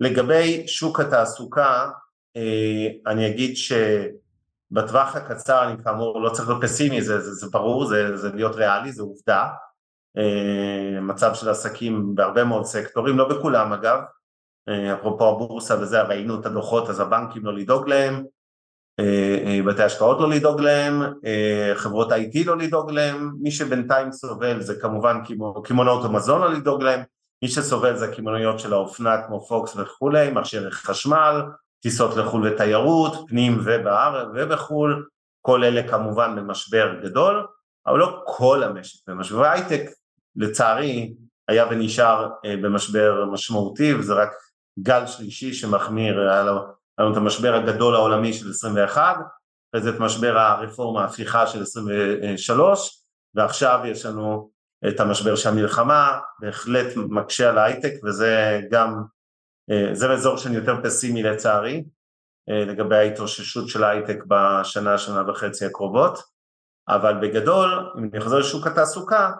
לגבי 0.00 0.68
שוק 0.68 1.00
התעסוקה, 1.00 1.90
אה, 2.36 2.88
אני 3.06 3.26
אגיד 3.26 3.56
שבטווח 3.56 5.16
הקצר, 5.16 5.64
אני 5.64 5.84
כאמור 5.84 6.20
לא 6.20 6.30
צריך 6.30 6.48
להיות 6.48 6.62
פסימי, 6.62 7.02
זה, 7.02 7.20
זה, 7.20 7.34
זה 7.34 7.46
ברור, 7.52 7.84
זה, 7.86 8.16
זה 8.16 8.30
להיות 8.34 8.54
ריאלי, 8.54 8.92
זה 8.92 9.02
עובדה. 9.02 9.48
אה, 10.18 11.00
מצב 11.00 11.34
של 11.34 11.48
עסקים 11.48 12.14
בהרבה 12.14 12.44
מאוד 12.44 12.64
סקטורים, 12.64 13.18
לא 13.18 13.28
בכולם 13.28 13.72
אגב, 13.72 13.98
אה, 14.68 14.94
אפרופו 14.94 15.28
הבורסה 15.28 15.80
וזה, 15.80 16.02
ראינו 16.02 16.40
את 16.40 16.46
הדוחות, 16.46 16.88
אז 16.88 17.00
הבנקים 17.00 17.44
לא 17.44 17.54
לדאוג 17.54 17.88
להם, 17.88 18.24
בתי 19.66 19.82
השקעות 19.82 20.20
לא 20.20 20.30
לדאוג 20.30 20.60
להם, 20.60 21.02
אה, 21.02 21.72
חברות 21.74 22.12
IT 22.12 22.46
לא 22.46 22.58
לדאוג 22.58 22.90
להם, 22.90 23.32
מי 23.40 23.50
שבינתיים 23.50 24.12
סובל 24.12 24.60
זה 24.60 24.74
כמובן 24.80 25.16
קמעונאות 25.64 26.04
המזון 26.04 26.40
לא 26.40 26.52
לדאוג 26.52 26.82
להם, 26.82 27.00
מי 27.42 27.48
שסובל 27.48 27.96
זה 27.96 28.04
הקמעוניות 28.04 28.58
של 28.58 28.72
האופנה 28.72 29.22
כמו 29.26 29.40
פוקס 29.40 29.76
וכולי, 29.76 30.30
מכשירי 30.30 30.70
חשמל, 30.70 31.42
טיסות 31.82 32.16
לחו"ל 32.16 32.46
ותיירות, 32.46 33.12
פנים 33.28 33.58
ובארץ 33.64 34.28
ובחו"ל, 34.34 35.06
כל 35.40 35.64
אלה 35.64 35.88
כמובן 35.88 36.36
במשבר 36.36 36.94
גדול, 37.02 37.46
אבל 37.86 37.98
לא 37.98 38.22
כל 38.26 38.62
המשק 38.62 39.08
במשבר, 39.08 39.38
והייטק 39.38 39.82
לצערי 40.36 41.14
היה 41.48 41.66
ונשאר 41.70 42.28
במשבר 42.62 43.24
משמעותי, 43.32 43.94
וזה 43.94 44.14
רק 44.14 44.30
גל 44.78 45.06
שלישי 45.06 45.54
שמחמיר, 45.54 46.20
היה 46.30 46.44
לנו 46.98 47.12
את 47.12 47.16
המשבר 47.16 47.54
הגדול 47.54 47.94
העולמי 47.94 48.32
של 48.32 48.50
21, 48.50 49.16
אחרי 49.70 49.82
זה 49.82 49.90
את 49.90 50.00
משבר 50.00 50.38
הרפורמה, 50.38 51.02
ההפיכה 51.02 51.46
של 51.46 51.62
23, 51.62 53.02
ועכשיו 53.34 53.80
יש 53.84 54.06
לנו 54.06 54.50
את 54.88 55.00
המשבר 55.00 55.36
של 55.36 55.48
המלחמה, 55.48 56.18
בהחלט 56.40 56.96
מקשה 56.96 57.48
על 57.48 57.58
ההייטק, 57.58 57.92
וזה 58.04 58.60
גם, 58.70 59.02
זה 59.92 60.12
אזור 60.12 60.36
שאני 60.36 60.56
יותר 60.56 60.76
פסימי 60.82 61.22
לצערי, 61.22 61.84
לגבי 62.48 62.96
ההתאוששות 62.96 63.68
של 63.68 63.84
ההייטק 63.84 64.18
בשנה, 64.28 64.98
שנה 64.98 65.30
וחצי 65.30 65.66
הקרובות, 65.66 66.18
אבל 66.88 67.14
בגדול, 67.22 67.92
אם 67.98 68.08
אני 68.12 68.20
חוזר 68.20 68.38
לשוק 68.38 68.66
התעסוקה, 68.66 69.30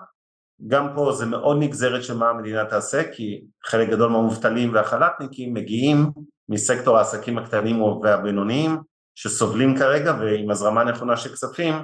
גם 0.66 0.88
פה 0.94 1.12
זה 1.12 1.26
מאוד 1.26 1.57
נגזרת 1.61 2.05
של 2.05 2.16
מה 2.16 2.30
המדינה 2.30 2.64
תעשה, 2.64 3.12
כי 3.12 3.44
חלק 3.64 3.88
גדול 3.88 4.11
מהמובטלים 4.11 4.74
והחל"תניקים 4.74 5.55
מגיעים 5.55 6.11
מסקטור 6.53 6.98
העסקים 6.98 7.38
הקטנים 7.38 7.82
והבינוניים, 7.82 8.78
שסובלים 9.14 9.78
כרגע 9.78 10.14
ועם 10.20 10.50
הזרמה 10.50 10.84
נכונה 10.84 11.16
של 11.16 11.32
כספים, 11.32 11.74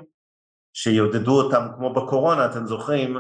שיעודדו 0.73 1.43
אותם 1.43 1.66
כמו 1.75 1.95
בקורונה, 1.95 2.47
אתם 2.47 2.66
זוכרים, 2.66 3.16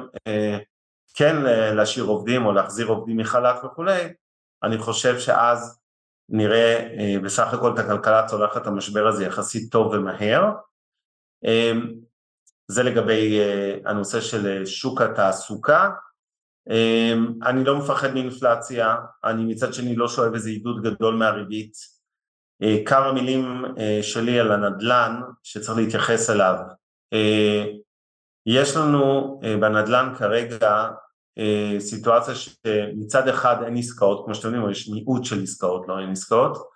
כן 1.14 1.36
להשאיר 1.74 2.04
עובדים 2.04 2.46
או 2.46 2.52
להחזיר 2.52 2.86
עובדים 2.86 3.16
מחל"ת 3.16 3.64
וכולי, 3.64 4.12
אני 4.62 4.78
חושב 4.78 5.18
שאז 5.18 5.80
נראה 6.28 6.88
בסך 7.24 7.54
הכל 7.54 7.72
את 7.74 7.78
הכלכלה 7.78 8.26
צולחת 8.26 8.66
המשבר 8.66 9.06
הזה 9.06 9.24
יחסית 9.24 9.72
טוב 9.72 9.92
ומהר. 9.92 10.52
זה 12.68 12.82
לגבי 12.82 13.40
הנושא 13.84 14.20
של 14.20 14.66
שוק 14.66 15.00
התעסוקה. 15.00 15.90
אני 17.46 17.64
לא 17.64 17.78
מפחד 17.78 18.14
מאינפלציה, 18.14 18.96
אני 19.24 19.44
מצד 19.44 19.74
שני 19.74 19.96
לא 19.96 20.08
שואב 20.08 20.34
איזה 20.34 20.50
עידוד 20.50 20.82
גדול 20.82 21.14
מהריבית. 21.14 21.72
כמה 22.86 23.12
מילים 23.12 23.64
שלי 24.02 24.40
על 24.40 24.52
הנדל"ן 24.52 25.20
שצריך 25.42 25.78
להתייחס 25.78 26.30
אליו. 26.30 26.54
יש 28.46 28.76
לנו 28.76 29.40
בנדל"ן 29.60 30.12
כרגע 30.18 30.88
סיטואציה 31.78 32.34
שמצד 32.34 33.28
אחד 33.28 33.62
אין 33.64 33.76
עסקאות, 33.76 34.24
כמו 34.24 34.34
שאתם 34.34 34.54
יודעים, 34.54 34.70
יש 34.70 34.88
מיעוט 34.88 35.24
של 35.24 35.42
עסקאות, 35.42 35.88
לא 35.88 35.98
אין 35.98 36.10
עסקאות, 36.10 36.68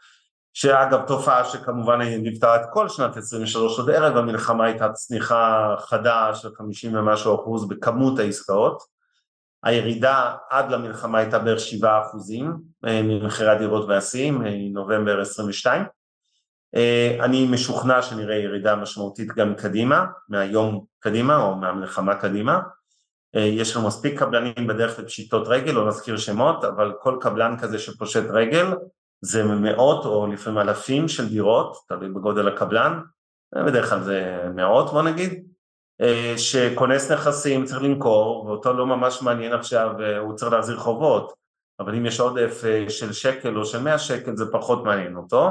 שאגב 0.54 1.00
תופעה 1.06 1.44
שכמובן 1.44 2.00
ליוותה 2.00 2.56
את 2.56 2.60
כל 2.72 2.88
שנת 2.88 3.16
23 3.16 3.78
עוד 3.78 3.90
ערב 3.90 4.16
המלחמה 4.16 4.64
הייתה 4.64 4.92
צניחה 4.92 5.74
חדה 5.78 6.34
של 6.34 6.48
50 6.54 6.94
ומשהו 6.94 7.34
אחוז 7.34 7.68
בכמות 7.68 8.18
העסקאות, 8.18 8.91
הירידה 9.64 10.34
עד 10.50 10.70
למלחמה 10.70 11.18
הייתה 11.18 11.38
בערך 11.38 11.60
7 11.60 12.00
אחוזים 12.02 12.56
ממחירי 12.82 13.50
הדירות 13.50 13.88
והשיאים 13.88 14.38
מנובמבר 14.44 15.20
22, 15.20 15.84
אני 17.20 17.46
משוכנע 17.46 18.02
שנראה 18.02 18.36
ירידה 18.36 18.76
משמעותית 18.76 19.28
גם 19.28 19.54
קדימה, 19.54 20.06
מהיום 20.28 20.84
קדימה 21.00 21.36
או 21.36 21.56
מהמלחמה 21.56 22.14
קדימה, 22.14 22.60
יש 23.34 23.76
לנו 23.76 23.86
מספיק 23.86 24.18
קבלנים 24.18 24.66
בדרך 24.66 24.98
לפשיטות 24.98 25.48
רגל, 25.48 25.72
לא 25.72 25.88
נזכיר 25.88 26.16
שמות, 26.16 26.64
אבל 26.64 26.92
כל 27.00 27.16
קבלן 27.20 27.56
כזה 27.58 27.78
שפושט 27.78 28.24
רגל 28.30 28.66
זה 29.20 29.44
מאות 29.44 30.04
או 30.04 30.26
לפעמים 30.26 30.58
אלפים 30.58 31.08
של 31.08 31.28
דירות, 31.28 31.76
תלוי 31.88 32.08
בגודל 32.08 32.48
הקבלן, 32.48 33.00
בדרך 33.66 33.90
כלל 33.90 34.02
זה 34.02 34.42
מאות 34.54 34.90
בוא 34.90 35.02
נגיד, 35.02 35.44
שכונס 36.36 37.10
נכסים 37.10 37.64
צריך 37.64 37.82
למכור 37.82 38.46
ואותו 38.46 38.72
לא 38.72 38.86
ממש 38.86 39.22
מעניין 39.22 39.52
עכשיו, 39.52 39.90
הוא 40.20 40.34
צריך 40.34 40.52
להחזיר 40.52 40.76
חובות, 40.76 41.32
אבל 41.80 41.94
אם 41.94 42.06
יש 42.06 42.20
עודף 42.20 42.62
של 42.88 43.12
שקל 43.12 43.58
או 43.58 43.64
של 43.64 43.82
100 43.82 43.98
שקל 43.98 44.36
זה 44.36 44.52
פחות 44.52 44.84
מעניין 44.84 45.16
אותו, 45.16 45.50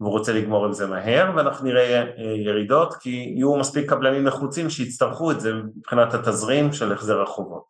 והוא 0.00 0.12
רוצה 0.12 0.32
לגמור 0.32 0.64
עם 0.64 0.72
זה 0.72 0.86
מהר 0.86 1.32
ואנחנו 1.36 1.64
נראה 1.64 2.04
ירידות 2.36 2.94
כי 2.94 3.32
יהיו 3.36 3.56
מספיק 3.56 3.90
קבלנים 3.90 4.24
נחוצים 4.24 4.70
שיצטרכו 4.70 5.30
את 5.30 5.40
זה 5.40 5.54
מבחינת 5.54 6.14
התזרים 6.14 6.72
של 6.72 6.92
החזר 6.92 7.22
החובות. 7.22 7.64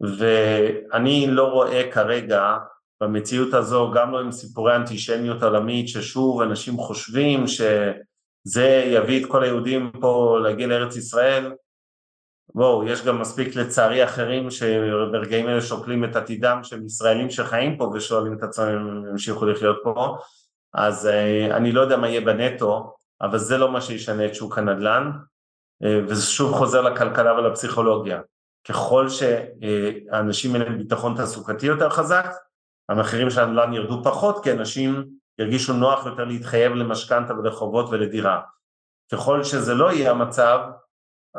ואני 0.00 1.26
לא 1.28 1.44
רואה 1.44 1.90
כרגע 1.90 2.56
במציאות 3.02 3.54
הזו, 3.54 3.90
גם 3.94 4.12
לא 4.12 4.20
עם 4.20 4.32
סיפורי 4.32 4.76
אנטישמיות 4.76 5.42
עולמית, 5.42 5.88
ששוב 5.88 6.42
אנשים 6.42 6.76
חושבים 6.76 7.44
שזה 8.48 8.84
יביא 8.86 9.24
את 9.24 9.30
כל 9.30 9.42
היהודים 9.42 9.90
פה 10.00 10.38
להגיע 10.42 10.66
לארץ 10.66 10.96
ישראל, 10.96 11.52
בואו, 12.54 12.84
יש 12.84 13.04
גם 13.04 13.20
מספיק 13.20 13.56
לצערי 13.56 14.04
אחרים 14.04 14.50
שברגעים 14.50 15.48
אלה 15.48 15.60
שוקלים 15.60 16.04
את 16.04 16.16
עתידם 16.16 16.60
של 16.62 16.84
ישראלים 16.84 17.30
שחיים 17.30 17.78
פה 17.78 17.90
ושואלים 17.94 18.38
את 18.38 18.42
עצמם 18.42 18.68
אם 18.68 18.76
הם 18.76 19.08
ימשיכו 19.10 19.46
לחיות 19.46 19.80
פה, 19.84 20.16
אז 20.74 21.06
אני 21.50 21.72
לא 21.72 21.80
יודע 21.80 21.96
מה 21.96 22.08
יהיה 22.08 22.20
בנטו, 22.20 22.94
אבל 23.20 23.38
זה 23.38 23.58
לא 23.58 23.72
מה 23.72 23.80
שישנה 23.80 24.26
את 24.26 24.34
שוק 24.34 24.58
הנדל"ן, 24.58 25.10
וזה 25.82 26.22
שוב 26.22 26.52
חוזר 26.52 26.80
לכלכלה 26.80 27.34
ולפסיכולוגיה. 27.34 28.20
ככל 28.68 29.06
שהאנשים 29.08 30.54
האלה 30.54 30.70
ביטחון 30.70 31.16
תעסוקתי 31.16 31.66
יותר 31.66 31.90
חזק, 31.90 32.34
המחירים 32.88 33.30
של 33.30 33.40
הנדל"ן 33.40 33.72
ירדו 33.72 34.04
פחות, 34.04 34.44
כי 34.44 34.52
אנשים 34.52 35.04
ירגישו 35.38 35.72
נוח 35.72 36.06
יותר 36.06 36.24
להתחייב 36.24 36.72
למשכנתא 36.72 37.32
ולחובות 37.32 37.86
ולדירה. 37.90 38.40
ככל 39.12 39.44
שזה 39.44 39.74
לא 39.74 39.92
יהיה 39.92 40.10
המצב, 40.10 40.58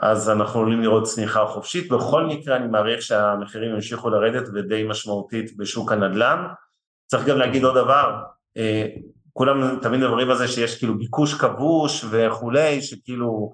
אז 0.01 0.29
אנחנו 0.29 0.59
עלולים 0.59 0.81
לראות 0.81 1.03
צניחה 1.03 1.45
חופשית. 1.45 1.89
בכל 1.89 2.25
מקרה 2.25 2.55
אני 2.55 2.67
מעריך 2.67 3.01
שהמחירים 3.01 3.73
ימשיכו 3.73 4.09
לרדת 4.09 4.49
ודי 4.53 4.83
משמעותית 4.83 5.57
בשוק 5.57 5.91
הנדל"ן. 5.91 6.45
צריך 7.07 7.25
גם 7.25 7.37
להגיד 7.37 7.63
עוד 7.63 7.75
דבר, 7.75 8.15
כולם 9.33 9.79
תמיד 9.81 9.99
מדברים 9.99 10.29
על 10.29 10.37
זה 10.37 10.47
שיש 10.47 10.77
כאילו 10.77 10.97
ביקוש 10.97 11.33
כבוש 11.33 12.05
וכולי, 12.09 12.81
שכאילו 12.81 13.51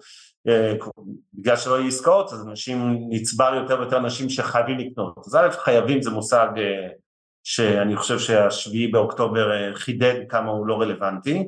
בגלל 1.33 1.55
שלא 1.55 1.75
יהיו 1.75 1.87
עסקאות 1.87 2.33
אז 2.33 2.47
אנשים 2.47 2.97
נצבר 3.09 3.53
יותר 3.55 3.79
ויותר 3.79 3.97
אנשים 3.97 4.29
שחייבים 4.29 4.77
לקנות. 4.77 5.17
אז 5.25 5.35
א' 5.35 5.49
חייבים 5.51 6.01
זה 6.01 6.09
מושג 6.09 6.47
שאני 7.43 7.95
חושב 7.95 8.19
שהשביעי 8.19 8.87
באוקטובר 8.87 9.75
חידד 9.75 10.15
כמה 10.29 10.51
הוא 10.51 10.67
לא 10.67 10.81
רלוונטי, 10.81 11.47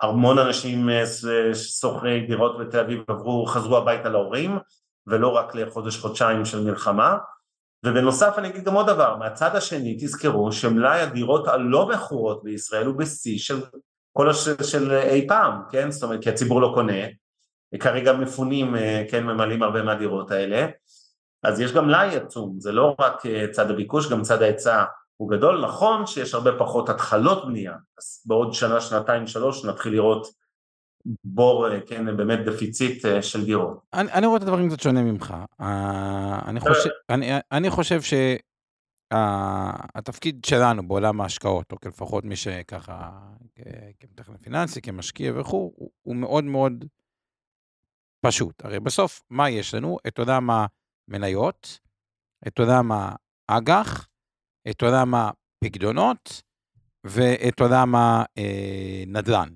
המון 0.00 0.38
אנשים 0.38 0.88
שוכרי 1.54 2.26
דירות 2.26 2.58
בתל 2.58 2.78
אביב 2.78 3.02
עברו, 3.08 3.46
חזרו 3.46 3.76
הביתה 3.76 4.08
להורים 4.08 4.58
ולא 5.06 5.28
רק 5.28 5.54
לחודש 5.54 5.98
חודשיים 5.98 6.44
של 6.44 6.64
מלחמה, 6.64 7.16
ובנוסף 7.86 8.34
אני 8.38 8.48
אגיד 8.48 8.64
גם 8.64 8.74
עוד 8.74 8.86
דבר, 8.86 9.16
מהצד 9.16 9.56
השני 9.56 9.96
תזכרו 10.00 10.52
שמלאי 10.52 11.00
הדירות 11.00 11.48
הלא 11.48 11.88
מכורות 11.88 12.44
בישראל 12.44 12.86
הוא 12.86 12.94
בשיא 12.94 13.38
של 13.38 13.60
כל 14.12 14.30
השל 14.30 14.62
של 14.62 14.92
אי 14.92 15.26
פעם, 15.28 15.62
כן? 15.70 15.90
זאת 15.90 16.02
אומרת 16.02 16.22
כי 16.22 16.30
הציבור 16.30 16.60
לא 16.60 16.70
קונה, 16.74 17.02
כרגע 17.80 18.12
מפונים 18.12 18.74
כן 19.10 19.24
ממלאים 19.24 19.62
הרבה 19.62 19.82
מהדירות 19.82 20.30
האלה, 20.30 20.66
אז 21.42 21.60
יש 21.60 21.72
גם 21.72 21.86
מלאי 21.86 22.16
עצום, 22.16 22.60
זה 22.60 22.72
לא 22.72 22.94
רק 23.00 23.22
צד 23.50 23.70
הביקוש, 23.70 24.10
גם 24.10 24.22
צד 24.22 24.42
ההיצע 24.42 24.84
הוא 25.20 25.30
גדול, 25.30 25.66
נכון 25.66 26.06
שיש 26.06 26.34
הרבה 26.34 26.50
פחות 26.58 26.88
התחלות 26.88 27.46
בנייה, 27.46 27.72
אז 27.98 28.22
בעוד 28.26 28.52
שנה, 28.52 28.80
שנתיים, 28.80 29.26
שלוש 29.26 29.64
נתחיל 29.64 29.92
לראות 29.92 30.26
בור, 31.24 31.66
כן, 31.86 32.16
באמת 32.16 32.38
דפיציט 32.44 33.04
של 33.20 33.44
דירות. 33.44 33.80
אני, 33.92 34.12
אני 34.12 34.26
רואה 34.26 34.36
את 34.36 34.42
הדברים 34.42 34.68
קצת 34.68 34.80
שונה 34.80 35.02
ממך. 35.02 35.34
אני 36.48 36.60
חושב, 36.60 36.90
אני, 37.10 37.30
אני 37.52 37.70
חושב 37.70 38.00
שהתפקיד 39.12 40.44
שלנו 40.44 40.88
בעולם 40.88 41.20
ההשקעות, 41.20 41.72
או 41.72 41.76
לפחות 41.86 42.24
מי 42.24 42.36
שככה, 42.36 43.10
כמתכנן 44.00 44.36
פיננסי, 44.36 44.80
כמשקיע 44.80 45.32
וכו', 45.40 45.72
הוא, 45.76 45.90
הוא 46.02 46.16
מאוד 46.16 46.44
מאוד 46.44 46.84
פשוט. 48.20 48.64
הרי 48.64 48.80
בסוף, 48.80 49.22
מה 49.30 49.50
יש 49.50 49.74
לנו? 49.74 49.98
את 50.06 50.18
עולם 50.18 50.50
המניות, 50.50 51.78
את 52.46 52.58
עולם 52.58 52.90
האג"ח, 53.48 54.07
את 54.70 54.82
עולם 54.82 55.14
הפקדונות 55.14 56.42
ואת 57.04 57.60
עולם 57.60 57.94
הנדל"ן. 57.96 59.48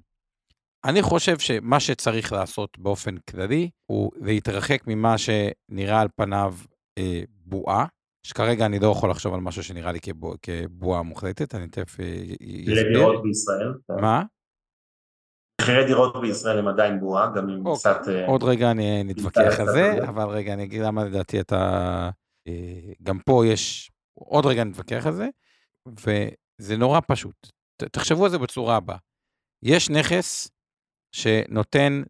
אני 0.84 1.02
חושב 1.02 1.38
שמה 1.38 1.80
שצריך 1.80 2.32
לעשות 2.32 2.78
באופן 2.78 3.16
כללי 3.16 3.70
הוא 3.86 4.10
להתרחק 4.20 4.82
ממה 4.86 5.14
שנראה 5.18 6.00
על 6.00 6.08
פניו 6.16 6.54
אה, 6.98 7.22
בועה, 7.28 7.86
שכרגע 8.26 8.66
אני 8.66 8.78
לא 8.78 8.88
יכול 8.88 9.10
לחשוב 9.10 9.34
על 9.34 9.40
משהו 9.40 9.62
שנראה 9.64 9.92
לי 9.92 10.00
כבוע, 10.00 10.34
כבועה 10.42 11.02
מוחלטת, 11.02 11.54
אני 11.54 11.68
תכף 11.68 11.92
אסביר. 12.00 12.92
דירות 12.92 13.22
בישראל. 13.22 13.74
מה? 14.00 14.22
מחירי 15.60 15.84
דירות 15.84 16.20
בישראל 16.20 16.58
הם 16.58 16.68
עדיין 16.68 17.00
בועה, 17.00 17.32
גם 17.36 17.48
אם 17.48 17.66
אוקיי. 17.66 17.78
קצת... 17.78 18.00
עוד 18.26 18.42
רגע 18.42 18.70
אני 18.70 19.04
נתווכח 19.04 19.60
על 19.60 19.66
זה, 19.66 19.92
אבל 20.08 20.28
רגע 20.28 20.52
אני 20.52 20.64
אגיד 20.64 20.82
למה 20.82 21.04
לדעתי 21.04 21.40
אתה... 21.40 22.10
גם 23.02 23.18
פה 23.18 23.46
יש... 23.46 23.91
עוד 24.14 24.46
רגע 24.46 24.64
נתווכח 24.64 25.06
על 25.06 25.12
זה, 25.12 25.28
וזה 25.86 26.76
נורא 26.76 27.00
פשוט. 27.08 27.48
תחשבו 27.76 28.24
על 28.24 28.30
זה 28.30 28.38
בצורה 28.38 28.76
הבאה. 28.76 28.96
יש 29.62 29.90
נכס 29.90 30.48
שנותן 31.12 32.02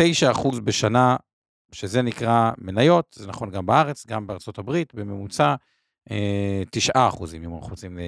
9% 0.00 0.60
בשנה, 0.64 1.16
שזה 1.72 2.02
נקרא 2.02 2.50
מניות, 2.58 3.16
זה 3.18 3.26
נכון 3.26 3.50
גם 3.50 3.66
בארץ, 3.66 4.06
גם 4.06 4.26
בארצות 4.26 4.58
הברית, 4.58 4.94
בממוצע 4.94 5.54
תשעה 6.70 7.08
אחוזים, 7.08 7.44
אם 7.44 7.54
אנחנו 7.54 7.70
רוצים 7.70 7.98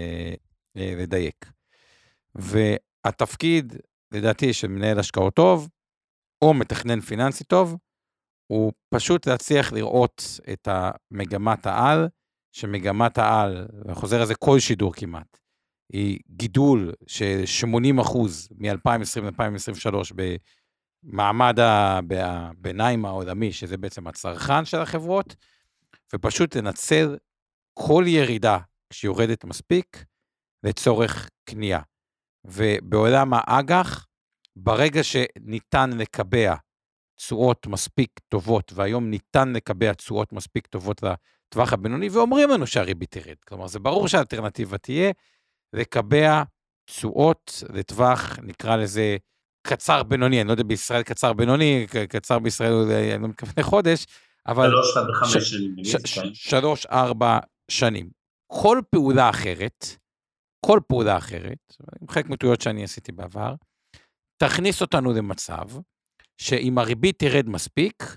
לדייק. 0.76 1.53
והתפקיד, 2.34 3.76
לדעתי, 4.12 4.53
של 4.53 4.68
מנהל 4.68 4.99
השקעות 4.99 5.34
טוב, 5.34 5.68
או 6.43 6.55
מתכנן 6.55 7.01
פיננסי 7.01 7.45
טוב, 7.45 7.76
הוא 8.47 8.72
פשוט 8.95 9.26
להצליח 9.26 9.72
לראות 9.72 10.22
את 10.53 10.68
המגמת 10.70 11.66
העל, 11.66 12.09
שמגמת 12.53 13.18
העל, 13.18 13.66
ואני 13.84 13.94
חוזר 13.94 14.20
על 14.20 14.26
זה 14.26 14.34
כל 14.34 14.59
שידור 14.59 14.92
כמעט, 14.94 15.38
היא 15.92 16.18
גידול 16.30 16.92
של 17.07 17.42
80 17.44 17.98
אחוז 17.98 18.48
מ-2020 18.59 19.20
ל-2023 19.20 20.14
במעמד 21.05 21.59
הביניים 21.61 23.05
העולמי, 23.05 23.53
שזה 23.53 23.76
בעצם 23.76 24.07
הצרכן 24.07 24.64
של 24.64 24.78
החברות, 24.78 25.36
ופשוט 26.14 26.57
לנצל 26.57 27.16
כל 27.74 28.05
ירידה 28.07 28.59
שיורדת 28.92 29.44
מספיק 29.44 30.05
לצורך 30.62 31.30
קנייה. 31.44 31.80
ובעולם 32.44 33.30
האג"ח, 33.32 34.07
ברגע 34.57 35.01
שניתן 35.05 35.90
לקבע 35.90 36.55
תשואות 37.16 37.66
מספיק 37.66 38.11
טובות, 38.28 38.72
והיום 38.74 39.11
ניתן 39.11 39.53
לקבע 39.53 39.92
תשואות 39.92 40.32
מספיק 40.32 40.66
טובות 40.66 41.03
לטווח 41.51 41.72
הבינוני, 41.72 42.09
ואומרים 42.09 42.51
לנו 42.51 42.66
שהריבית 42.66 43.11
תרד. 43.11 43.36
כלומר, 43.48 43.66
זה 43.66 43.78
ברור 43.78 44.09
שהאלטרנטיבה 44.09 44.78
תהיה 44.78 45.12
לקבע 45.72 46.42
תשואות 46.90 47.62
לטווח, 47.72 48.38
נקרא 48.42 48.76
לזה, 48.76 49.16
קצר 49.66 50.03
בינוני, 50.03 50.40
אני 50.40 50.48
לא 50.48 50.53
יודע 50.53 50.62
בישראל 50.62 51.03
קצר 51.03 51.32
בינוני, 51.32 51.86
קצר 52.09 52.38
בישראל, 52.38 52.72
אני 52.72 53.22
לא 53.22 53.28
מתכוון 53.28 53.53
לחודש, 53.59 54.07
אבל... 54.46 54.70
שלוש 54.70 54.96
עד 54.96 55.05
חמש 55.14 55.51
שנים. 55.51 55.76
כן. 56.14 56.34
שלוש, 56.34 56.86
ארבע 56.86 57.38
שנים. 57.70 58.11
כל 58.53 58.80
פעולה 58.90 59.30
אחרת, 59.30 59.86
כל 60.66 60.80
פעולה 60.88 61.16
אחרת, 61.16 61.76
עם 62.01 62.09
חלק 62.09 62.26
מטעויות 62.26 62.61
שאני 62.61 62.84
עשיתי 62.84 63.12
בעבר, 63.12 63.55
תכניס 64.42 64.80
אותנו 64.80 65.12
למצב 65.12 65.66
שאם 66.40 66.78
הריבית 66.78 67.18
תרד 67.18 67.48
מספיק, 67.48 68.16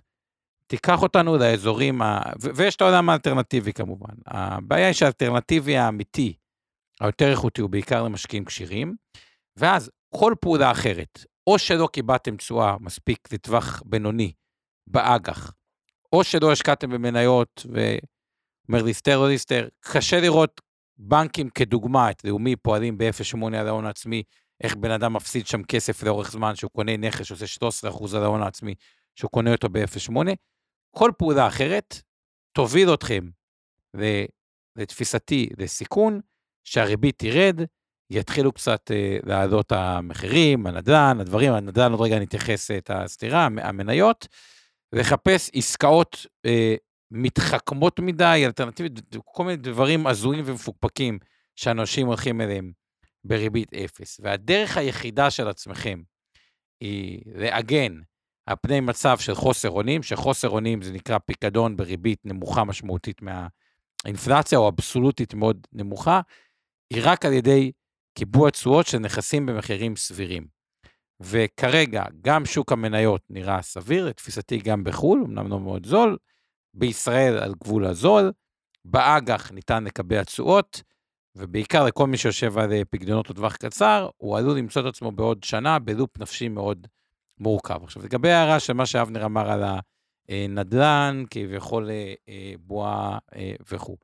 תיקח 0.74 1.02
אותנו 1.02 1.38
לאזורים, 1.38 2.02
ה... 2.02 2.22
ו- 2.42 2.50
ויש 2.56 2.76
את 2.76 2.82
העולם 2.82 3.10
האלטרנטיבי 3.10 3.74
כמובן. 3.74 4.14
הבעיה 4.28 4.86
היא 4.86 4.94
שהאלטרנטיבי 4.94 5.78
האמיתי, 5.78 6.34
היותר 7.02 7.32
איכותי, 7.32 7.62
הוא 7.62 7.70
בעיקר 7.70 8.04
למשקיעים 8.04 8.46
כשירים, 8.46 8.96
ואז 9.58 9.92
כל 10.16 10.34
פעולה 10.42 10.72
אחרת, 10.72 11.26
או 11.48 11.60
שלא 11.60 11.90
קיבלתם 11.94 12.38
תשואה 12.38 12.76
מספיק 12.80 13.34
לטווח 13.34 13.82
בינוני 13.86 14.34
באג"ח, 14.88 15.54
או 16.14 16.24
שלא 16.24 16.52
השקעתם 16.52 16.90
במניות, 16.90 17.66
ואומר 17.66 18.84
להסתר 18.84 19.18
או 19.18 19.28
להסתר, 19.28 19.68
קשה 19.80 20.20
לראות 20.20 20.62
בנקים 20.98 21.50
כדוגמה, 21.50 22.12
את 22.12 22.24
לאומי 22.24 22.56
פועלים 22.56 22.98
ב-0.8 22.98 23.46
על 23.46 23.68
ההון 23.68 23.86
העצמי, 23.86 24.24
איך 24.64 24.76
בן 24.76 24.92
אדם 24.92 25.14
מפסיד 25.14 25.48
שם 25.48 25.64
כסף 25.64 26.04
לאורך 26.04 26.32
זמן, 26.32 26.56
שהוא 26.56 26.72
קונה 26.72 26.98
נכס 26.98 27.26
שעושה 27.26 27.46
13% 27.90 28.18
על 28.18 28.24
ההון 28.24 28.42
העצמי, 28.42 28.76
שהוא 29.16 29.32
קונה 29.32 29.52
אותו 29.52 29.70
ב-0.8. 29.70 30.16
כל 30.96 31.12
פעולה 31.18 31.48
אחרת 31.48 32.02
תוביל 32.52 32.94
אתכם, 32.94 33.30
לתפיסתי, 34.76 35.50
לסיכון, 35.58 36.20
שהריבית 36.64 37.20
תרד, 37.20 37.62
יתחילו 38.10 38.52
קצת 38.52 38.92
אה, 38.92 39.18
לעלות 39.24 39.72
המחירים, 39.72 40.68
הנדל"ן, 40.68 41.18
הדברים, 41.20 41.54
הנדל"ן, 41.54 41.92
עוד 41.92 42.02
רגע 42.02 42.20
נתייחס 42.20 42.72
את 42.72 42.90
הסתירה, 42.94 43.46
המניות, 43.46 44.28
לחפש 44.94 45.52
עסקאות 45.54 46.26
אה, 46.46 46.76
מתחכמות 47.12 48.00
מדי, 48.00 48.44
אלטרנטיבית, 48.46 48.94
כל 49.26 49.44
מיני 49.44 49.58
דברים 49.58 50.08
הזויים 50.08 50.44
ומפוקפקים 50.48 51.20
שאנשים 51.56 52.08
הולכים 52.08 52.42
אליהם 52.42 52.72
בריבית 53.24 53.74
אפס. 53.74 54.20
והדרך 54.24 54.78
היחידה 54.78 55.32
של 55.32 55.48
עצמכם 55.48 56.02
היא 56.80 57.22
לעגן 57.26 58.00
על 58.46 58.56
פני 58.62 58.80
מצב 58.80 59.18
של 59.18 59.36
חוסר 59.36 59.70
אונים, 59.70 60.04
שחוסר 60.04 60.50
אונים 60.50 60.82
זה 60.82 60.92
נקרא 60.92 61.18
פיקדון 61.18 61.78
בריבית 61.78 62.26
נמוכה 62.26 62.64
משמעותית 62.64 63.22
מהאינפלציה, 63.22 64.58
או 64.58 64.70
אבסולוטית 64.70 65.34
מאוד 65.34 65.68
נמוכה, 65.74 66.22
היא 66.94 67.02
רק 67.06 67.26
על 67.26 67.34
ידי 67.34 67.72
קיבוע 68.18 68.50
תשואות 68.50 68.88
של 68.88 68.98
נכסים 68.98 69.46
במחירים 69.46 69.96
סבירים. 69.96 70.48
וכרגע, 71.20 72.04
גם 72.22 72.46
שוק 72.46 72.72
המניות 72.72 73.22
נראה 73.30 73.62
סביר, 73.62 74.06
לתפיסתי 74.06 74.58
גם 74.58 74.84
בחו"ל, 74.84 75.24
אמנם 75.26 75.48
לא 75.48 75.60
מאוד 75.60 75.86
זול, 75.86 76.18
בישראל 76.74 77.38
על 77.38 77.54
גבול 77.64 77.86
הזול, 77.86 78.32
באג"ח 78.86 79.52
ניתן 79.52 79.84
לקבע 79.84 80.24
תשואות, 80.24 80.82
ובעיקר 81.36 81.86
לכל 81.86 82.08
מי 82.08 82.18
שיושב 82.18 82.58
על 82.58 82.72
אה, 82.72 82.82
פקדונות 82.90 83.30
לטווח 83.30 83.56
קצר, 83.56 84.10
הוא 84.18 84.38
עלול 84.38 84.58
למצוא 84.58 84.82
את 84.82 84.88
עצמו 84.88 85.12
בעוד 85.12 85.44
שנה 85.44 85.80
בלופ 85.80 86.20
נפשי 86.20 86.48
מאוד 86.48 86.88
מורכב. 87.38 87.84
עכשיו, 87.84 88.04
לגבי 88.04 88.32
ההערה 88.32 88.60
של 88.60 88.74
מה 88.74 88.86
שאבנר 88.86 89.26
אמר 89.26 89.52
על 89.52 89.64
הנדל"ן, 90.30 91.24
כביכול 91.30 91.90
אה, 91.90 92.14
אה, 92.30 92.54
בועה 92.60 93.18
וכו'. 93.72 93.98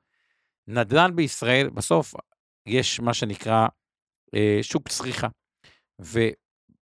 נדל"ן 0.68 1.16
בישראל, 1.16 1.70
בסוף 1.70 2.14
יש 2.66 3.00
מה 3.00 3.14
שנקרא 3.14 3.68
שוק 4.62 4.90
צריכה. 4.90 5.28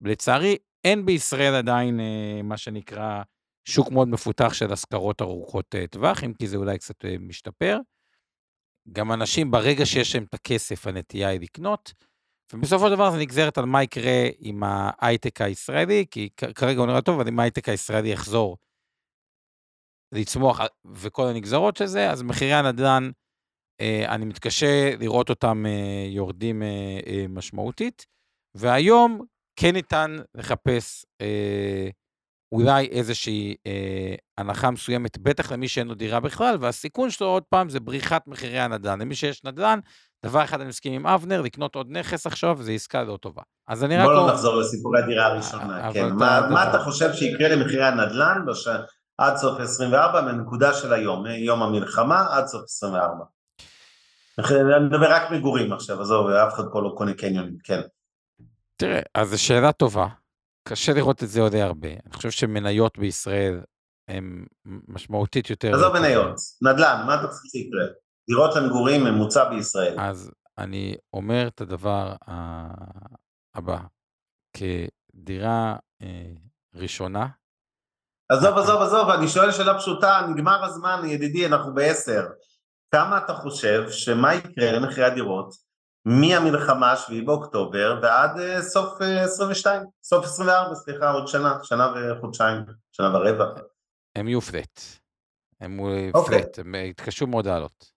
ולצערי, 0.01 0.57
אין 0.83 1.05
בישראל 1.05 1.55
עדיין 1.55 1.99
מה 2.43 2.57
שנקרא 2.57 3.21
שוק 3.65 3.91
מאוד 3.91 4.07
מפותח 4.07 4.53
של 4.53 4.73
השכרות 4.73 5.21
ארוכות 5.21 5.75
טווח, 5.91 6.23
אם 6.23 6.33
כי 6.33 6.47
זה 6.47 6.57
אולי 6.57 6.77
קצת 6.77 7.05
משתפר. 7.19 7.77
גם 8.91 9.11
אנשים, 9.11 9.51
ברגע 9.51 9.85
שיש 9.85 10.15
להם 10.15 10.23
את 10.23 10.33
הכסף, 10.33 10.87
הנטייה 10.87 11.29
היא 11.29 11.39
לקנות, 11.39 11.93
ובסופו 12.53 12.87
של 12.87 12.95
דבר 12.95 13.11
זה 13.11 13.17
נגזרת 13.17 13.57
על 13.57 13.65
מה 13.65 13.83
יקרה 13.83 14.27
עם 14.39 14.63
ההייטק 14.65 15.41
הישראלי, 15.41 16.05
כי 16.11 16.29
כרגע 16.55 16.79
הוא 16.79 16.87
נראה 16.87 17.01
טוב, 17.01 17.19
אבל 17.19 17.27
אם 17.27 17.39
ההייטק 17.39 17.69
הישראלי 17.69 18.09
יחזור 18.09 18.57
לצמוח 20.11 20.59
וכל 20.85 21.27
הנגזרות 21.27 21.77
של 21.77 21.85
זה, 21.85 22.09
אז 22.11 22.23
מחירי 22.23 22.53
הנדל"ן, 22.53 23.09
אה, 23.81 24.15
אני 24.15 24.25
מתקשה 24.25 24.95
לראות 24.99 25.29
אותם 25.29 25.65
אה, 25.65 26.05
יורדים 26.09 26.63
אה, 26.63 27.25
משמעותית, 27.29 28.05
והיום 28.55 29.25
כן 29.59 29.73
ניתן 29.73 30.15
לחפש 30.35 31.05
אולי 32.51 32.87
איזושהי 32.87 33.55
הנחה 34.37 34.71
מסוימת, 34.71 35.17
בטח 35.17 35.51
למי 35.51 35.67
שאין 35.67 35.87
לו 35.87 35.95
דירה 35.95 36.19
בכלל, 36.19 36.57
והסיכון 36.59 37.09
שלו 37.09 37.27
עוד 37.27 37.43
פעם 37.43 37.69
זה 37.69 37.79
בריחת 37.79 38.27
מחירי 38.27 38.59
הנדל"ן. 38.59 39.01
למי 39.01 39.15
שיש 39.15 39.43
נדל"ן, 39.43 39.79
דבר 40.25 40.43
אחד 40.43 40.61
אני 40.61 40.69
מסכים 40.69 40.93
עם 40.93 41.07
אבנר, 41.07 41.41
לקנות 41.41 41.75
עוד 41.75 41.87
נכס 41.89 42.27
עכשיו, 42.27 42.57
זה 42.61 42.71
עסקה 42.71 43.03
לא 43.03 43.17
טובה. 43.21 43.41
אז 43.67 43.83
אני 43.83 43.97
רק... 43.97 44.05
בוא 44.05 44.13
לא 44.13 44.27
נחזור 44.27 44.55
לסיפורי 44.55 44.99
הדירה 44.99 45.25
הראשונה, 45.25 45.93
כן. 45.93 46.13
מה, 46.13 46.69
אתה... 46.69 46.79
חושב 46.79 47.13
שיקרה 47.13 47.49
למחירי 47.49 47.85
הנדל"ן. 47.85 48.45
עד 49.17 49.37
סוף 49.37 49.59
24, 49.59 50.21
מנקודה 50.21 50.73
של 50.73 50.93
היום, 50.93 51.23
מיום 51.23 51.63
המלחמה 51.63 52.25
עד 52.31 52.47
סוף 52.47 52.63
24? 52.63 53.25
אני 54.39 54.85
מדבר 54.85 55.11
רק 55.11 55.31
מגורים 55.31 55.73
עכשיו, 55.73 56.01
עזוב, 56.01 56.29
אף 56.29 56.53
אחד 56.53 56.63
פה 56.73 56.81
לא 56.81 56.93
קונה 56.97 57.13
קניונים, 57.13 57.57
כן. 57.63 57.81
תראה, 58.75 59.01
אז 59.15 59.29
זו 59.29 59.43
שאלה 59.43 59.71
טובה. 59.71 60.07
קשה 60.67 60.93
לראות 60.93 61.23
את 61.23 61.29
זה 61.29 61.41
עוד 61.41 61.55
הרבה. 61.55 61.89
אני 61.89 62.13
חושב 62.13 62.31
שמניות 62.31 62.97
בישראל 62.97 63.61
הן 64.07 64.45
משמעותית 64.87 65.49
יותר... 65.49 65.75
עזוב 65.75 65.93
מניות, 65.93 66.35
נדל"ן, 66.61 67.03
מה 67.07 67.15
אתה 67.15 67.27
צריך 67.27 67.41
שיקרה? 67.51 67.85
דירות 68.29 68.55
למגורים 68.55 69.03
ממוצע 69.03 69.49
בישראל. 69.49 69.99
אז 69.99 70.31
אני 70.57 70.95
אומר 71.13 71.47
את 71.47 71.61
הדבר 71.61 72.13
הבא, 73.55 73.77
כדירה 74.53 75.75
אה, 76.01 76.33
ראשונה. 76.75 77.27
עזוב, 78.29 78.57
עזוב, 78.57 78.81
עזוב, 78.81 79.09
אני 79.09 79.27
שואל 79.27 79.51
שאלה 79.51 79.77
פשוטה, 79.77 80.27
נגמר 80.29 80.65
הזמן, 80.65 81.01
ידידי, 81.05 81.45
אנחנו 81.45 81.73
בעשר. 81.73 82.27
כמה 82.91 83.17
אתה 83.17 83.33
חושב 83.33 83.89
שמה 83.89 84.33
יקרה 84.35 84.71
למחירי 84.71 85.05
הדירות 85.05 85.53
מהמלחמה, 86.05 86.95
7 86.95 87.25
באוקטובר, 87.25 87.99
ועד 88.03 88.31
uh, 88.37 88.61
סוף 88.61 89.01
uh, 89.01 89.03
22, 89.03 89.81
סוף 90.03 90.25
24, 90.25 90.75
סליחה, 90.75 91.11
עוד 91.11 91.27
שנה, 91.27 91.57
שנה 91.63 91.93
וחודשיים, 91.95 92.57
שנה 92.91 93.17
ורבע. 93.17 93.45
הם 94.15 94.27
יהיו 94.27 94.41
פלט. 94.41 94.81
הם 95.61 95.79
יהיו 95.79 96.17
okay. 96.17 96.27
פלט, 96.27 96.59
הם 96.59 96.75
יתקשו 96.75 97.27
מאוד 97.27 97.45
לעלות. 97.45 97.96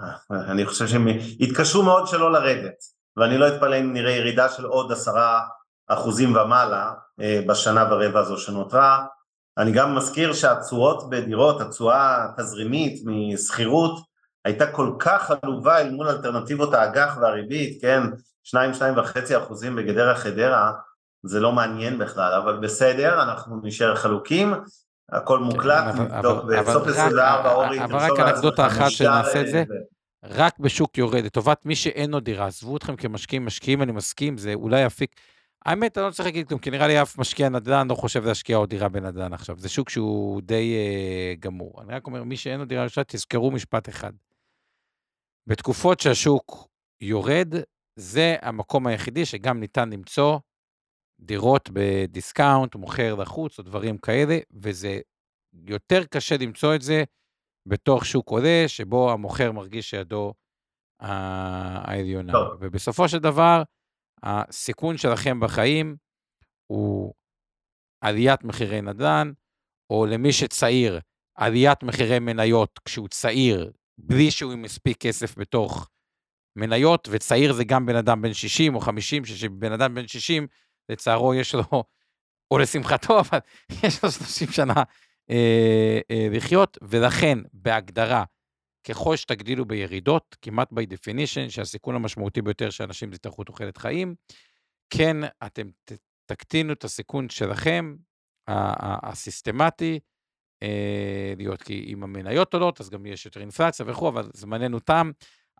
אה, 0.00 0.52
אני 0.52 0.66
חושב 0.66 0.86
שהם 0.86 1.08
יתקשו 1.38 1.82
מאוד 1.82 2.06
שלא 2.06 2.32
לרדת, 2.32 2.74
ואני 3.16 3.38
לא 3.38 3.48
אתפלא 3.48 3.80
אם 3.80 3.92
נראה 3.92 4.12
ירידה 4.12 4.48
של 4.48 4.64
עוד 4.64 4.92
עשרה 4.92 5.40
אחוזים 5.88 6.36
ומעלה 6.36 6.92
uh, 7.20 7.48
בשנה 7.48 7.88
ורבע 7.90 8.20
הזו 8.20 8.38
שנותרה. 8.38 9.06
אני 9.58 9.72
גם 9.72 9.94
מזכיר 9.94 10.32
שהתשואות 10.32 11.10
בדירות, 11.10 11.60
התשואה 11.60 12.24
התזרימית 12.24 13.02
משכירות, 13.06 14.00
הייתה 14.44 14.72
כל 14.72 14.92
כך 14.98 15.30
עלובה 15.42 15.80
אל 15.80 15.90
מול 15.90 16.08
אלטרנטיבות 16.08 16.74
האג"ח 16.74 17.18
והריבית, 17.20 17.82
כן, 17.82 18.02
שניים, 18.44 18.74
שניים 18.74 18.98
וחצי 18.98 19.36
אחוזים 19.38 19.76
בגדרה 19.76 20.14
חדרה, 20.14 20.72
זה 21.22 21.40
לא 21.40 21.52
מעניין 21.52 21.98
בכלל, 21.98 22.32
אבל 22.32 22.56
בסדר, 22.56 23.22
אנחנו 23.22 23.60
נשאר 23.62 23.94
חלוקים, 23.94 24.54
הכל 25.12 25.38
מוקלט, 25.38 25.94
נבדוק 25.94 26.44
בסוף 26.44 26.88
24 26.88 27.52
אורי, 27.52 27.84
אבל 27.84 27.98
רק 27.98 28.20
אנקדוטה 28.20 28.66
אחת 28.66 28.90
שנעשה 28.90 29.40
את 29.40 29.46
זה, 29.46 29.64
רק 30.24 30.58
בשוק 30.58 30.98
יורד, 30.98 31.24
לטובת 31.24 31.66
מי 31.66 31.76
שאין 31.76 32.10
לו 32.10 32.20
דירה, 32.20 32.46
עזבו 32.46 32.76
אתכם 32.76 32.96
כמשקיעים, 32.96 33.46
משקיעים, 33.46 33.82
אני 33.82 33.92
מסכים, 33.92 34.38
זה 34.38 34.54
אולי 34.54 34.86
אפיק. 34.86 35.20
האמת, 35.66 35.98
אני 35.98 36.06
לא 36.06 36.10
צריך 36.10 36.26
להגיד 36.26 36.48
כלום, 36.48 36.60
כי 36.60 36.70
נראה 36.70 36.86
לי 36.86 37.02
אף 37.02 37.18
משקיע 37.18 37.48
נדל"ן 37.48 37.88
לא 37.88 37.94
חושב 37.94 38.24
להשקיע 38.24 38.56
עוד 38.56 38.70
דירה 38.70 38.88
בנדל"ן 38.88 39.32
עכשיו. 39.32 39.58
זה 39.58 39.68
שוק 39.68 39.90
שהוא 39.90 40.42
די 40.42 40.74
uh, 40.74 41.40
גמור. 41.40 41.82
אני 41.82 41.92
רק 41.92 42.06
אומר, 42.06 42.24
מי 42.24 42.36
שאין 42.36 42.60
לו 42.60 42.66
דירה 42.66 42.84
ראשונה, 42.84 43.04
תזכרו 43.04 43.50
משפט 43.50 43.88
אחד. 43.88 44.12
בתקופות 45.46 46.00
שהשוק 46.00 46.68
יורד, 47.00 47.54
זה 47.96 48.36
המקום 48.42 48.86
היחידי 48.86 49.26
שגם 49.26 49.60
ניתן 49.60 49.90
למצוא 49.90 50.38
דירות 51.20 51.70
בדיסקאונט, 51.72 52.74
מוכר 52.74 53.14
לחוץ 53.14 53.58
או 53.58 53.64
דברים 53.64 53.98
כאלה, 53.98 54.38
וזה 54.52 55.00
יותר 55.66 56.04
קשה 56.04 56.36
למצוא 56.40 56.74
את 56.74 56.82
זה 56.82 57.04
בתוך 57.66 58.06
שוק 58.06 58.30
עולה, 58.30 58.64
שבו 58.66 59.12
המוכר 59.12 59.52
מרגיש 59.52 59.90
שידו 59.90 60.34
העליונה. 61.00 62.32
טוב. 62.32 62.58
ובסופו 62.60 63.08
של 63.08 63.18
דבר, 63.18 63.62
הסיכון 64.22 64.96
שלכם 64.96 65.40
בחיים 65.40 65.96
הוא 66.66 67.14
עליית 68.00 68.44
מחירי 68.44 68.80
נדל"ן, 68.80 69.32
או 69.90 70.06
למי 70.06 70.32
שצעיר, 70.32 71.00
עליית 71.34 71.82
מחירי 71.82 72.18
מניות 72.18 72.78
כשהוא 72.84 73.08
צעיר, 73.08 73.72
בלי 73.98 74.30
שהוא 74.30 74.52
עם 74.52 74.62
מספיק 74.62 74.96
כסף 74.96 75.38
בתוך 75.38 75.90
מניות, 76.56 77.08
וצעיר 77.10 77.52
זה 77.52 77.64
גם 77.64 77.86
בן 77.86 77.96
אדם 77.96 78.22
בן 78.22 78.32
60 78.32 78.74
או 78.74 78.80
50, 78.80 79.24
שבן 79.24 79.72
אדם 79.72 79.94
בן 79.94 80.08
60, 80.08 80.46
לצערו 80.88 81.34
יש 81.34 81.54
לו, 81.54 81.84
או 82.50 82.58
לשמחתו, 82.58 83.20
אבל 83.30 83.38
יש 83.82 84.04
לו 84.04 84.10
30 84.10 84.48
שנה 84.48 84.82
אה, 85.30 86.00
אה, 86.10 86.28
לחיות, 86.30 86.78
ולכן, 86.82 87.38
בהגדרה, 87.52 88.24
ככל 88.88 89.16
שתגדילו 89.16 89.64
בירידות, 89.64 90.36
כמעט 90.42 90.72
by 90.72 90.76
definition, 90.76 91.50
שהסיכון 91.50 91.94
המשמעותי 91.94 92.42
ביותר 92.42 92.70
שאנשים 92.70 93.12
יצטרכו 93.12 93.44
תוחלת 93.44 93.76
חיים, 93.76 94.14
כן, 94.90 95.16
אתם 95.46 95.68
תקטינו 96.26 96.72
את 96.72 96.84
הסיכון 96.84 97.28
שלכם, 97.28 97.94
הסיסטמטי, 99.02 100.00
אה, 100.62 101.32
להיות, 101.36 101.62
כי 101.62 101.84
אם 101.86 102.02
המניות 102.02 102.54
עולות, 102.54 102.80
אז 102.80 102.90
גם 102.90 103.06
יש 103.06 103.26
יותר 103.26 103.40
אינפלציה 103.40 103.86
וכו', 103.88 104.08
אבל 104.08 104.30
זמננו 104.34 104.80
תם. 104.80 105.10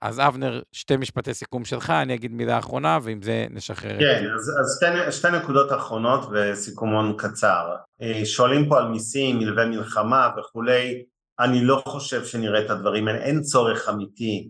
אז 0.02 0.20
אבנר, 0.20 0.60
שתי 0.72 0.96
משפטי 0.96 1.34
סיכום 1.34 1.64
שלך, 1.64 1.90
אני 1.90 2.14
אגיד 2.14 2.32
מילה 2.32 2.58
אחרונה, 2.58 2.98
ועם 3.02 3.22
זה 3.22 3.46
נשחרר. 3.50 3.98
כן, 3.98 4.24
אז, 4.34 4.52
אז 4.60 4.76
שתי, 4.76 5.12
שתי 5.12 5.28
נקודות 5.30 5.72
אחרונות 5.72 6.28
וסיכומון 6.32 7.14
קצר. 7.18 7.74
אה, 8.02 8.22
שואלים 8.24 8.68
פה 8.68 8.78
על 8.78 8.88
מיסים, 8.88 9.38
מלווה 9.38 9.66
מלחמה 9.66 10.28
וכולי, 10.38 11.04
אני 11.40 11.64
לא 11.64 11.82
חושב 11.88 12.24
שנראה 12.24 12.64
את 12.64 12.70
הדברים 12.70 13.08
האלה, 13.08 13.18
אין 13.18 13.40
צורך 13.40 13.88
אמיתי 13.88 14.48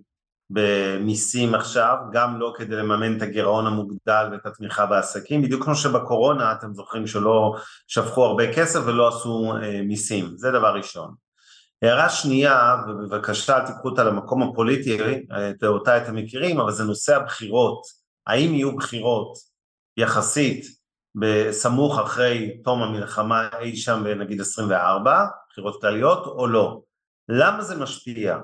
במיסים 0.50 1.54
עכשיו, 1.54 1.96
גם 2.12 2.40
לא 2.40 2.52
כדי 2.56 2.76
לממן 2.76 3.16
את 3.16 3.22
הגירעון 3.22 3.66
המוגדל 3.66 4.28
ואת 4.32 4.46
התמיכה 4.46 4.86
בעסקים, 4.86 5.42
בדיוק 5.42 5.64
כמו 5.64 5.74
שבקורונה 5.74 6.52
אתם 6.52 6.74
זוכרים 6.74 7.06
שלא 7.06 7.54
שפכו 7.86 8.24
הרבה 8.24 8.52
כסף 8.54 8.80
ולא 8.86 9.08
עשו 9.08 9.52
אה, 9.62 9.82
מיסים, 9.82 10.32
זה 10.36 10.50
דבר 10.50 10.74
ראשון. 10.76 11.27
הערה 11.82 12.08
שנייה, 12.08 12.76
ובבקשה 12.88 13.56
אל 13.56 13.66
תיקחו 13.66 13.88
אותה 13.88 14.04
למקום 14.04 14.42
הפוליטי, 14.42 14.98
את 15.50 15.64
אותה 15.64 15.96
אתם 15.96 16.14
מכירים, 16.14 16.60
אבל 16.60 16.72
זה 16.72 16.84
נושא 16.84 17.16
הבחירות. 17.16 17.82
האם 18.26 18.54
יהיו 18.54 18.76
בחירות 18.76 19.32
יחסית 19.96 20.66
בסמוך 21.14 21.98
אחרי 21.98 22.60
תום 22.64 22.82
המלחמה 22.82 23.48
אי 23.58 23.76
שם 23.76 24.02
בנגיד 24.04 24.40
24, 24.40 25.24
בחירות 25.50 25.80
כלליות, 25.80 26.26
או 26.26 26.46
לא? 26.46 26.80
למה 27.28 27.62
זה 27.62 27.76
משפיע? 27.76 28.38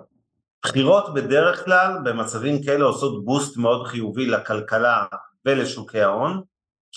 בחירות 0.65 1.15
בדרך 1.15 1.65
כלל 1.65 1.99
במצבים 2.05 2.63
כאלה 2.65 2.85
עושות 2.85 3.25
בוסט 3.25 3.57
מאוד 3.57 3.87
חיובי 3.87 4.27
לכלכלה 4.27 5.05
ולשוקי 5.47 6.01
ההון, 6.01 6.43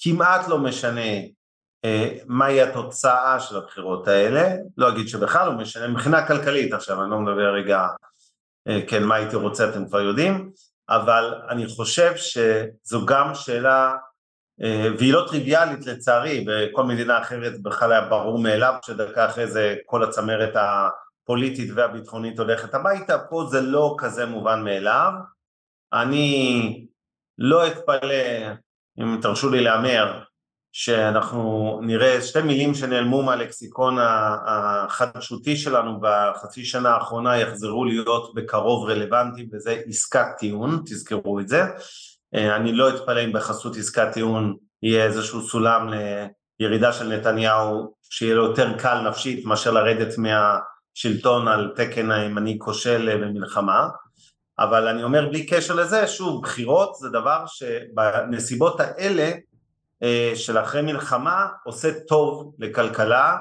כמעט 0.03 0.47
לא 0.47 0.59
משנה 0.59 1.01
מהי 2.25 2.61
התוצאה 2.61 3.39
של 3.39 3.57
הבחירות 3.57 4.07
האלה, 4.07 4.55
לא 4.77 4.89
אגיד 4.89 5.07
שבכלל 5.07 5.45
לא 5.45 5.53
משנה, 5.53 5.87
מבחינה 5.87 6.27
כלכלית. 6.27 6.73
עכשיו, 6.73 7.03
אני 7.03 7.11
לא 7.11 7.19
מדבר 7.19 7.53
רגע, 7.53 7.87
אה, 8.67 8.79
כן, 8.87 9.03
מה 9.03 9.15
הייתי 9.15 9.35
רוצה 9.35 9.69
אתם 9.69 9.87
כבר 9.87 10.01
יודעים, 10.01 10.51
אבל 10.89 11.33
אני 11.49 11.67
חושב 11.67 12.11
שזו 12.15 13.05
גם 13.05 13.35
שאלה, 13.35 13.95
אה, 14.63 14.87
והיא 14.97 15.13
לא 15.13 15.25
טריוויאלית 15.27 15.85
לצערי, 15.85 16.45
בכל 16.47 16.83
מדינה 16.83 17.19
אחרת 17.19 17.61
בכלל 17.61 17.91
היה 17.91 18.01
ברור 18.01 18.39
מאליו 18.39 18.73
שדקה 18.85 19.25
אחרי 19.25 19.47
זה 19.47 19.75
כל 19.85 20.03
הצמרת 20.03 20.53
הפוליטית 20.55 21.69
והביטחונית 21.75 22.39
הולכת 22.39 22.73
הביתה, 22.73 23.19
פה 23.19 23.47
זה 23.51 23.61
לא 23.61 23.95
כזה 23.97 24.25
מובן 24.25 24.63
מאליו, 24.63 25.11
אני 25.93 26.87
לא 27.37 27.67
אתפלא, 27.67 28.47
אם 28.99 29.19
תרשו 29.21 29.49
לי 29.49 29.63
להמר, 29.63 30.23
שאנחנו 30.79 31.79
נראה 31.83 32.21
שתי 32.21 32.41
מילים 32.41 32.73
שנעלמו 32.73 33.23
מהלקסיקון 33.23 33.97
החדשותי 34.01 35.57
שלנו 35.57 35.99
בחצי 36.01 36.65
שנה 36.65 36.89
האחרונה 36.89 37.37
יחזרו 37.37 37.85
להיות 37.85 38.33
בקרוב 38.35 38.89
רלוונטיים 38.89 39.49
וזה 39.53 39.81
עסקת 39.87 40.25
טיעון, 40.37 40.81
תזכרו 40.85 41.39
את 41.39 41.47
זה. 41.47 41.63
אה, 42.35 42.55
אני 42.55 42.73
לא 42.73 42.89
אתפלא 42.89 43.23
אם 43.23 43.33
בחסות 43.33 43.77
עסקת 43.77 44.07
טיעון 44.13 44.55
יהיה 44.83 45.05
איזשהו 45.05 45.41
סולם 45.41 45.89
לירידה 46.59 46.93
של 46.93 47.07
נתניהו 47.07 47.93
שיהיה 48.09 48.35
לו 48.35 48.43
יותר 48.45 48.77
קל 48.77 49.09
נפשית 49.09 49.45
מאשר 49.45 49.71
לרדת 49.71 50.13
מהשלטון 50.17 51.47
על 51.47 51.71
תקן 51.75 52.11
הימני 52.11 52.57
כושל 52.59 53.17
במלחמה. 53.21 53.87
אבל 54.59 54.87
אני 54.87 55.03
אומר 55.03 55.29
בלי 55.29 55.45
קשר 55.45 55.75
לזה, 55.75 56.07
שוב, 56.07 56.43
בחירות 56.43 56.95
זה 56.95 57.09
דבר 57.09 57.43
שבנסיבות 57.47 58.79
האלה 58.79 59.23
אה, 59.23 59.37
של 60.35 60.57
אחרי 60.57 60.81
מלחמה 60.81 61.47
עושה 61.65 61.99
טוב 62.07 62.55
לכלכלה, 62.59 63.37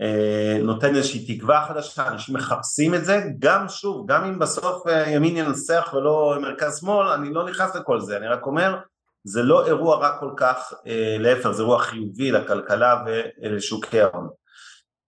אה, 0.00 0.58
נותן 0.62 0.96
איזושהי 0.96 1.36
תקווה 1.36 1.66
חדשה, 1.68 2.08
אנשים 2.08 2.36
מחפשים 2.36 2.94
את 2.94 3.04
זה, 3.04 3.22
גם 3.38 3.68
שוב, 3.68 4.06
גם 4.06 4.24
אם 4.24 4.38
בסוף 4.38 4.86
אה, 4.86 5.10
ימין 5.10 5.36
ינצח 5.36 5.90
ולא 5.94 6.36
מרכז 6.42 6.78
שמאל, 6.80 7.08
אני 7.08 7.32
לא 7.32 7.44
נכנס 7.44 7.76
לכל 7.76 8.00
זה, 8.00 8.16
אני 8.16 8.28
רק 8.28 8.46
אומר, 8.46 8.78
זה 9.24 9.42
לא 9.42 9.66
אירוע 9.66 9.96
רע 9.96 10.18
כל 10.20 10.30
כך, 10.36 10.72
להפך, 11.18 11.50
זה 11.50 11.62
אירוע 11.62 11.78
חיובי 11.78 12.32
לכלכלה 12.32 13.04
ולשוקי 13.06 14.00
ההון. 14.00 14.28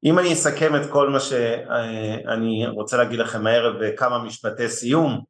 אם 0.04 0.18
אני 0.18 0.32
אסכם 0.32 0.76
את 0.76 0.90
כל 0.90 1.10
מה 1.10 1.20
שאני 1.20 2.66
רוצה 2.66 2.96
להגיד 2.96 3.18
לכם 3.18 3.46
הערב 3.46 3.84
בכמה 3.84 4.18
משפטי 4.18 4.68
סיום, 4.68 5.20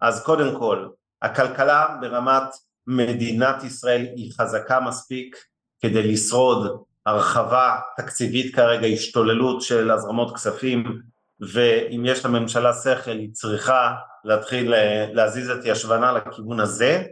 אז 0.00 0.24
קודם 0.24 0.58
כל, 0.58 0.88
הכלכלה 1.22 1.96
ברמת 2.00 2.48
מדינת 2.86 3.64
ישראל 3.64 4.06
היא 4.16 4.32
חזקה 4.38 4.80
מספיק 4.80 5.36
כדי 5.80 6.12
לשרוד. 6.12 6.82
הרחבה 7.06 7.76
תקציבית 7.96 8.54
כרגע, 8.54 8.86
השתוללות 8.86 9.62
של 9.62 9.90
הזרמות 9.90 10.34
כספים 10.34 11.00
ואם 11.40 12.02
יש 12.04 12.24
לממשלה 12.24 12.72
שכל 12.72 13.10
היא 13.10 13.32
צריכה 13.32 13.94
להתחיל 14.24 14.74
אה, 14.74 15.06
להזיז 15.12 15.50
את 15.50 15.60
ישבנה 15.64 16.12
לכיוון 16.12 16.60
הזה 16.60 17.04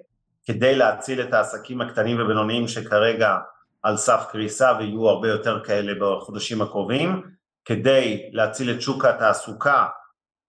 כדי 0.46 0.74
להציל 0.74 1.20
את 1.20 1.34
העסקים 1.34 1.80
הקטנים 1.80 2.20
ובינוניים 2.20 2.68
שכרגע 2.68 3.38
על 3.82 3.96
סף 3.96 4.24
קריסה 4.30 4.72
ויהיו 4.78 5.08
הרבה 5.08 5.28
יותר 5.28 5.60
כאלה 5.64 5.92
בחודשים 6.00 6.62
הקרובים 6.62 7.22
כדי 7.64 8.30
להציל 8.32 8.70
את 8.70 8.82
שוק 8.82 9.04
התעסוקה 9.04 9.86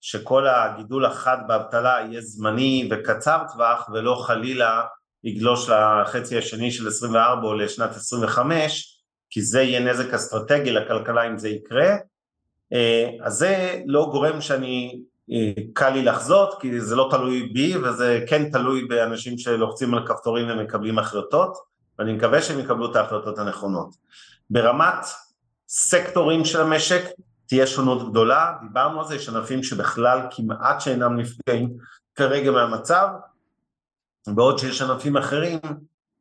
שכל 0.01 0.47
הגידול 0.47 1.05
החד 1.05 1.37
באבטלה 1.47 1.97
יהיה 2.09 2.21
זמני 2.21 2.89
וקצר 2.91 3.37
טווח 3.53 3.89
ולא 3.93 4.23
חלילה 4.27 4.81
יגלוש 5.25 5.69
לחצי 5.69 6.37
השני 6.37 6.71
של 6.71 6.87
24 6.87 7.47
או 7.47 7.53
לשנת 7.53 7.89
25, 7.89 9.01
כי 9.29 9.41
זה 9.41 9.61
יהיה 9.61 9.79
נזק 9.79 10.13
אסטרטגי 10.13 10.71
לכלכלה 10.71 11.27
אם 11.27 11.37
זה 11.37 11.49
יקרה. 11.49 11.95
אה, 12.73 13.09
אז 13.21 13.33
זה 13.33 13.81
לא 13.85 14.09
גורם 14.11 14.41
שאני, 14.41 15.01
אה, 15.31 15.51
קל 15.73 15.89
לי 15.89 16.03
לחזות, 16.03 16.61
כי 16.61 16.81
זה 16.81 16.95
לא 16.95 17.07
תלוי 17.11 17.49
בי 17.53 17.77
וזה 17.77 18.23
כן 18.27 18.51
תלוי 18.51 18.85
באנשים 18.85 19.37
שלוחצים 19.37 19.93
על 19.93 20.07
כפתורים 20.07 20.49
ומקבלים 20.49 20.99
החלטות, 20.99 21.57
ואני 21.99 22.13
מקווה 22.13 22.41
שהם 22.41 22.59
יקבלו 22.59 22.91
את 22.91 22.95
ההחלטות 22.95 23.39
הנכונות. 23.39 23.95
ברמת 24.49 25.05
סקטורים 25.67 26.45
של 26.45 26.61
המשק 26.61 27.03
תהיה 27.47 27.67
שונות 27.67 28.09
גדולה, 28.09 28.53
דיברנו 28.67 28.99
על 28.99 29.07
זה, 29.07 29.15
יש 29.15 29.29
ענפים 29.29 29.63
שבכלל 29.63 30.19
כמעט 30.31 30.81
שאינם 30.81 31.17
נפגעים 31.17 31.69
כרגע 32.15 32.51
מהמצב, 32.51 33.07
בעוד 34.27 34.59
שיש 34.59 34.81
ענפים 34.81 35.17
אחרים 35.17 35.59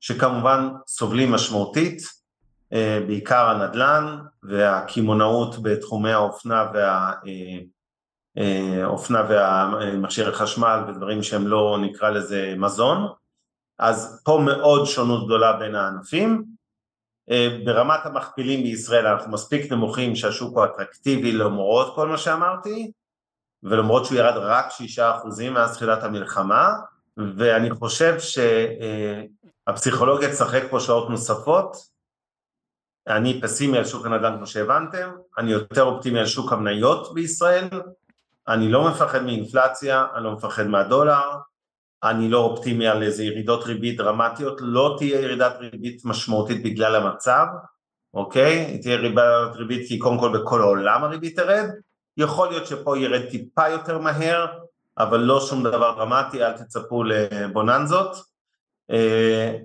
שכמובן 0.00 0.68
סובלים 0.86 1.32
משמעותית, 1.32 2.02
אה, 2.72 3.00
בעיקר 3.06 3.50
הנדל"ן 3.50 4.18
והקמעונאות 4.42 5.62
בתחומי 5.62 6.12
האופנה 6.12 6.70
וה... 6.74 7.12
אופנה 8.84 9.22
והמכשיר 9.28 10.28
החשמל 10.28 10.84
ודברים 10.88 11.22
שהם 11.22 11.46
לא 11.46 11.78
נקרא 11.82 12.10
לזה 12.10 12.54
מזון, 12.56 13.08
אז 13.78 14.22
פה 14.24 14.40
מאוד 14.44 14.86
שונות 14.86 15.24
גדולה 15.26 15.52
בין 15.52 15.74
הענפים, 15.74 16.44
ברמת 17.64 18.06
המכפילים 18.06 18.62
בישראל 18.62 19.06
אנחנו 19.06 19.32
מספיק 19.32 19.72
נמוכים 19.72 20.16
שהשוק 20.16 20.56
הוא 20.56 20.64
אטרקטיבי 20.64 21.32
למרות 21.32 21.94
כל 21.94 22.08
מה 22.08 22.18
שאמרתי, 22.18 22.92
ולמרות 23.62 24.04
שהוא 24.04 24.18
ירד 24.18 24.36
רק 24.36 24.70
שישה 24.70 25.16
אחוזים 25.16 25.54
מאז 25.54 25.76
תחילת 25.76 26.02
המלחמה, 26.02 26.72
ואני 27.16 27.70
חושב 27.70 28.14
שהפסיכולוגיה 29.66 30.32
תשחק 30.32 30.62
פה 30.70 30.80
שעות 30.80 31.10
נוספות, 31.10 31.76
אני 33.08 33.40
פסימי 33.40 33.78
על 33.78 33.84
שוק 33.84 34.06
הנדל"ן 34.06 34.36
כמו 34.36 34.46
שהבנתם, 34.46 35.10
אני 35.38 35.52
יותר 35.52 35.82
אופטימי 35.82 36.18
על 36.18 36.26
שוק 36.26 36.52
המניות 36.52 37.14
בישראל, 37.14 37.68
אני 38.48 38.68
לא 38.68 38.90
מפחד 38.90 39.22
מאינפלציה, 39.22 40.06
אני 40.14 40.24
לא 40.24 40.32
מפחד 40.32 40.66
מהדולר, 40.66 41.30
אני 42.04 42.30
לא 42.30 42.38
אופטימי 42.38 42.88
על 42.88 43.02
איזה 43.02 43.24
ירידות 43.24 43.64
ריבית 43.64 43.96
דרמטיות, 43.96 44.58
לא 44.60 44.94
תהיה 44.98 45.20
ירידת 45.20 45.56
ריבית 45.60 46.04
משמעותית 46.04 46.62
בגלל 46.62 46.96
המצב, 46.96 47.46
אוקיי? 48.14 48.78
תהיה 48.82 48.94
ירידת 48.94 49.56
ריבית 49.56 49.88
כי 49.88 49.98
קודם 49.98 50.18
כל 50.18 50.38
בכל 50.38 50.60
העולם 50.60 51.04
הריבית 51.04 51.36
תרד, 51.36 51.70
יכול 52.16 52.48
להיות 52.48 52.66
שפה 52.66 52.98
ירד 52.98 53.30
טיפה 53.30 53.68
יותר 53.68 53.98
מהר, 53.98 54.46
אבל 54.98 55.20
לא 55.20 55.40
שום 55.40 55.62
דבר 55.62 55.94
דרמטי, 55.96 56.44
אל 56.44 56.52
תצפו 56.52 57.04
לבוננזות. 57.04 58.16
אה, 58.90 59.56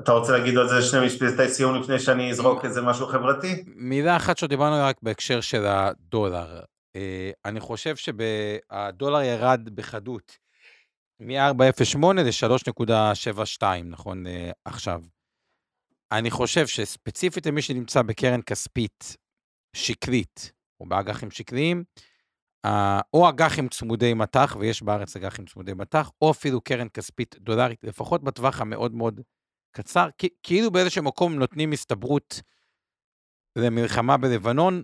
אתה 0.00 0.12
רוצה 0.12 0.32
להגיד 0.32 0.58
על 0.58 0.68
זה 0.68 0.82
שני 0.82 1.06
משפטי 1.06 1.48
סיום 1.48 1.74
לפני 1.74 1.98
שאני 1.98 2.30
אזרוק 2.30 2.64
איזה 2.64 2.82
משהו 2.82 3.06
חברתי? 3.06 3.64
מילה 3.66 4.16
אחת 4.16 4.38
שדיברנו 4.38 4.76
רק 4.78 4.96
בהקשר 5.02 5.40
של 5.40 5.66
הדולר. 5.66 6.60
אה, 6.96 7.30
אני 7.44 7.60
חושב 7.60 7.96
שהדולר 7.96 9.22
ירד 9.22 9.68
בחדות 9.74 10.38
מ-4.08 11.20 11.98
ל-3.72, 12.14 13.62
נכון 13.84 14.26
אה, 14.26 14.50
עכשיו. 14.64 15.00
אני 16.12 16.30
חושב 16.30 16.66
שספציפית 16.66 17.46
למי 17.46 17.62
שנמצא 17.62 18.02
בקרן 18.02 18.42
כספית 18.42 19.16
שקלית, 19.76 20.52
או 20.80 20.86
באג"חים 20.86 21.30
שקליים, 21.30 21.84
או 23.14 23.28
אג"חים 23.28 23.68
צמודי 23.68 24.14
מטח, 24.14 24.56
ויש 24.60 24.82
בארץ 24.82 25.16
אג"חים 25.16 25.46
צמודי 25.46 25.72
מטח, 25.74 26.10
או 26.22 26.30
אפילו 26.30 26.60
קרן 26.60 26.88
כספית 26.88 27.36
דולרית, 27.38 27.84
לפחות 27.84 28.24
בטווח 28.24 28.60
המאוד 28.60 28.94
מאוד 28.94 29.20
קצר, 29.72 30.08
כאילו 30.42 30.70
באיזשהו 30.70 31.02
מקום 31.02 31.34
נותנים 31.34 31.72
הסתברות 31.72 32.40
למלחמה 33.56 34.16
בלבנון, 34.16 34.82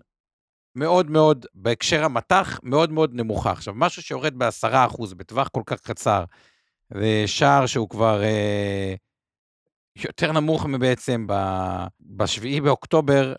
מאוד 0.74 1.10
מאוד, 1.10 1.46
בהקשר 1.54 2.04
המטח, 2.04 2.60
מאוד 2.62 2.92
מאוד 2.92 3.14
נמוכה. 3.14 3.50
עכשיו, 3.50 3.74
משהו 3.76 4.02
שיורד 4.02 4.34
בעשרה 4.34 4.86
אחוז 4.86 5.14
בטווח 5.14 5.48
כל 5.48 5.62
כך 5.66 5.80
קצר, 5.80 6.24
ושער 6.90 7.66
שהוא 7.66 7.88
כבר 7.88 8.22
אה, 8.22 8.94
יותר 10.04 10.32
נמוך 10.32 10.66
מבעצם 10.66 11.26
ב-7 12.00 12.62
באוקטובר, 12.62 13.34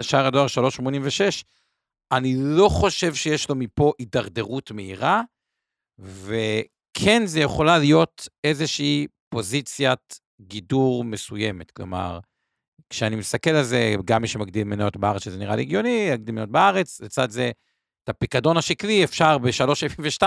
שער 0.00 0.26
הדואר 0.26 0.46
3.86, 0.46 1.44
אני 2.12 2.34
לא 2.38 2.68
חושב 2.68 3.14
שיש 3.14 3.48
לו 3.48 3.54
מפה 3.54 3.92
הידרדרות 3.98 4.70
מהירה, 4.70 5.22
וכן, 5.98 7.22
זה 7.26 7.40
יכולה 7.40 7.78
להיות 7.78 8.28
איזושהי 8.44 9.06
פוזיציית 9.28 10.20
גידור 10.40 11.04
מסוימת. 11.04 11.70
כלומר, 11.70 12.18
כשאני 12.90 13.16
מסתכל 13.16 13.50
על 13.50 13.64
זה, 13.64 13.94
גם 14.04 14.22
מי 14.22 14.28
שמגדיל 14.28 14.64
מניות 14.64 14.96
בארץ, 14.96 15.24
שזה 15.24 15.38
נראה 15.38 15.56
לי 15.56 15.62
הגיוני, 15.62 16.08
יגדיל 16.12 16.34
מניות 16.34 16.50
בארץ, 16.50 17.00
לצד 17.00 17.30
זה, 17.30 17.50
את 18.04 18.08
הפיקדון 18.08 18.56
השקלי 18.56 19.04
אפשר 19.04 19.38
ב-3.72 19.38 20.24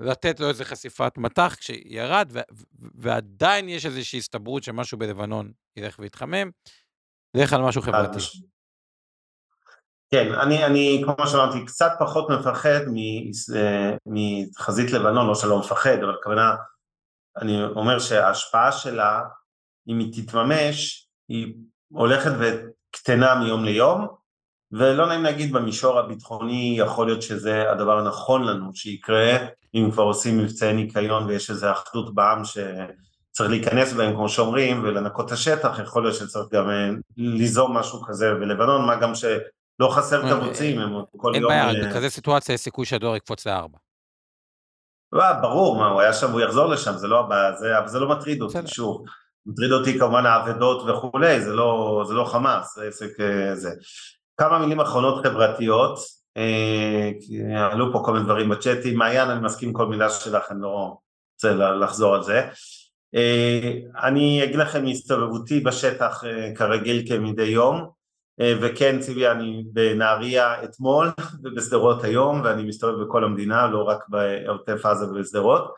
לתת 0.00 0.40
לו 0.40 0.48
איזה 0.48 0.64
חשיפת 0.64 1.18
מטח 1.18 1.54
כשירד, 1.58 2.32
ועדיין 2.94 3.68
יש 3.68 3.86
איזושהי 3.86 4.18
הסתברות 4.18 4.62
שמשהו 4.62 4.98
בלבנון 4.98 5.52
ילך 5.76 5.98
ויתחמם. 5.98 6.50
בדרך 7.36 7.50
כלל 7.50 7.62
משהו 7.62 7.82
חברתי. 7.82 8.18
כן, 10.14 10.34
אני, 10.34 10.64
אני 10.66 11.02
כמו 11.04 11.26
שאמרתי, 11.26 11.64
קצת 11.64 11.92
פחות 11.98 12.30
מפחד 12.30 12.80
אה, 13.56 13.96
מחזית 14.06 14.90
לבנון, 14.90 15.26
לא 15.26 15.34
שלא 15.34 15.58
מפחד, 15.58 15.98
אבל 16.02 16.14
הכוונה, 16.14 16.54
אני 17.40 17.64
אומר 17.64 17.98
שההשפעה 17.98 18.72
שלה, 18.72 19.22
אם 19.88 19.98
היא 19.98 20.12
תתממש, 20.12 21.06
היא 21.28 21.54
הולכת 21.92 22.30
וקטנה 22.38 23.34
מיום 23.34 23.64
ליום, 23.64 24.06
ולא 24.72 25.06
נעים 25.06 25.22
להגיד 25.22 25.52
במישור 25.52 25.98
הביטחוני, 25.98 26.74
יכול 26.78 27.06
להיות 27.06 27.22
שזה 27.22 27.70
הדבר 27.70 27.98
הנכון 27.98 28.44
לנו 28.44 28.74
שיקרה, 28.74 29.36
אם 29.74 29.90
כבר 29.92 30.02
עושים 30.02 30.38
מבצעי 30.38 30.72
ניקיון 30.72 31.24
ויש 31.24 31.50
איזו 31.50 31.72
אחדות 31.72 32.14
בעם 32.14 32.42
שצריך 32.44 33.50
להיכנס 33.50 33.92
בהם, 33.92 34.14
כמו 34.14 34.28
שאומרים, 34.28 34.84
ולנקות 34.84 35.26
את 35.26 35.32
השטח, 35.32 35.78
יכול 35.82 36.02
להיות 36.02 36.14
שצריך 36.14 36.46
גם 36.52 36.70
אה, 36.70 36.90
ליזום 37.16 37.76
משהו 37.76 38.02
כזה 38.02 38.34
בלבנון, 38.34 38.86
מה 38.86 38.96
גם 38.96 39.14
ש... 39.14 39.24
לא 39.82 39.88
חסר 39.88 40.24
אה, 40.24 40.28
תירוצים, 40.28 40.78
הם 40.78 40.92
כל 41.16 41.32
יום... 41.34 41.50
אין 41.50 41.72
בעיה, 41.72 41.88
בכזה 41.88 42.10
סיטואציה 42.10 42.52
יש 42.52 42.60
סיכוי 42.60 42.86
שהדואר 42.86 43.16
יקפוץ 43.16 43.46
לארבע. 43.46 43.78
לא, 45.12 45.32
ברור, 45.32 45.76
מה, 45.76 45.86
הוא 45.86 46.00
היה 46.00 46.12
שם, 46.12 46.30
הוא 46.30 46.40
יחזור 46.40 46.66
לשם, 46.66 46.92
זה 46.92 47.08
לא 47.08 47.20
הבעיה, 47.20 47.78
אבל 47.78 47.88
זה 47.88 48.00
לא 48.00 48.08
מטריד 48.08 48.42
אותי, 48.42 48.58
שוב. 48.66 49.04
מטריד 49.46 49.72
אותי 49.72 49.98
כמובן 49.98 50.26
האבדות 50.26 50.88
וכולי, 50.88 51.40
זה 51.40 51.52
לא, 51.52 52.04
זה 52.08 52.14
לא 52.14 52.24
חמאס, 52.24 52.76
זה 52.76 52.84
עסק 52.84 53.20
אה, 53.20 53.54
זה. 53.54 53.70
כמה 54.36 54.58
מילים 54.58 54.80
אחרונות 54.80 55.26
חברתיות, 55.26 55.98
אה, 56.36 57.10
עלו 57.72 57.92
פה 57.92 58.02
כל 58.04 58.12
מיני 58.12 58.24
דברים 58.24 58.48
בצ'אטים, 58.48 58.98
מעיין, 58.98 59.30
אני 59.30 59.40
מסכים 59.40 59.72
כל 59.72 59.86
מילה 59.86 60.10
שלך, 60.10 60.44
אני 60.50 60.62
לא 60.62 60.96
רוצה 61.34 61.54
לחזור 61.54 62.14
על 62.14 62.22
זה. 62.22 62.48
אני 64.02 64.44
אגיד 64.44 64.56
לכם 64.56 64.84
מהסתובבותי 64.84 65.60
בשטח 65.60 66.24
כרגיל 66.56 67.08
כמדי 67.08 67.42
יום, 67.42 67.76
אה, 67.76 67.86
וכן 68.40 69.00
ציבי 69.00 69.28
אני 69.28 69.64
בנהריה 69.72 70.64
אתמול 70.64 71.10
ובשדרות 71.42 72.04
היום 72.04 72.40
ואני 72.44 72.62
מסתובב 72.62 73.04
בכל 73.04 73.24
המדינה 73.24 73.66
לא 73.66 73.82
רק 73.82 74.04
בעוטף 74.08 74.86
עזה 74.86 75.06
ובשדרות. 75.06 75.74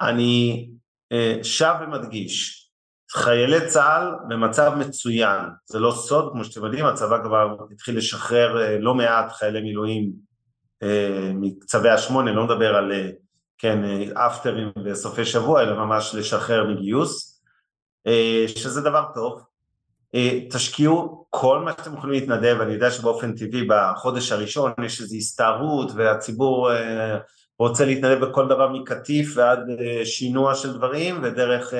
אני 0.00 0.70
אה, 1.12 1.38
שב 1.42 1.74
ומדגיש 1.82 2.68
חיילי 3.10 3.66
צה"ל 3.68 4.14
במצב 4.28 4.72
מצוין. 4.78 5.40
זה 5.64 5.78
לא 5.78 5.92
סוד 5.92 6.32
כמו 6.32 6.44
שאתם 6.44 6.64
יודעים 6.64 6.86
הצבא 6.86 7.24
כבר 7.24 7.56
התחיל 7.72 7.96
לשחרר 7.96 8.62
אה, 8.62 8.78
לא 8.78 8.94
מעט 8.94 9.32
חיילי 9.32 9.60
מילואים 9.60 10.32
מצווי 11.34 11.90
השמונה 11.90 12.32
לא 12.32 12.44
מדבר 12.44 12.76
על 12.76 12.92
כן 13.58 13.78
אפטרים 14.12 14.72
וסופי 14.84 15.24
שבוע 15.24 15.62
אלא 15.62 15.74
ממש 15.84 16.14
לשחרר 16.14 16.64
מגיוס. 16.64 17.42
שזה 18.46 18.80
דבר 18.80 19.04
טוב. 19.14 19.38
אה, 19.38 19.51
תשקיעו 20.50 21.26
כל 21.30 21.60
מה 21.60 21.72
שאתם 21.72 21.94
יכולים 21.94 22.20
להתנדב, 22.20 22.56
אני 22.60 22.72
יודע 22.72 22.90
שבאופן 22.90 23.34
טבעי 23.34 23.66
בחודש 23.68 24.32
הראשון 24.32 24.72
יש 24.84 25.00
איזו 25.00 25.16
הסתערות 25.16 25.92
והציבור 25.94 26.72
אה, 26.72 27.18
רוצה 27.58 27.84
להתנדב 27.84 28.24
בכל 28.24 28.48
דבר 28.48 28.68
מקטיף 28.68 29.32
ועד 29.36 29.58
אה, 29.80 30.06
שינוע 30.06 30.54
של 30.54 30.72
דברים 30.72 31.20
ודרך 31.22 31.74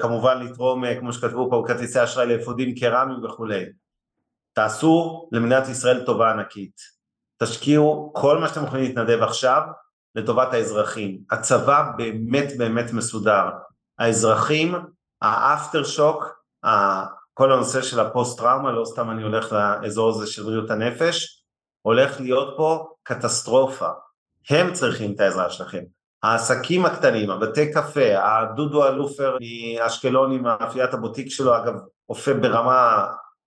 כמובן 0.00 0.42
לתרום 0.42 0.84
כמו 1.00 1.12
שכתבו 1.12 1.50
פה 1.50 1.64
כרטיסי 1.66 2.04
אשראי 2.04 2.26
לאפודים 2.26 2.74
קרמיים 2.74 3.24
וכולי. 3.24 3.64
תעשו 4.52 5.28
למדינת 5.32 5.68
ישראל 5.68 6.04
טובה 6.04 6.30
ענקית, 6.30 6.80
תשקיעו 7.42 8.12
כל 8.14 8.38
מה 8.38 8.48
שאתם 8.48 8.64
יכולים 8.64 8.84
להתנדב 8.84 9.22
עכשיו 9.22 9.62
לטובת 10.14 10.54
האזרחים, 10.54 11.18
הצבא 11.30 11.90
באמת 11.96 12.58
באמת 12.58 12.92
מסודר, 12.92 13.48
האזרחים, 13.98 14.74
האפטר 15.22 15.84
שוק, 15.84 16.24
כל 17.34 17.52
הנושא 17.52 17.82
של 17.82 18.00
הפוסט 18.00 18.38
טראומה, 18.38 18.72
לא 18.72 18.84
סתם 18.84 19.10
אני 19.10 19.22
הולך 19.22 19.52
לאזור 19.52 20.10
הזה 20.10 20.26
של 20.26 20.42
בריאות 20.42 20.70
הנפש, 20.70 21.44
הולך 21.82 22.20
להיות 22.20 22.54
פה 22.56 22.88
קטסטרופה. 23.02 23.88
הם 24.50 24.72
צריכים 24.72 25.12
את 25.12 25.20
העזרה 25.20 25.50
שלכם. 25.50 25.82
העסקים 26.22 26.86
הקטנים, 26.86 27.30
הבתי 27.30 27.72
קפה, 27.72 28.08
הדודו 28.16 28.86
אלופר 28.86 29.36
מאשקלון 29.40 30.32
עם 30.32 30.42
מאפיית 30.42 30.94
הבוטיק 30.94 31.30
שלו, 31.30 31.56
אגב, 31.56 31.74
אופה 32.08 32.34
ברמה 32.34 33.06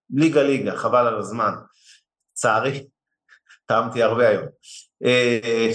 ליגה 0.09 0.43
ליגה, 0.43 0.75
חבל 0.75 1.07
על 1.07 1.17
הזמן. 1.17 1.53
לצערי, 2.31 2.87
טעמתי 3.65 4.03
הרבה 4.03 4.27
היום. 4.29 4.45
אה, 5.05 5.71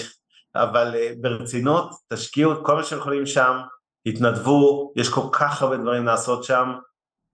אבל 0.55 0.95
אה, 0.95 1.13
ברצינות, 1.21 1.91
תשקיעו 2.09 2.53
את 2.53 2.59
כל 2.63 2.75
מה 2.75 2.85
שיכולים 2.85 3.27
שם, 3.27 3.57
התנדבו, 4.07 4.93
יש 4.97 5.09
כל 5.09 5.29
כך 5.33 5.63
הרבה 5.63 5.77
דברים 5.77 6.07
לעשות 6.07 6.45
שם, 6.45 6.73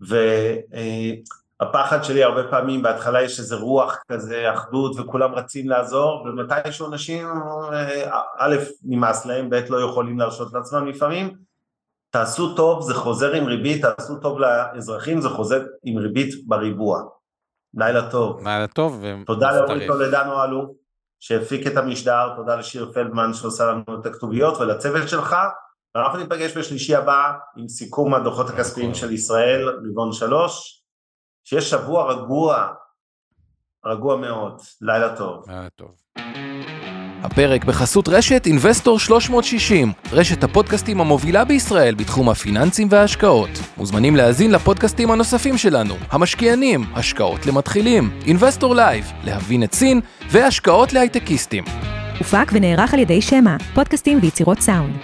והפחד 0.00 2.04
שלי 2.04 2.24
הרבה 2.24 2.42
פעמים, 2.50 2.82
בהתחלה 2.82 3.22
יש 3.22 3.38
איזה 3.38 3.56
רוח 3.56 3.98
כזה, 4.08 4.52
אחדות 4.54 4.96
וכולם 4.98 5.34
רצים 5.34 5.68
לעזור, 5.68 6.26
ומתישהו 6.26 6.86
אנשים, 6.86 7.26
א', 8.38 8.56
נמאס 8.84 9.26
להם, 9.26 9.50
ב', 9.50 9.60
לא 9.68 9.90
יכולים 9.90 10.18
להרשות 10.18 10.52
לעצמם 10.52 10.86
לפעמים, 10.86 11.34
תעשו 12.10 12.54
טוב, 12.54 12.82
זה 12.82 12.94
חוזר 12.94 13.32
עם 13.32 13.44
ריבית, 13.44 13.84
תעשו 13.84 14.16
טוב 14.16 14.38
לאזרחים, 14.38 15.20
זה 15.20 15.28
חוזר 15.28 15.62
עם 15.84 15.98
ריבית 15.98 16.46
בריבוע. 16.46 17.02
לילה 17.74 18.10
טוב. 18.10 18.48
לילה 18.48 18.66
טוב. 18.66 19.02
תודה 19.26 19.60
לאורי 19.60 19.86
טולדנו 19.86 20.44
אלו, 20.44 20.74
שהפיק 21.20 21.66
את 21.66 21.76
המשדר, 21.76 22.36
תודה 22.36 22.56
לשיר 22.56 22.90
פלדמן 22.94 23.32
שעושה 23.32 23.66
לנו 23.66 24.00
את 24.00 24.06
הכתוביות 24.06 24.60
ולצוות 24.60 25.08
שלך. 25.08 25.36
ואנחנו 25.94 26.18
ניפגש 26.18 26.56
בשלישי 26.56 26.94
הבא 26.94 27.32
עם 27.56 27.68
סיכום 27.68 28.14
הדוחות 28.14 28.50
הכספיים 28.50 28.94
של 28.94 29.12
ישראל, 29.12 29.68
רבעון 29.68 30.12
שלוש. 30.12 30.82
שיהיה 31.44 31.62
שבוע 31.62 32.12
רגוע, 32.12 32.72
רגוע 33.86 34.16
מאוד. 34.16 34.60
לילה 34.80 35.16
טוב. 35.16 35.44
לילה 35.48 35.68
טוב. 35.70 35.90
הפרק 37.22 37.64
בחסות 37.64 38.08
רשת 38.08 38.46
אינבסטור 38.46 38.98
360, 38.98 39.92
רשת 40.12 40.44
הפודקאסטים 40.44 41.00
המובילה 41.00 41.44
בישראל 41.44 41.94
בתחום 41.94 42.28
הפיננסים 42.28 42.88
וההשקעות. 42.90 43.48
מוזמנים 43.76 44.16
להאזין 44.16 44.50
לפודקאסטים 44.50 45.10
הנוספים 45.10 45.58
שלנו, 45.58 45.94
המשקיענים, 46.10 46.80
השקעות 46.94 47.46
למתחילים, 47.46 48.20
אינבסטור 48.26 48.74
לייב, 48.74 49.04
להבין 49.24 49.62
את 49.62 49.74
סין, 49.74 50.00
והשקעות 50.30 50.92
להייטקיסטים. 50.92 51.64
הופק 52.18 52.50
ונערך 52.52 52.94
על 52.94 53.00
ידי 53.00 53.22
שמע, 53.22 53.56
פודקאסטים 53.74 54.18
ויצירות 54.22 54.58
סאונד. 54.58 54.94